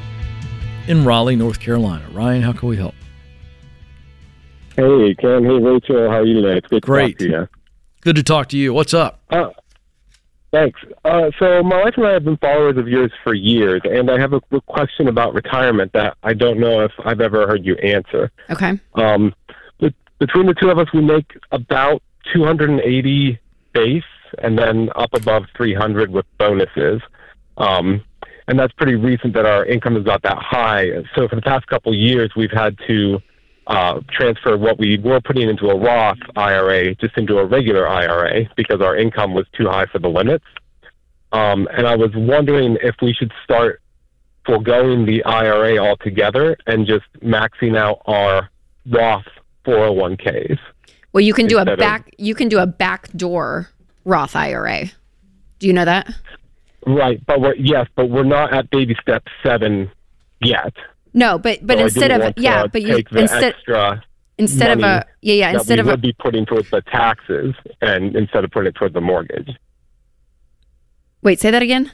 in 0.88 1.06
Raleigh, 1.06 1.36
North 1.36 1.60
Carolina. 1.60 2.04
Ryan, 2.12 2.42
how 2.42 2.54
can 2.54 2.68
we 2.68 2.76
help? 2.76 2.96
Hey, 4.76 5.14
Ken. 5.14 5.44
Hey, 5.44 5.60
Rachel. 5.60 6.10
How 6.10 6.18
are 6.18 6.26
you 6.26 6.42
today? 6.42 6.58
It's 6.58 6.68
good 6.70 6.82
Great. 6.82 7.20
to 7.20 7.28
talk 7.28 7.32
to 7.32 7.42
you. 7.42 7.48
Good 8.02 8.16
to 8.16 8.24
talk 8.24 8.50
to 8.50 8.58
you. 8.58 8.74
What's 8.74 8.96
up? 8.96 9.20
Uh, 9.30 9.52
thanks. 10.52 10.82
Uh, 11.04 11.30
so, 11.38 11.62
my 11.62 11.84
wife 11.84 11.94
and 11.98 12.08
I 12.08 12.14
have 12.14 12.24
been 12.24 12.38
followers 12.38 12.78
of 12.78 12.88
yours 12.88 13.12
for 13.24 13.36
years, 13.36 13.84
and 13.84 14.10
I 14.10 14.20
have 14.20 14.34
a 14.34 14.42
quick 14.42 14.66
question 14.66 15.08
about 15.08 15.36
retirement 15.36 15.94
that 15.94 16.18
I 16.24 16.34
don't 16.34 16.60
know 16.60 16.82
if 16.82 16.94
I've 17.06 17.22
ever 17.22 17.46
heard 17.46 17.64
you 17.64 17.76
answer. 17.76 18.32
Okay. 18.50 18.80
Um, 18.96 19.36
but 19.44 19.44
between 20.19 20.45
the 20.45 20.54
two 20.54 20.69
of 20.69 20.78
us, 20.80 20.88
we 20.93 21.01
make 21.01 21.38
about 21.51 22.01
280 22.34 23.39
base, 23.73 24.04
and 24.39 24.58
then 24.58 24.89
up 24.95 25.13
above 25.13 25.43
300 25.56 26.10
with 26.12 26.25
bonuses. 26.38 27.01
Um, 27.58 28.04
and 28.47 28.60
that's 28.60 28.73
pretty 28.73 28.95
recent 28.95 29.34
that 29.34 29.45
our 29.45 29.65
income 29.65 29.97
is 29.97 30.06
not 30.06 30.21
that 30.23 30.38
high. 30.38 30.89
So, 31.15 31.28
for 31.28 31.36
the 31.36 31.41
past 31.41 31.67
couple 31.67 31.91
of 31.91 31.97
years, 31.97 32.32
we've 32.36 32.51
had 32.51 32.78
to 32.88 33.19
uh, 33.67 34.01
transfer 34.12 34.58
what 34.58 34.78
we 34.78 34.97
were 34.97 35.19
putting 35.21 35.49
into 35.49 35.69
a 35.69 35.78
Roth 35.78 36.19
IRA 36.36 36.93
just 36.95 37.17
into 37.17 37.39
a 37.39 37.45
regular 37.45 37.88
IRA 37.88 38.47
because 38.56 38.82
our 38.82 38.95
income 38.95 39.34
was 39.34 39.45
too 39.58 39.67
high 39.67 39.86
for 39.88 39.99
the 39.99 40.10
limits. 40.10 40.45
Um, 41.32 41.67
and 41.75 41.88
I 41.88 41.95
was 41.95 42.12
wondering 42.13 42.78
if 42.82 42.95
we 43.01 43.13
should 43.13 43.32
start 43.43 43.82
foregoing 44.45 45.06
the 45.06 45.23
IRA 45.23 45.78
altogether 45.78 46.56
and 46.67 46.86
just 46.86 47.06
maxing 47.23 47.75
out 47.75 48.01
our 48.06 48.49
Roth 48.88 49.25
401ks. 49.65 50.60
Well, 51.13 51.21
you 51.21 51.34
can 51.34 51.47
do 51.47 51.58
a 51.58 51.62
Instead 51.62 51.73
of- 51.73 51.80
back 51.80 52.13
you 52.17 52.36
can 52.36 52.49
do 52.49 52.60
a 52.60 52.67
backdoor 52.67 53.69
Roth 54.04 54.36
IRA. 54.36 54.86
Do 55.60 55.67
you 55.67 55.73
know 55.73 55.86
that? 55.86 56.13
Right, 56.86 57.25
but 57.25 57.41
we're, 57.41 57.56
yes, 57.56 57.88
but 57.95 58.10
we're 58.10 58.23
not 58.23 58.54
at 58.54 58.69
baby 58.69 58.95
step 59.01 59.23
seven 59.41 59.89
yet. 60.41 60.73
No, 61.13 61.39
but 61.39 61.65
but 61.65 61.78
So 61.78 61.86
instead 61.86 62.12
of 62.12 62.34
yeah, 62.38 62.67
but 62.67 62.82
you 62.82 63.01
instead 63.12 63.43
extra 63.56 64.04
instead 64.38 64.78
of 64.78 64.84
a 64.84 65.06
yeah 65.21 65.34
yeah 65.34 65.51
instead 65.54 65.80
of 65.80 65.88
a 65.88 65.91
would 65.91 66.01
be 66.01 66.13
putting 66.19 66.45
towards 66.45 66.69
the 66.69 66.82
taxes 66.82 67.56
and 67.82 68.15
instead 68.15 68.43
of 68.43 68.51
putting 68.51 68.67
it 68.67 68.75
towards 68.75 68.93
the 68.93 69.01
mortgage. 69.01 69.49
wait 71.21 71.39
say 71.39 71.49
that 71.51 71.62
again. 71.62 71.91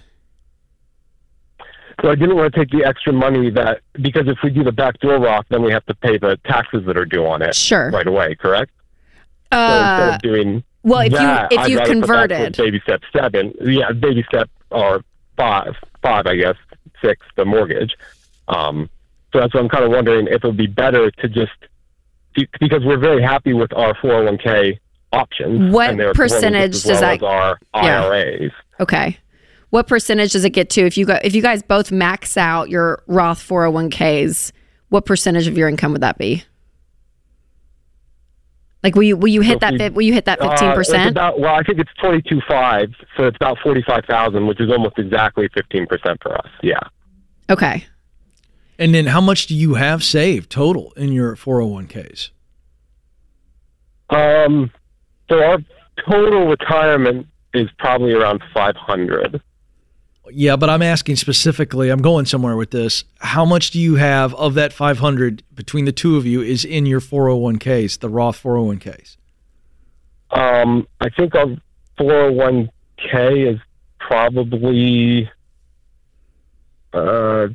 So 2.02 2.10
I 2.10 2.16
didn't 2.16 2.36
want 2.36 2.54
to 2.54 2.60
take 2.60 2.72
the 2.72 2.84
extra 2.84 3.14
money 3.14 3.52
that 3.52 3.82
because 4.02 4.28
if 4.28 4.38
we 4.44 4.50
do 4.50 4.64
the 4.64 4.72
backdoor 4.72 5.20
Roth, 5.20 5.46
then 5.50 5.62
we 5.62 5.72
have 5.72 5.86
to 5.86 5.94
pay 5.94 6.18
the 6.18 6.38
taxes 6.46 6.84
that 6.88 6.98
are 6.98 7.06
due 7.06 7.26
on 7.28 7.42
it 7.44 7.56
Sure. 7.56 7.92
right 7.92 8.08
away. 8.08 8.36
Correct. 8.36 8.72
so 9.54 9.58
instead 9.60 10.10
Uh, 10.10 10.16
of 10.16 10.22
doing 10.22 10.64
well, 10.84 11.02
if 11.02 11.12
that, 11.12 11.52
you 11.52 11.58
if 11.58 11.64
I'd 11.66 11.72
you 11.72 11.80
converted, 11.82 12.56
baby 12.58 12.80
step 12.84 13.02
seven, 13.16 13.54
yeah, 13.62 13.92
baby 13.92 14.24
step 14.28 14.50
or 14.72 15.04
five, 15.38 15.76
five, 16.02 16.26
I 16.26 16.38
guess, 16.38 16.56
six, 17.04 17.22
the 17.36 17.44
mortgage. 17.46 17.96
Um, 18.48 18.90
so 19.34 19.40
that's 19.42 19.54
what 19.54 19.60
I'm 19.62 19.70
kind 19.70 19.84
of 19.84 19.92
wondering 19.92 20.28
if 20.28 20.36
it 20.44 20.44
would 20.46 20.58
be 20.58 20.68
better 20.68 21.12
to 21.12 21.28
just 21.28 21.52
because 22.60 22.84
we're 22.86 22.98
very 22.98 23.22
happy 23.22 23.52
with 23.54 23.74
our 23.74 23.94
401k 23.96 24.80
options. 25.12 25.72
What 25.74 25.98
percentage 26.16 26.82
does 26.84 27.02
that- 27.02 27.22
our 27.22 27.60
Yeah. 27.76 28.06
IRAs? 28.06 28.52
okay. 28.80 29.18
What 29.72 29.88
percentage 29.88 30.34
does 30.34 30.46
it 30.46 30.52
get 30.52 30.70
to 30.72 30.82
if 30.86 30.98
you 30.98 31.06
go 31.06 31.18
if 31.24 31.34
you 31.34 31.42
guys 31.42 31.64
both 31.64 31.92
max 31.92 32.38
out 32.38 32.70
your 32.70 33.04
Roth 33.08 33.40
401ks? 33.46 34.52
What 34.90 35.06
percentage 35.06 35.48
of 35.48 35.58
your 35.58 35.68
income 35.70 35.94
would 35.94 36.02
that 36.02 36.18
be? 36.18 36.44
Like 38.84 38.96
will 38.96 39.04
you 39.04 39.16
will 39.16 39.28
you 39.30 39.42
hit 39.42 39.56
if 39.56 39.60
that 39.62 39.72
we- 39.74 39.78
fi- 39.80 39.90
will 39.90 40.02
you 40.02 40.14
hit 40.14 40.26
that 40.26 40.42
Uh, 40.42 40.50
fifteen 40.50 40.70
it's 40.70 40.76
percent? 40.76 41.12
about 41.12 41.40
well, 41.40 41.54
I 41.56 41.64
think 41.64 41.80
it's 41.80 41.92
twenty 42.02 42.22
two 42.22 42.42
five, 42.48 42.90
so 43.16 43.26
it's 43.26 43.36
about 43.38 43.58
forty 43.64 43.82
five 43.88 44.04
thousand, 44.06 44.48
which 44.48 44.60
is 44.60 44.72
almost 44.72 44.98
exactly 44.98 45.48
fifteen 45.54 45.86
percent 45.88 46.22
for 46.22 46.34
us. 46.34 46.50
Yeah. 46.62 46.80
Okay. 47.50 47.86
And 48.80 48.96
then 48.96 49.08
how 49.08 49.22
much 49.22 49.46
do 49.48 49.56
you 49.56 49.76
have 49.76 50.04
saved 50.04 50.50
total 50.50 50.92
in 50.98 51.12
your 51.14 51.36
401ks? 51.36 52.32
Um. 54.10 54.72
So 55.30 55.42
our 55.44 55.60
total 56.10 56.48
retirement 56.48 57.28
is 57.54 57.70
probably 57.78 58.14
around 58.14 58.42
five 58.54 58.76
hundred. 58.76 59.42
Yeah, 60.34 60.56
but 60.56 60.70
I'm 60.70 60.82
asking 60.82 61.16
specifically, 61.18 61.90
I'm 61.90 62.02
going 62.02 62.26
somewhere 62.26 62.56
with 62.56 62.72
this. 62.72 63.04
How 63.20 63.46
much 63.46 63.72
do 63.72 63.80
you 63.80 63.96
have 63.96 64.34
of 64.36 64.54
that 64.56 64.74
500 64.74 65.44
between 65.54 65.86
the 65.86 65.92
two 65.92 66.18
of 66.18 66.26
you 66.26 66.42
is 66.42 66.66
in 66.66 66.86
your 66.86 67.00
401ks, 67.00 68.00
the 68.00 68.10
Roth 68.10 68.42
401ks? 68.42 69.18
Um. 70.32 70.88
I 71.02 71.10
think 71.10 71.36
our 71.36 71.48
four 71.98 72.10
hundred 72.10 72.32
one 72.36 72.70
k 72.98 73.42
is 73.42 73.60
probably 74.00 75.30
uh 76.94 77.48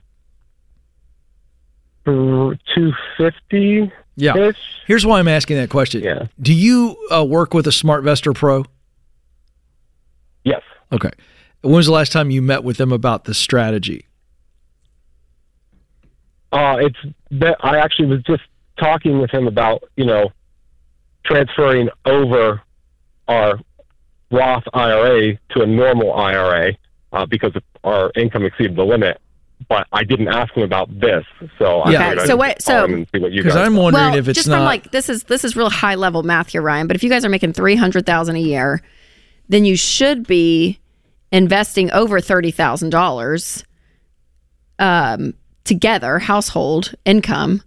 two 2.04 2.92
fifty 3.16 3.90
Yeah. 4.16 4.52
Here's 4.86 5.04
why 5.06 5.18
I'm 5.18 5.28
asking 5.28 5.56
that 5.56 5.70
question. 5.70 6.02
Yeah. 6.02 6.26
Do 6.40 6.52
you 6.52 6.96
uh, 7.10 7.24
work 7.24 7.54
with 7.54 7.66
a 7.66 7.70
SmartVestor 7.70 8.34
Pro? 8.34 8.64
Yes. 10.44 10.62
Okay. 10.92 11.10
When 11.66 11.74
was 11.76 11.86
the 11.86 11.92
last 11.92 12.12
time 12.12 12.30
you 12.30 12.40
met 12.42 12.64
with 12.64 12.76
them 12.76 12.92
about 12.92 13.24
this 13.24 13.38
strategy? 13.38 14.06
Uh, 16.52 16.76
it's 16.80 16.96
that 17.32 17.56
I 17.60 17.78
actually 17.78 18.06
was 18.06 18.22
just 18.22 18.42
talking 18.78 19.18
with 19.20 19.30
him 19.30 19.46
about 19.46 19.82
you 19.96 20.04
know 20.06 20.30
transferring 21.24 21.88
over 22.04 22.62
our 23.28 23.58
Roth 24.30 24.64
IRA 24.72 25.36
to 25.50 25.62
a 25.62 25.66
normal 25.66 26.12
IRA 26.14 26.72
uh, 27.12 27.26
because 27.26 27.52
our 27.84 28.10
income 28.16 28.44
exceeded 28.44 28.76
the 28.76 28.84
limit. 28.84 29.20
But 29.68 29.86
I 29.90 30.04
didn't 30.04 30.28
ask 30.28 30.52
him 30.54 30.62
about 30.62 30.88
this, 31.00 31.24
so 31.58 31.80
I 31.80 31.90
Yeah. 31.90 31.98
figured 31.98 32.12
Okay, 32.18 32.22
I'd 32.22 32.26
so 32.28 32.36
what- 32.36 32.54
just 32.58 32.66
call 32.66 32.76
so- 32.80 32.84
him 32.84 32.94
and 32.94 33.06
see 33.12 33.18
what 33.20 33.32
you 33.32 33.42
Because 33.42 33.54
guys 33.56 33.66
I'm 33.66 33.76
wondering 33.76 34.04
well, 34.10 34.14
if 34.16 34.28
it's 34.28 34.36
just 34.36 34.48
not. 34.48 34.56
from 34.58 34.64
like 34.66 34.92
this 34.92 35.08
is 35.08 35.24
this 35.24 35.44
is 35.44 35.56
real 35.56 35.70
high 35.70 35.94
level 35.96 36.22
math 36.22 36.50
here, 36.50 36.62
Ryan. 36.62 36.86
But 36.86 36.94
if 36.96 37.02
you 37.02 37.10
guys 37.10 37.24
are 37.24 37.28
making 37.28 37.54
three 37.54 37.74
hundred 37.74 38.06
thousand 38.06 38.36
a 38.36 38.40
year, 38.40 38.82
then 39.48 39.64
you 39.64 39.76
should 39.76 40.26
be 40.26 40.78
investing 41.36 41.90
over 41.92 42.20
thirty 42.20 42.50
thousand 42.50 42.90
dollars 42.90 43.62
um, 44.78 45.34
together, 45.64 46.18
household 46.18 46.94
income. 47.04 47.62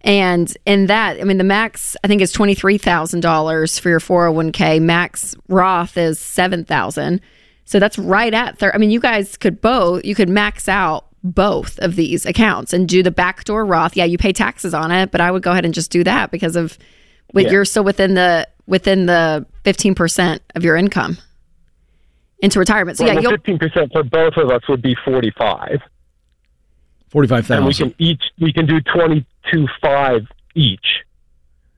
And 0.00 0.54
in 0.66 0.86
that, 0.86 1.18
I 1.20 1.24
mean, 1.24 1.38
the 1.38 1.44
max 1.44 1.96
I 2.04 2.08
think 2.08 2.20
is 2.20 2.32
twenty 2.32 2.54
three 2.54 2.76
thousand 2.76 3.20
dollars 3.20 3.78
for 3.78 3.88
your 3.88 4.00
four 4.00 4.24
hundred 4.24 4.36
one 4.36 4.52
k. 4.52 4.80
Max 4.80 5.34
Roth 5.48 5.96
is 5.96 6.18
seven 6.18 6.64
thousand. 6.64 7.20
So 7.64 7.78
that's 7.78 7.98
right 7.98 8.34
at 8.34 8.58
thir- 8.58 8.72
I 8.74 8.78
mean, 8.78 8.90
you 8.90 9.00
guys 9.00 9.36
could 9.38 9.60
both 9.62 10.04
you 10.04 10.14
could 10.14 10.28
max 10.28 10.68
out 10.68 11.06
both 11.22 11.78
of 11.78 11.96
these 11.96 12.26
accounts 12.26 12.74
and 12.74 12.86
do 12.86 13.02
the 13.02 13.10
backdoor 13.10 13.64
Roth. 13.64 13.96
Yeah, 13.96 14.04
you 14.04 14.18
pay 14.18 14.34
taxes 14.34 14.74
on 14.74 14.92
it, 14.92 15.10
but 15.10 15.22
I 15.22 15.30
would 15.30 15.42
go 15.42 15.52
ahead 15.52 15.64
and 15.64 15.72
just 15.72 15.90
do 15.90 16.04
that 16.04 16.30
because 16.30 16.56
of 16.56 16.76
Yeah. 17.34 17.50
you're 17.50 17.64
still 17.64 17.84
within 17.84 18.12
the 18.14 18.46
within 18.66 19.06
the 19.06 19.46
fifteen 19.62 19.94
percent 19.94 20.42
of 20.54 20.64
your 20.64 20.76
income 20.76 21.16
into 22.44 22.58
retirement. 22.58 22.98
So 22.98 23.06
yeah, 23.06 23.14
well, 23.14 23.22
you'll 23.22 23.32
fifteen 23.32 23.58
percent 23.58 23.90
for 23.92 24.02
both 24.02 24.36
of 24.36 24.50
us 24.50 24.62
would 24.68 24.82
be 24.82 24.94
forty 25.04 25.32
five, 25.36 25.80
and 27.14 27.66
we 27.66 27.74
can 27.74 27.94
each 27.98 28.22
we 28.38 28.52
can 28.52 28.66
do 28.66 28.80
twenty 28.80 29.26
two 29.52 29.66
five 29.80 30.22
each 30.54 30.86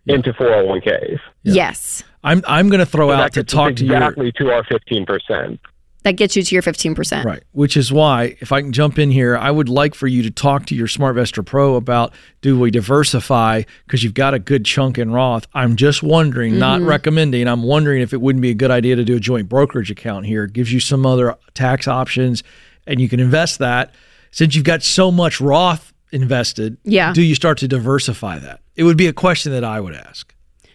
into 0.06 0.32
four 0.34 0.52
hundred 0.52 0.66
one 0.66 0.80
ks. 0.80 1.20
yes, 1.42 2.04
I'm 2.24 2.42
I'm 2.46 2.68
going 2.68 2.80
to 2.80 2.86
throw 2.86 3.10
out 3.10 3.32
to 3.32 3.40
That 3.40 3.46
gets 3.46 3.54
us 3.54 3.56
talk 3.56 3.76
to 3.76 3.84
your 3.84 3.96
exactly 3.96 4.32
to 4.32 4.50
our 4.50 4.64
fifteen 4.64 5.06
percent. 5.06 5.60
That 6.06 6.12
gets 6.12 6.36
you 6.36 6.42
to 6.44 6.54
your 6.54 6.62
fifteen 6.62 6.94
percent. 6.94 7.26
Right. 7.26 7.42
Which 7.50 7.76
is 7.76 7.92
why, 7.92 8.36
if 8.38 8.52
I 8.52 8.62
can 8.62 8.70
jump 8.70 8.96
in 8.96 9.10
here, 9.10 9.36
I 9.36 9.50
would 9.50 9.68
like 9.68 9.92
for 9.92 10.06
you 10.06 10.22
to 10.22 10.30
talk 10.30 10.66
to 10.66 10.74
your 10.76 10.86
SmartVestor 10.86 11.44
Pro 11.44 11.74
about 11.74 12.14
do 12.42 12.56
we 12.56 12.70
diversify 12.70 13.64
because 13.84 14.04
you've 14.04 14.14
got 14.14 14.32
a 14.32 14.38
good 14.38 14.64
chunk 14.64 14.98
in 14.98 15.10
Roth. 15.10 15.48
I'm 15.52 15.74
just 15.74 16.04
wondering, 16.04 16.60
not 16.60 16.78
mm-hmm. 16.78 16.88
recommending, 16.88 17.48
I'm 17.48 17.64
wondering 17.64 18.02
if 18.02 18.12
it 18.12 18.20
wouldn't 18.20 18.40
be 18.40 18.50
a 18.50 18.54
good 18.54 18.70
idea 18.70 18.94
to 18.94 19.02
do 19.02 19.16
a 19.16 19.20
joint 19.20 19.48
brokerage 19.48 19.90
account 19.90 20.26
here. 20.26 20.44
It 20.44 20.52
gives 20.52 20.72
you 20.72 20.78
some 20.78 21.04
other 21.04 21.36
tax 21.54 21.88
options 21.88 22.44
and 22.86 23.00
you 23.00 23.08
can 23.08 23.18
invest 23.18 23.58
that. 23.58 23.92
Since 24.30 24.54
you've 24.54 24.64
got 24.64 24.84
so 24.84 25.10
much 25.10 25.40
Roth 25.40 25.92
invested, 26.12 26.76
Yeah. 26.84 27.12
do 27.14 27.22
you 27.22 27.34
start 27.34 27.58
to 27.58 27.66
diversify 27.66 28.38
that? 28.38 28.60
It 28.76 28.84
would 28.84 28.96
be 28.96 29.08
a 29.08 29.12
question 29.12 29.50
that 29.50 29.64
I 29.64 29.80
would 29.80 29.94
ask. 29.94 30.32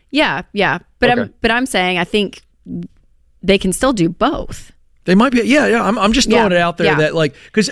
Yeah, 0.09 0.41
yeah. 0.51 0.79
But 0.99 1.09
I'm 1.09 1.33
but 1.39 1.51
I'm 1.51 1.65
saying 1.65 1.97
I 1.97 2.03
think 2.03 2.41
they 3.41 3.57
can 3.57 3.71
still 3.71 3.93
do 3.93 4.09
both. 4.09 4.73
They 5.05 5.15
might 5.15 5.31
be, 5.31 5.41
yeah, 5.41 5.65
yeah. 5.67 5.83
I'm, 5.83 5.97
I'm 5.97 6.13
just 6.13 6.29
throwing 6.29 6.51
Yeah, 6.51 6.57
it 6.57 6.61
out 6.61 6.77
there 6.77 6.87
yeah. 6.87 6.97
that, 6.99 7.15
like, 7.15 7.35
because 7.45 7.71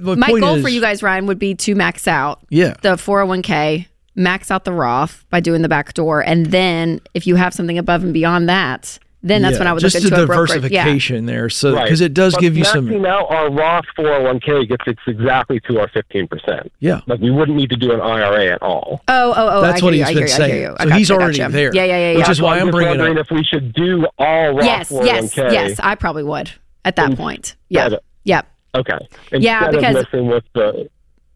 My 0.00 0.28
point 0.28 0.40
goal 0.42 0.54
is, 0.56 0.62
for 0.62 0.68
you 0.68 0.80
guys, 0.80 1.02
Ryan, 1.02 1.26
would 1.26 1.38
be 1.38 1.54
to 1.56 1.74
max 1.74 2.08
out 2.08 2.40
yeah, 2.48 2.74
the 2.82 2.94
401k, 2.96 3.86
max 4.14 4.50
out 4.50 4.64
the 4.64 4.72
Roth 4.72 5.24
by 5.30 5.40
doing 5.40 5.62
the 5.62 5.68
back 5.68 5.92
door, 5.94 6.22
and 6.24 6.46
then 6.46 7.00
if 7.14 7.26
you 7.26 7.36
have 7.36 7.52
something 7.52 7.76
above 7.78 8.02
and 8.02 8.14
beyond 8.14 8.48
that, 8.48 8.98
then 9.28 9.42
that's 9.42 9.54
Yeah, 9.54 9.58
when 9.60 9.66
I 9.68 9.72
would 9.72 9.80
just 9.80 9.94
look 9.94 10.02
the 10.02 10.08
into 10.08 10.22
a 10.22 10.26
brokerage. 10.26 10.50
Yeah. 10.72 10.84
diversification 10.84 11.26
there, 11.26 11.48
so 11.48 11.74
Right. 11.74 11.84
because 11.84 12.00
it 12.00 12.14
does 12.14 12.34
But 12.34 12.40
give 12.40 12.56
you 12.56 12.64
maxing 12.64 12.92
some. 12.92 13.06
out 13.06 13.30
our 13.30 13.50
Roth 13.50 13.84
401k 13.96 14.66
gets 14.68 14.86
us 14.88 14.94
exactly 15.06 15.60
to 15.68 15.80
our 15.80 15.88
15%. 15.88 16.70
Yeah, 16.80 17.00
Like 17.06 17.20
we 17.20 17.30
wouldn't 17.30 17.56
need 17.56 17.70
to 17.70 17.76
do 17.76 17.92
an 17.92 18.00
IRA 18.00 18.46
at 18.52 18.62
all. 18.62 19.02
Oh, 19.08 19.34
oh, 19.36 19.48
oh! 19.58 19.60
That's 19.62 19.82
I 19.82 19.84
what 19.84 19.94
hear 19.94 20.04
he's 20.06 20.14
you, 20.14 20.20
been 20.20 20.24
I 20.24 20.26
saying. 20.26 20.60
you. 20.62 20.66
So 20.68 20.84
gotcha, 20.84 20.94
he's 20.96 21.10
I 21.10 21.14
already 21.14 21.38
gotcha. 21.38 21.52
there. 21.52 21.70
Yeah, 21.74 21.84
yeah, 21.84 21.98
yeah, 22.12 22.16
Which 22.18 22.26
yeah. 22.26 22.30
is 22.30 22.42
why 22.42 22.58
So 22.58 22.64
I'm 22.64 22.70
bringing 22.70 22.94
it 22.94 22.98
wondering 22.98 23.18
up. 23.18 23.26
if 23.26 23.30
we 23.30 23.44
should 23.44 23.72
do 23.72 24.06
all 24.18 24.54
Roth 24.54 24.64
yes, 24.64 24.90
401k. 24.90 25.04
yes, 25.06 25.38
oh 25.38 25.50
yes. 25.52 25.80
I 25.82 25.94
probably 25.94 26.22
would 26.24 26.50
at 26.84 26.96
that 26.96 27.16
point. 27.16 27.56
Yeah, 27.68 27.84
Instead 27.84 27.92
of- 27.98 28.04
yep. 28.24 28.46
Okay. 28.74 28.98
Yeah, 29.32 29.70
because- 29.70 29.96
of 30.12 30.24
with 30.24 30.44
the 30.54 30.88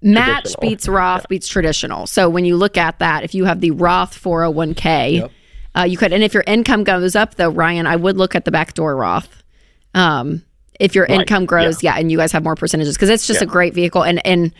Match 0.05 0.55
beats 0.61 0.89
Roth 0.89 1.29
beats 1.29 1.47
traditional. 1.47 2.07
So 2.07 2.29
when 2.29 2.45
you 2.45 2.57
look 2.57 2.77
at 2.77 2.99
that, 2.99 3.23
if 3.23 3.35
you 3.37 3.45
have 3.45 3.61
the 3.61 3.71
Roth 3.71 4.21
401k, 4.21 5.29
uh, 5.77 5.83
you 5.85 5.97
could, 5.97 6.12
and 6.12 6.23
if 6.23 6.35
your 6.35 6.45
income 6.47 6.85
goes 6.85 7.16
up 7.16 7.37
though, 7.37 7.49
Ryan, 7.51 7.87
I 7.87 7.97
would 7.97 8.16
look 8.16 8.35
at 8.35 8.45
the 8.45 8.51
backdoor 8.51 8.95
Roth. 8.97 9.43
Um, 9.95 10.43
if 10.81 10.95
your 10.95 11.05
Right, 11.07 11.20
income 11.20 11.47
grows, 11.47 11.83
yeah. 11.83 11.95
and 11.97 12.11
you 12.11 12.16
guys 12.18 12.33
have 12.33 12.43
more 12.43 12.55
percentages 12.57 12.97
because 12.97 13.09
it's 13.11 13.27
just 13.27 13.43
a 13.43 13.47
great 13.47 13.75
vehicle. 13.75 14.03
And 14.03 14.25
and 14.27 14.53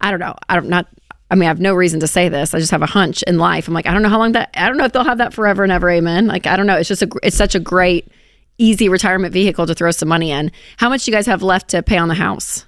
I 0.00 0.10
don't 0.10 0.20
know, 0.20 0.34
I 0.48 0.54
don't 0.54 0.68
not. 0.68 0.86
I 1.30 1.34
mean, 1.34 1.44
I 1.44 1.48
have 1.48 1.60
no 1.60 1.74
reason 1.74 2.00
to 2.00 2.06
say 2.06 2.30
this. 2.30 2.54
I 2.54 2.58
just 2.58 2.70
have 2.70 2.80
a 2.80 2.86
hunch 2.86 3.22
in 3.24 3.36
life. 3.36 3.68
I'm 3.68 3.74
like, 3.74 3.86
I 3.86 3.92
don't 3.92 4.00
know 4.02 4.08
how 4.08 4.18
long 4.18 4.32
that. 4.32 4.48
I 4.54 4.66
don't 4.66 4.78
know 4.78 4.84
if 4.86 4.92
they'll 4.92 5.04
have 5.04 5.18
that 5.18 5.34
forever 5.34 5.62
and 5.62 5.70
ever. 5.70 5.90
Amen. 5.90 6.26
Like, 6.26 6.46
I 6.46 6.56
don't 6.56 6.66
know. 6.66 6.76
It's 6.76 6.88
just 6.88 7.02
a. 7.02 7.08
It's 7.22 7.36
such 7.36 7.54
a 7.54 7.60
great, 7.60 8.08
easy 8.56 8.88
retirement 8.88 9.32
vehicle 9.34 9.66
to 9.66 9.74
throw 9.74 9.90
some 9.90 10.08
money 10.08 10.30
in. 10.30 10.50
How 10.78 10.88
much 10.88 11.04
do 11.04 11.10
you 11.10 11.16
guys 11.16 11.26
have 11.26 11.42
left 11.42 11.68
to 11.70 11.82
pay 11.82 11.98
on 11.98 12.08
the 12.08 12.14
house? 12.14 12.64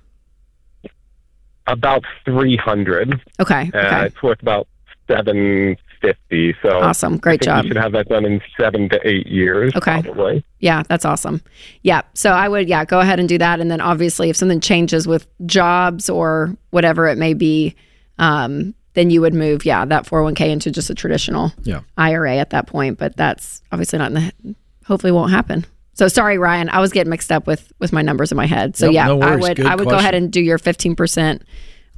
about 1.67 2.05
300. 2.25 3.21
Okay. 3.39 3.71
Uh, 3.73 3.79
Okay. 3.79 4.07
It's 4.07 4.23
worth 4.23 4.43
about 4.43 4.67
seven 5.09 5.77
fifty. 6.01 6.55
So 6.63 6.71
Awesome. 6.81 7.17
Great 7.19 7.35
I 7.43 7.45
think 7.45 7.45
job. 7.45 7.65
We 7.65 7.69
should 7.71 7.77
have 7.77 7.93
that 7.93 8.09
done 8.09 8.25
in 8.25 8.41
seven 8.59 8.89
to 8.91 9.01
eight 9.09 9.27
years. 9.27 9.75
Okay. 9.75 10.03
Probably. 10.03 10.45
Yeah, 10.59 10.83
that's 10.89 11.05
awesome. 11.05 11.43
Yeah. 11.83 12.03
So 12.15 12.31
I 12.31 12.49
would, 12.49 12.69
yeah, 12.69 12.85
go 12.85 13.01
ahead 13.01 13.19
and 13.21 13.29
do 13.29 13.39
that. 13.39 13.61
And 13.61 13.71
then 13.71 13.81
obviously, 13.81 14.31
if 14.31 14.37
something 14.37 14.61
changes 14.61 15.07
with 15.07 15.27
jobs 15.47 16.09
or 16.11 16.57
whatever 16.71 17.07
it 17.09 17.19
may 17.19 17.35
be, 17.35 17.75
um, 18.19 18.75
then 18.95 19.11
you 19.11 19.21
would 19.21 19.35
move, 19.35 19.65
yeah, 19.65 19.85
that 19.85 20.05
401k 20.05 20.49
into 20.51 20.71
just 20.71 20.91
a 20.91 20.95
traditional 20.95 21.53
Yeah. 21.63 21.81
IRA 21.97 22.37
at 22.37 22.51
that 22.51 22.67
point. 22.67 22.99
But 22.99 23.17
that's 23.17 23.63
obviously 23.73 23.99
not 23.99 24.13
in 24.13 24.15
the, 24.15 24.55
hopefully 24.85 25.13
won't 25.13 25.31
happen. 25.31 25.65
So 25.95 26.09
sorry, 26.09 26.39
Ryan, 26.39 26.71
I 26.71 26.81
was 26.81 26.93
getting 26.93 27.11
mixed 27.11 27.31
up 27.31 27.47
with 27.47 27.73
with 27.79 27.93
my 27.93 28.01
numbers 28.01 28.33
in 28.33 28.37
my 28.37 28.47
head. 28.47 28.75
So 28.77 28.87
Nope, 28.87 28.95
yeah, 28.95 29.07
no 29.07 29.21
I 29.21 29.37
would 29.37 29.57
Good 29.57 29.67
I 29.67 29.75
would 29.77 29.89
go 29.89 29.97
ahead 29.97 30.15
and 30.15 30.33
do 30.33 30.41
your 30.41 30.59
15% 30.59 31.43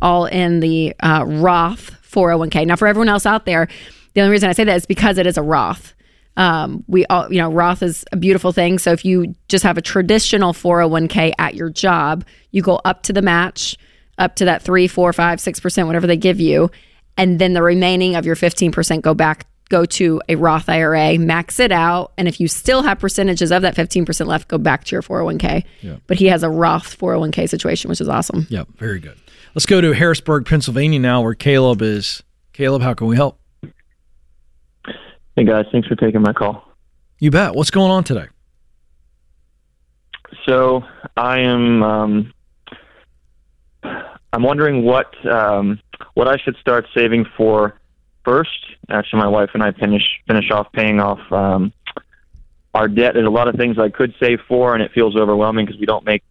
all 0.02 0.26
in 0.26 0.60
the 0.60 0.94
uh, 1.00 1.24
Roth 1.26 1.96
401k. 2.02 2.66
Now, 2.66 2.76
for 2.76 2.86
everyone 2.86 3.08
else 3.08 3.24
out 3.24 3.46
there, 3.46 3.68
the 4.14 4.20
only 4.20 4.32
reason 4.32 4.50
I 4.50 4.52
say 4.52 4.64
that 4.64 4.76
is 4.76 4.86
because 4.86 5.16
it 5.16 5.26
is 5.26 5.38
a 5.38 5.42
Roth. 5.42 5.94
Um, 6.36 6.84
we 6.86 7.06
all, 7.06 7.32
you 7.32 7.38
know, 7.38 7.50
Roth 7.50 7.82
is 7.82 8.04
a 8.12 8.16
beautiful 8.16 8.52
thing. 8.52 8.78
So 8.78 8.92
if 8.92 9.04
you 9.04 9.34
just 9.48 9.64
have 9.64 9.78
a 9.78 9.82
traditional 9.82 10.52
401k 10.52 11.32
at 11.38 11.54
your 11.54 11.70
job, 11.70 12.24
you 12.50 12.62
go 12.62 12.80
up 12.84 13.02
to 13.04 13.12
the 13.12 13.22
match, 13.22 13.76
up 14.18 14.36
to 14.36 14.44
that 14.46 14.62
three, 14.62 14.88
four, 14.88 15.12
five, 15.12 15.40
six 15.40 15.60
percent, 15.60 15.86
whatever 15.86 16.06
they 16.06 16.16
give 16.16 16.40
you, 16.40 16.70
and 17.16 17.38
then 17.38 17.52
the 17.52 17.62
remaining 17.62 18.16
of 18.16 18.26
your 18.26 18.36
15% 18.36 19.02
go 19.02 19.14
back 19.14 19.46
go 19.72 19.86
to 19.86 20.20
a 20.28 20.34
Roth 20.36 20.68
IRA, 20.68 21.18
max 21.18 21.58
it 21.58 21.72
out, 21.72 22.12
and 22.18 22.28
if 22.28 22.38
you 22.38 22.46
still 22.46 22.82
have 22.82 22.98
percentages 22.98 23.50
of 23.50 23.62
that 23.62 23.74
15% 23.74 24.26
left, 24.26 24.46
go 24.48 24.58
back 24.58 24.84
to 24.84 24.94
your 24.94 25.00
401k. 25.02 25.64
But 26.06 26.18
he 26.18 26.26
has 26.26 26.42
a 26.42 26.50
Roth 26.50 26.98
401k 26.98 27.48
situation, 27.48 27.88
which 27.88 28.00
is 28.02 28.08
awesome. 28.08 28.46
Yep. 28.50 28.68
Very 28.76 29.00
good. 29.00 29.16
Let's 29.54 29.66
go 29.66 29.82
to 29.82 29.92
Harrisburg, 29.92 30.46
Pennsylvania 30.46 30.98
now, 30.98 31.20
where 31.20 31.34
Caleb 31.34 31.82
is. 31.82 32.22
Caleb, 32.54 32.80
how 32.80 32.94
can 32.94 33.06
we 33.06 33.16
help? 33.16 33.38
Hey 35.36 35.44
guys, 35.44 35.66
thanks 35.70 35.88
for 35.88 35.94
taking 35.94 36.22
my 36.22 36.32
call. 36.32 36.66
You 37.18 37.30
bet. 37.30 37.54
What's 37.54 37.70
going 37.70 37.90
on 37.90 38.04
today? 38.04 38.26
So 40.46 40.82
I 41.16 41.40
am 41.40 41.82
um, 41.82 42.32
I'm 44.32 44.42
wondering 44.42 44.84
what 44.84 45.14
um, 45.30 45.78
what 46.14 46.28
I 46.28 46.38
should 46.38 46.56
start 46.56 46.86
saving 46.94 47.26
for 47.36 47.78
first. 48.24 48.58
Actually, 48.88 49.20
my 49.20 49.28
wife 49.28 49.50
and 49.52 49.62
I 49.62 49.72
finish 49.72 50.02
finish 50.26 50.50
off 50.50 50.72
paying 50.72 50.98
off 50.98 51.20
um, 51.30 51.72
our 52.72 52.88
debt. 52.88 53.14
There's 53.14 53.26
a 53.26 53.30
lot 53.30 53.48
of 53.48 53.56
things 53.56 53.78
I 53.78 53.90
could 53.90 54.14
save 54.18 54.40
for, 54.48 54.74
and 54.74 54.82
it 54.82 54.92
feels 54.94 55.14
overwhelming 55.14 55.66
because 55.66 55.78
we 55.78 55.86
don't 55.86 56.04
make 56.04 56.22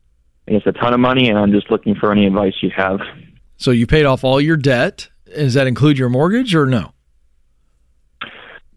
I 0.52 0.56
guess 0.60 0.68
a 0.68 0.72
ton 0.74 0.93
of 0.93 0.99
money. 0.99 1.30
And 1.30 1.38
I'm 1.39 1.52
just 1.52 1.72
looking 1.72 1.95
for 1.95 2.12
any 2.12 2.26
advice 2.28 2.54
you 2.62 2.72
have. 2.76 2.99
So 3.58 3.72
you 3.72 3.88
paid 3.88 4.06
off 4.06 4.24
all 4.24 4.41
your 4.41 4.58
debt. 4.58 5.08
Does 5.34 5.54
that 5.54 5.66
include 5.68 5.97
your 5.97 6.10
mortgage 6.10 6.54
or 6.54 6.66
no? 6.66 6.91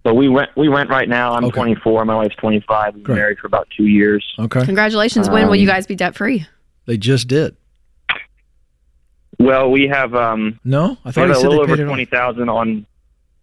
But 0.05 0.15
we 0.15 0.29
rent 0.29 0.51
we 0.57 0.69
rent 0.69 0.91
right 0.91 1.09
now. 1.09 1.33
I'm 1.33 1.45
Okay. 1.47 1.55
24. 1.57 2.05
My 2.05 2.15
wife's 2.17 2.37
25. 2.37 2.95
We've 2.95 3.03
been 3.03 3.03
Great. 3.03 3.17
married 3.17 3.39
for 3.39 3.47
about 3.47 3.67
two 3.77 3.87
years. 3.87 4.25
Okay. 4.39 4.65
Congratulations. 4.65 5.29
When 5.31 5.47
will 5.47 5.55
Um, 5.55 5.59
you 5.61 5.67
guys 5.67 5.87
be 5.87 5.97
debt 5.97 6.15
free? 6.15 6.47
They 6.87 6.97
just 6.99 7.27
did. 7.27 7.57
Well, 9.39 9.71
we 9.71 9.89
have 9.89 10.15
um, 10.15 10.61
No, 10.63 10.99
I 11.05 11.09
we 11.09 11.13
thought 11.13 11.29
have 11.29 11.37
a 11.39 11.41
little 11.41 11.61
over 11.61 11.75
paid 11.77 11.83
it 11.83 11.87
twenty 11.87 12.05
thousand 12.05 12.49
on. 12.51 12.87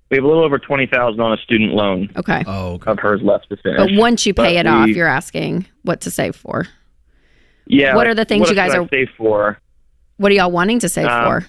We 0.10 0.18
have 0.18 0.24
a 0.24 0.28
little 0.28 0.44
over 0.44 0.60
twenty 0.60 0.86
thousand 0.86 1.20
on 1.20 1.34
a 1.34 1.38
student 1.38 1.74
loan 1.74 2.10
Okay. 2.16 2.44
Oh, 2.48 2.74
okay. 2.74 2.92
of 2.92 3.00
hers 3.00 3.22
left 3.24 3.50
to 3.50 3.58
finish. 3.58 3.78
But 3.78 3.94
once 3.94 4.26
you 4.26 4.34
pay 4.34 4.56
But 4.56 4.66
it 4.66 4.68
off, 4.68 4.88
you're 4.90 5.08
asking 5.08 5.66
what 5.82 6.02
to 6.02 6.12
save 6.12 6.36
for. 6.36 6.68
Yeah. 7.66 7.96
what 7.96 8.08
are 8.08 8.14
the 8.16 8.26
things 8.26 8.50
you 8.50 8.56
guys 8.56 8.74
are- 8.76 8.88
save 8.90 9.10
for? 9.18 9.58
What 10.18 10.32
are 10.32 10.36
y'all 10.36 10.52
wanting 10.52 10.80
to 10.80 10.90
save 10.90 11.08
Um, 11.08 11.26
for? 11.26 11.48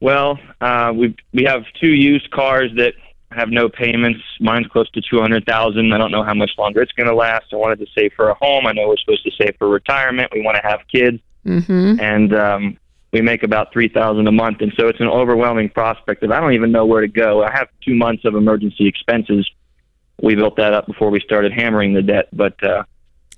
Well, 0.00 0.38
uh, 0.60 0.92
we 0.94 1.14
we 1.32 1.44
have 1.44 1.64
two 1.80 1.92
used 1.92 2.30
cars 2.30 2.70
that 2.76 2.94
have 3.32 3.50
no 3.50 3.68
payments. 3.68 4.20
Mine's 4.40 4.66
close 4.68 4.88
to 4.92 5.00
two 5.00 5.20
hundred 5.20 5.44
thousand. 5.44 5.92
I 5.92 5.98
don't 5.98 6.12
know 6.12 6.22
how 6.22 6.34
much 6.34 6.52
longer 6.56 6.80
it's 6.82 6.92
going 6.92 7.08
to 7.08 7.14
last. 7.14 7.46
I 7.52 7.56
wanted 7.56 7.80
to 7.80 7.86
save 7.96 8.12
for 8.14 8.30
a 8.30 8.34
home. 8.34 8.66
I 8.66 8.72
know 8.72 8.88
we're 8.88 8.96
supposed 8.96 9.24
to 9.24 9.30
save 9.40 9.56
for 9.58 9.68
retirement. 9.68 10.30
We 10.32 10.42
want 10.42 10.56
to 10.56 10.62
have 10.68 10.80
kids, 10.92 11.18
Mm-hmm. 11.46 12.00
and 12.00 12.34
um, 12.34 12.78
we 13.12 13.20
make 13.22 13.42
about 13.42 13.72
three 13.72 13.88
thousand 13.88 14.28
a 14.28 14.32
month, 14.32 14.60
and 14.60 14.72
so 14.78 14.86
it's 14.88 15.00
an 15.00 15.08
overwhelming 15.08 15.68
prospect 15.70 16.22
of 16.22 16.30
I 16.30 16.40
don't 16.40 16.52
even 16.54 16.70
know 16.72 16.86
where 16.86 17.00
to 17.00 17.08
go. 17.08 17.42
I 17.42 17.50
have 17.52 17.68
two 17.84 17.94
months 17.94 18.24
of 18.24 18.34
emergency 18.34 18.86
expenses. 18.86 19.48
We 20.22 20.34
built 20.34 20.56
that 20.56 20.74
up 20.74 20.86
before 20.86 21.10
we 21.10 21.20
started 21.20 21.52
hammering 21.52 21.92
the 21.94 22.02
debt, 22.02 22.28
but 22.32 22.62
uh, 22.62 22.84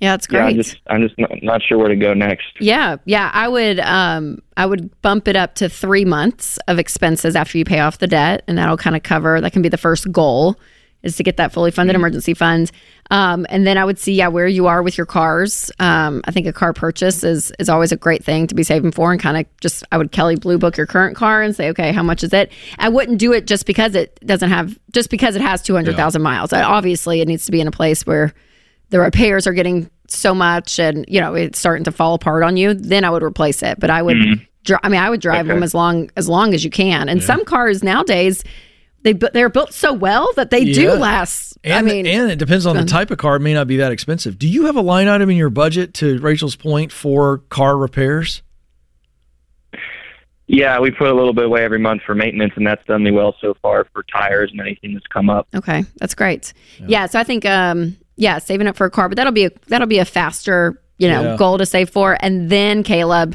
Yeah, 0.01 0.13
that's 0.13 0.27
yeah, 0.31 0.41
great. 0.41 0.51
I'm 0.51 0.57
just 0.57 0.77
I'm 0.87 1.03
just 1.03 1.19
not, 1.19 1.31
not 1.43 1.63
sure 1.63 1.79
where 1.79 1.89
to 1.89 1.97
go 1.97 2.15
next. 2.15 2.47
Yeah, 2.59 2.97
yeah. 3.05 3.31
I 3.35 3.49
would 3.49 3.81
um 3.81 4.43
I 4.57 4.67
would 4.67 5.01
bump 5.03 5.29
it 5.29 5.37
up 5.37 5.55
to 5.57 5.69
three 5.69 6.05
months 6.05 6.59
of 6.69 6.79
expenses 6.79 7.37
after 7.37 7.59
you 7.59 7.65
pay 7.65 7.81
off 7.81 7.99
the 7.99 8.07
debt, 8.07 8.43
and 8.49 8.57
that'll 8.57 8.79
kind 8.79 8.97
of 8.97 9.03
cover. 9.03 9.41
That 9.41 9.53
can 9.53 9.63
be 9.63 9.69
the 9.69 9.79
first 9.79 10.11
goal 10.11 10.59
is 11.03 11.17
to 11.17 11.23
get 11.23 11.39
that 11.39 11.53
fully 11.53 11.71
funded 11.71 11.97
emergency 11.97 12.35
fund. 12.35 12.71
Um, 13.11 13.47
and 13.49 13.67
then 13.67 13.79
I 13.79 13.85
would 13.85 13.99
see 13.99 14.15
yeah 14.15 14.29
where 14.29 14.47
you 14.47 14.67
are 14.69 14.83
with 14.83 14.97
your 14.97 15.07
cars. 15.07 15.71
Um, 15.79 16.23
I 16.25 16.31
think 16.31 16.47
a 16.47 16.53
car 16.53 16.73
purchase 16.73 17.23
is 17.23 17.53
is 17.59 17.69
always 17.69 17.93
a 17.93 17.97
great 17.97 18.25
thing 18.25 18.47
to 18.47 18.55
be 18.55 18.63
saving 18.63 18.93
for, 18.93 19.13
and 19.13 19.21
kind 19.21 19.37
of 19.37 19.45
just 19.61 19.85
I 19.93 19.99
would 19.99 20.13
Kelley 20.13 20.37
Blue 20.37 20.57
Book 20.57 20.79
your 20.79 20.87
current 20.87 21.15
car 21.15 21.43
and 21.43 21.55
say 21.55 21.69
okay 21.71 21.93
how 21.93 22.03
much 22.03 22.25
is 22.25 22.33
it. 22.33 22.53
I 22.79 22.89
wouldn't 22.89 23.19
do 23.19 23.35
it 23.35 23.47
just 23.47 23.67
because 23.67 23.95
it 23.95 24.19
doesn't 24.25 24.51
have 24.51 24.79
just 24.93 25.11
because 25.11 25.37
it 25.37 25.43
has 25.43 25.61
two 25.61 25.75
hundred 25.75 25.97
thousand 25.97 26.23
miles. 26.23 26.55
I, 26.55 26.63
obviously, 26.63 27.21
it 27.21 27.29
needs 27.29 27.45
to 27.45 27.53
be 27.53 27.61
in 27.61 27.67
a 27.67 27.73
place 27.73 28.07
where 28.07 28.33
the 28.91 29.01
repairs 29.01 29.47
are 29.47 29.53
getting 29.53 29.89
so 30.09 30.35
much 30.35 30.79
and 30.79 31.05
you 31.09 31.21
know 31.21 31.35
it's 31.35 31.59
starting 31.59 31.85
to 31.85 31.93
fall 31.93 32.15
apart 32.15 32.43
on 32.43 32.57
you 32.57 32.75
then 32.75 33.05
i 33.05 33.11
would 33.11 33.23
replace 33.23 33.63
it 33.63 33.79
but 33.79 33.91
i 33.91 34.03
would 34.03 34.17
dri- 34.65 34.77
i 34.83 34.89
mean 34.89 35.01
i 35.01 35.09
would 35.09 35.21
drive 35.21 35.47
Okay. 35.47 35.55
them 35.55 35.63
as 35.63 35.73
long 35.75 36.11
as 36.17 36.29
long 36.29 36.53
as 36.53 36.65
you 36.65 36.71
can 36.71 37.09
and 37.09 37.23
some 37.23 37.45
cars 37.45 37.83
nowadays 37.85 38.43
they 39.03 39.13
bu- 39.13 39.29
they're 39.33 39.49
built 39.49 39.73
so 39.73 39.93
well 39.93 40.29
that 40.37 40.51
they 40.51 40.65
do 40.65 40.93
last 40.95 41.57
And, 41.63 41.73
i 41.75 41.83
mean 41.83 42.07
and 42.09 42.31
it 42.31 42.41
depends 42.41 42.67
on 42.67 42.77
the 42.77 42.85
type 42.85 43.11
of 43.13 43.19
car. 43.19 43.37
It 43.37 43.41
may 43.41 43.55
not 43.55 43.67
be 43.69 43.77
that 43.79 43.93
expensive. 43.93 44.37
Do 44.39 44.49
you 44.49 44.67
have 44.67 44.75
a 44.77 44.81
line 44.83 45.07
item 45.09 45.31
in 45.31 45.37
your 45.37 45.49
budget, 45.51 45.95
to 45.95 46.19
Rachel's 46.19 46.57
point, 46.57 46.91
for 46.93 47.39
car 47.49 47.77
repairs? 47.79 48.43
Yeah, 50.47 50.81
we 50.81 50.91
put 50.91 51.07
a 51.09 51.15
little 51.15 51.33
bit 51.33 51.45
away 51.45 51.65
every 51.65 51.79
month 51.79 52.03
for 52.03 52.15
maintenance, 52.15 52.53
and 52.57 52.67
that's 52.67 52.85
done 52.87 53.05
me 53.05 53.13
well 53.13 53.37
so 53.41 53.55
far 53.63 53.87
for 53.93 54.03
tires 54.03 54.51
and 54.51 54.61
anything 54.61 54.95
that's 54.95 55.07
come 55.07 55.31
up. 55.31 55.47
okay 55.55 55.85
that's 55.99 56.15
great 56.15 56.53
yeah. 56.87 57.07
so 57.07 57.19
i 57.21 57.25
think 57.25 57.45
um 57.47 57.97
yeah 58.21 58.39
saving 58.39 58.67
up 58.69 58.77
for 58.77 58.85
a 58.87 58.91
car 58.91 59.09
but 59.09 59.17
that'll 59.17 59.33
be 59.33 59.47
a 59.47 59.51
that'll 59.67 59.89
be 59.89 59.99
a 59.99 60.05
faster 60.05 60.81
you 60.99 61.09
know 61.09 61.23
Yeah. 61.23 61.37
goal 61.37 61.59
to 61.59 61.67
save 61.67 61.91
for 61.91 62.17
and 62.21 62.49
then 62.51 62.83
caleb 62.85 63.35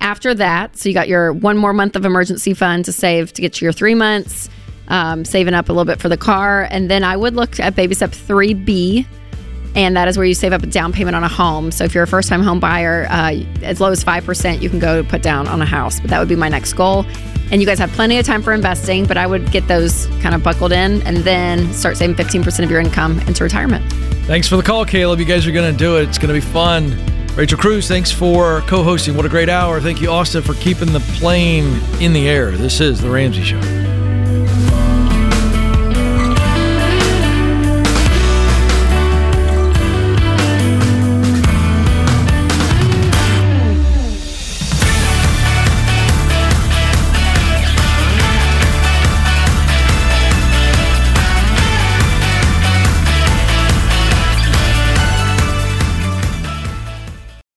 after 0.00 0.34
that 0.34 0.76
so 0.76 0.88
you 0.90 0.94
got 0.94 1.08
your 1.08 1.32
one 1.32 1.56
more 1.56 1.72
month 1.72 1.96
of 1.96 2.04
emergency 2.04 2.52
fund 2.52 2.84
to 2.84 2.92
save 2.92 3.32
to 3.32 3.40
get 3.40 3.54
to 3.54 3.64
your 3.64 3.72
three 3.72 3.94
months 3.94 4.50
um, 4.88 5.24
saving 5.24 5.54
up 5.54 5.68
a 5.68 5.72
little 5.72 5.84
bit 5.86 6.00
for 6.00 6.08
the 6.08 6.16
car 6.18 6.68
and 6.70 6.90
then 6.90 7.02
i 7.02 7.16
would 7.16 7.34
look 7.34 7.58
at 7.58 7.74
baby 7.74 7.94
step 7.94 8.10
3b 8.10 9.06
and 9.76 9.94
that 9.96 10.08
is 10.08 10.16
where 10.16 10.26
you 10.26 10.34
save 10.34 10.52
up 10.52 10.62
a 10.62 10.66
down 10.66 10.92
payment 10.92 11.14
on 11.14 11.22
a 11.22 11.28
home. 11.28 11.70
So 11.70 11.84
if 11.84 11.94
you're 11.94 12.02
a 12.02 12.08
first 12.08 12.28
time 12.28 12.42
home 12.42 12.58
buyer, 12.58 13.06
uh, 13.10 13.34
as 13.62 13.80
low 13.80 13.90
as 13.90 14.02
5%, 14.02 14.62
you 14.62 14.70
can 14.70 14.78
go 14.78 15.04
put 15.04 15.22
down 15.22 15.46
on 15.46 15.60
a 15.60 15.66
house. 15.66 16.00
But 16.00 16.10
that 16.10 16.18
would 16.18 16.28
be 16.28 16.34
my 16.34 16.48
next 16.48 16.72
goal. 16.72 17.04
And 17.52 17.60
you 17.60 17.66
guys 17.66 17.78
have 17.78 17.92
plenty 17.92 18.18
of 18.18 18.26
time 18.26 18.42
for 18.42 18.52
investing, 18.52 19.06
but 19.06 19.16
I 19.16 19.26
would 19.26 19.52
get 19.52 19.68
those 19.68 20.06
kind 20.20 20.34
of 20.34 20.42
buckled 20.42 20.72
in 20.72 21.02
and 21.02 21.18
then 21.18 21.72
start 21.72 21.96
saving 21.96 22.16
15% 22.16 22.64
of 22.64 22.70
your 22.70 22.80
income 22.80 23.20
into 23.20 23.44
retirement. 23.44 23.84
Thanks 24.24 24.48
for 24.48 24.56
the 24.56 24.62
call, 24.62 24.84
Caleb. 24.84 25.20
You 25.20 25.26
guys 25.26 25.46
are 25.46 25.52
going 25.52 25.70
to 25.70 25.78
do 25.78 25.98
it. 25.98 26.08
It's 26.08 26.18
going 26.18 26.34
to 26.34 26.34
be 26.34 26.40
fun. 26.40 26.96
Rachel 27.36 27.58
Cruz, 27.58 27.86
thanks 27.86 28.10
for 28.10 28.62
co 28.62 28.82
hosting. 28.82 29.14
What 29.14 29.26
a 29.26 29.28
great 29.28 29.50
hour. 29.50 29.78
Thank 29.78 30.00
you, 30.00 30.10
Austin, 30.10 30.42
for 30.42 30.54
keeping 30.54 30.92
the 30.92 31.00
plane 31.18 31.80
in 32.00 32.14
the 32.14 32.28
air. 32.28 32.52
This 32.52 32.80
is 32.80 33.00
The 33.00 33.10
Ramsey 33.10 33.42
Show. 33.42 33.85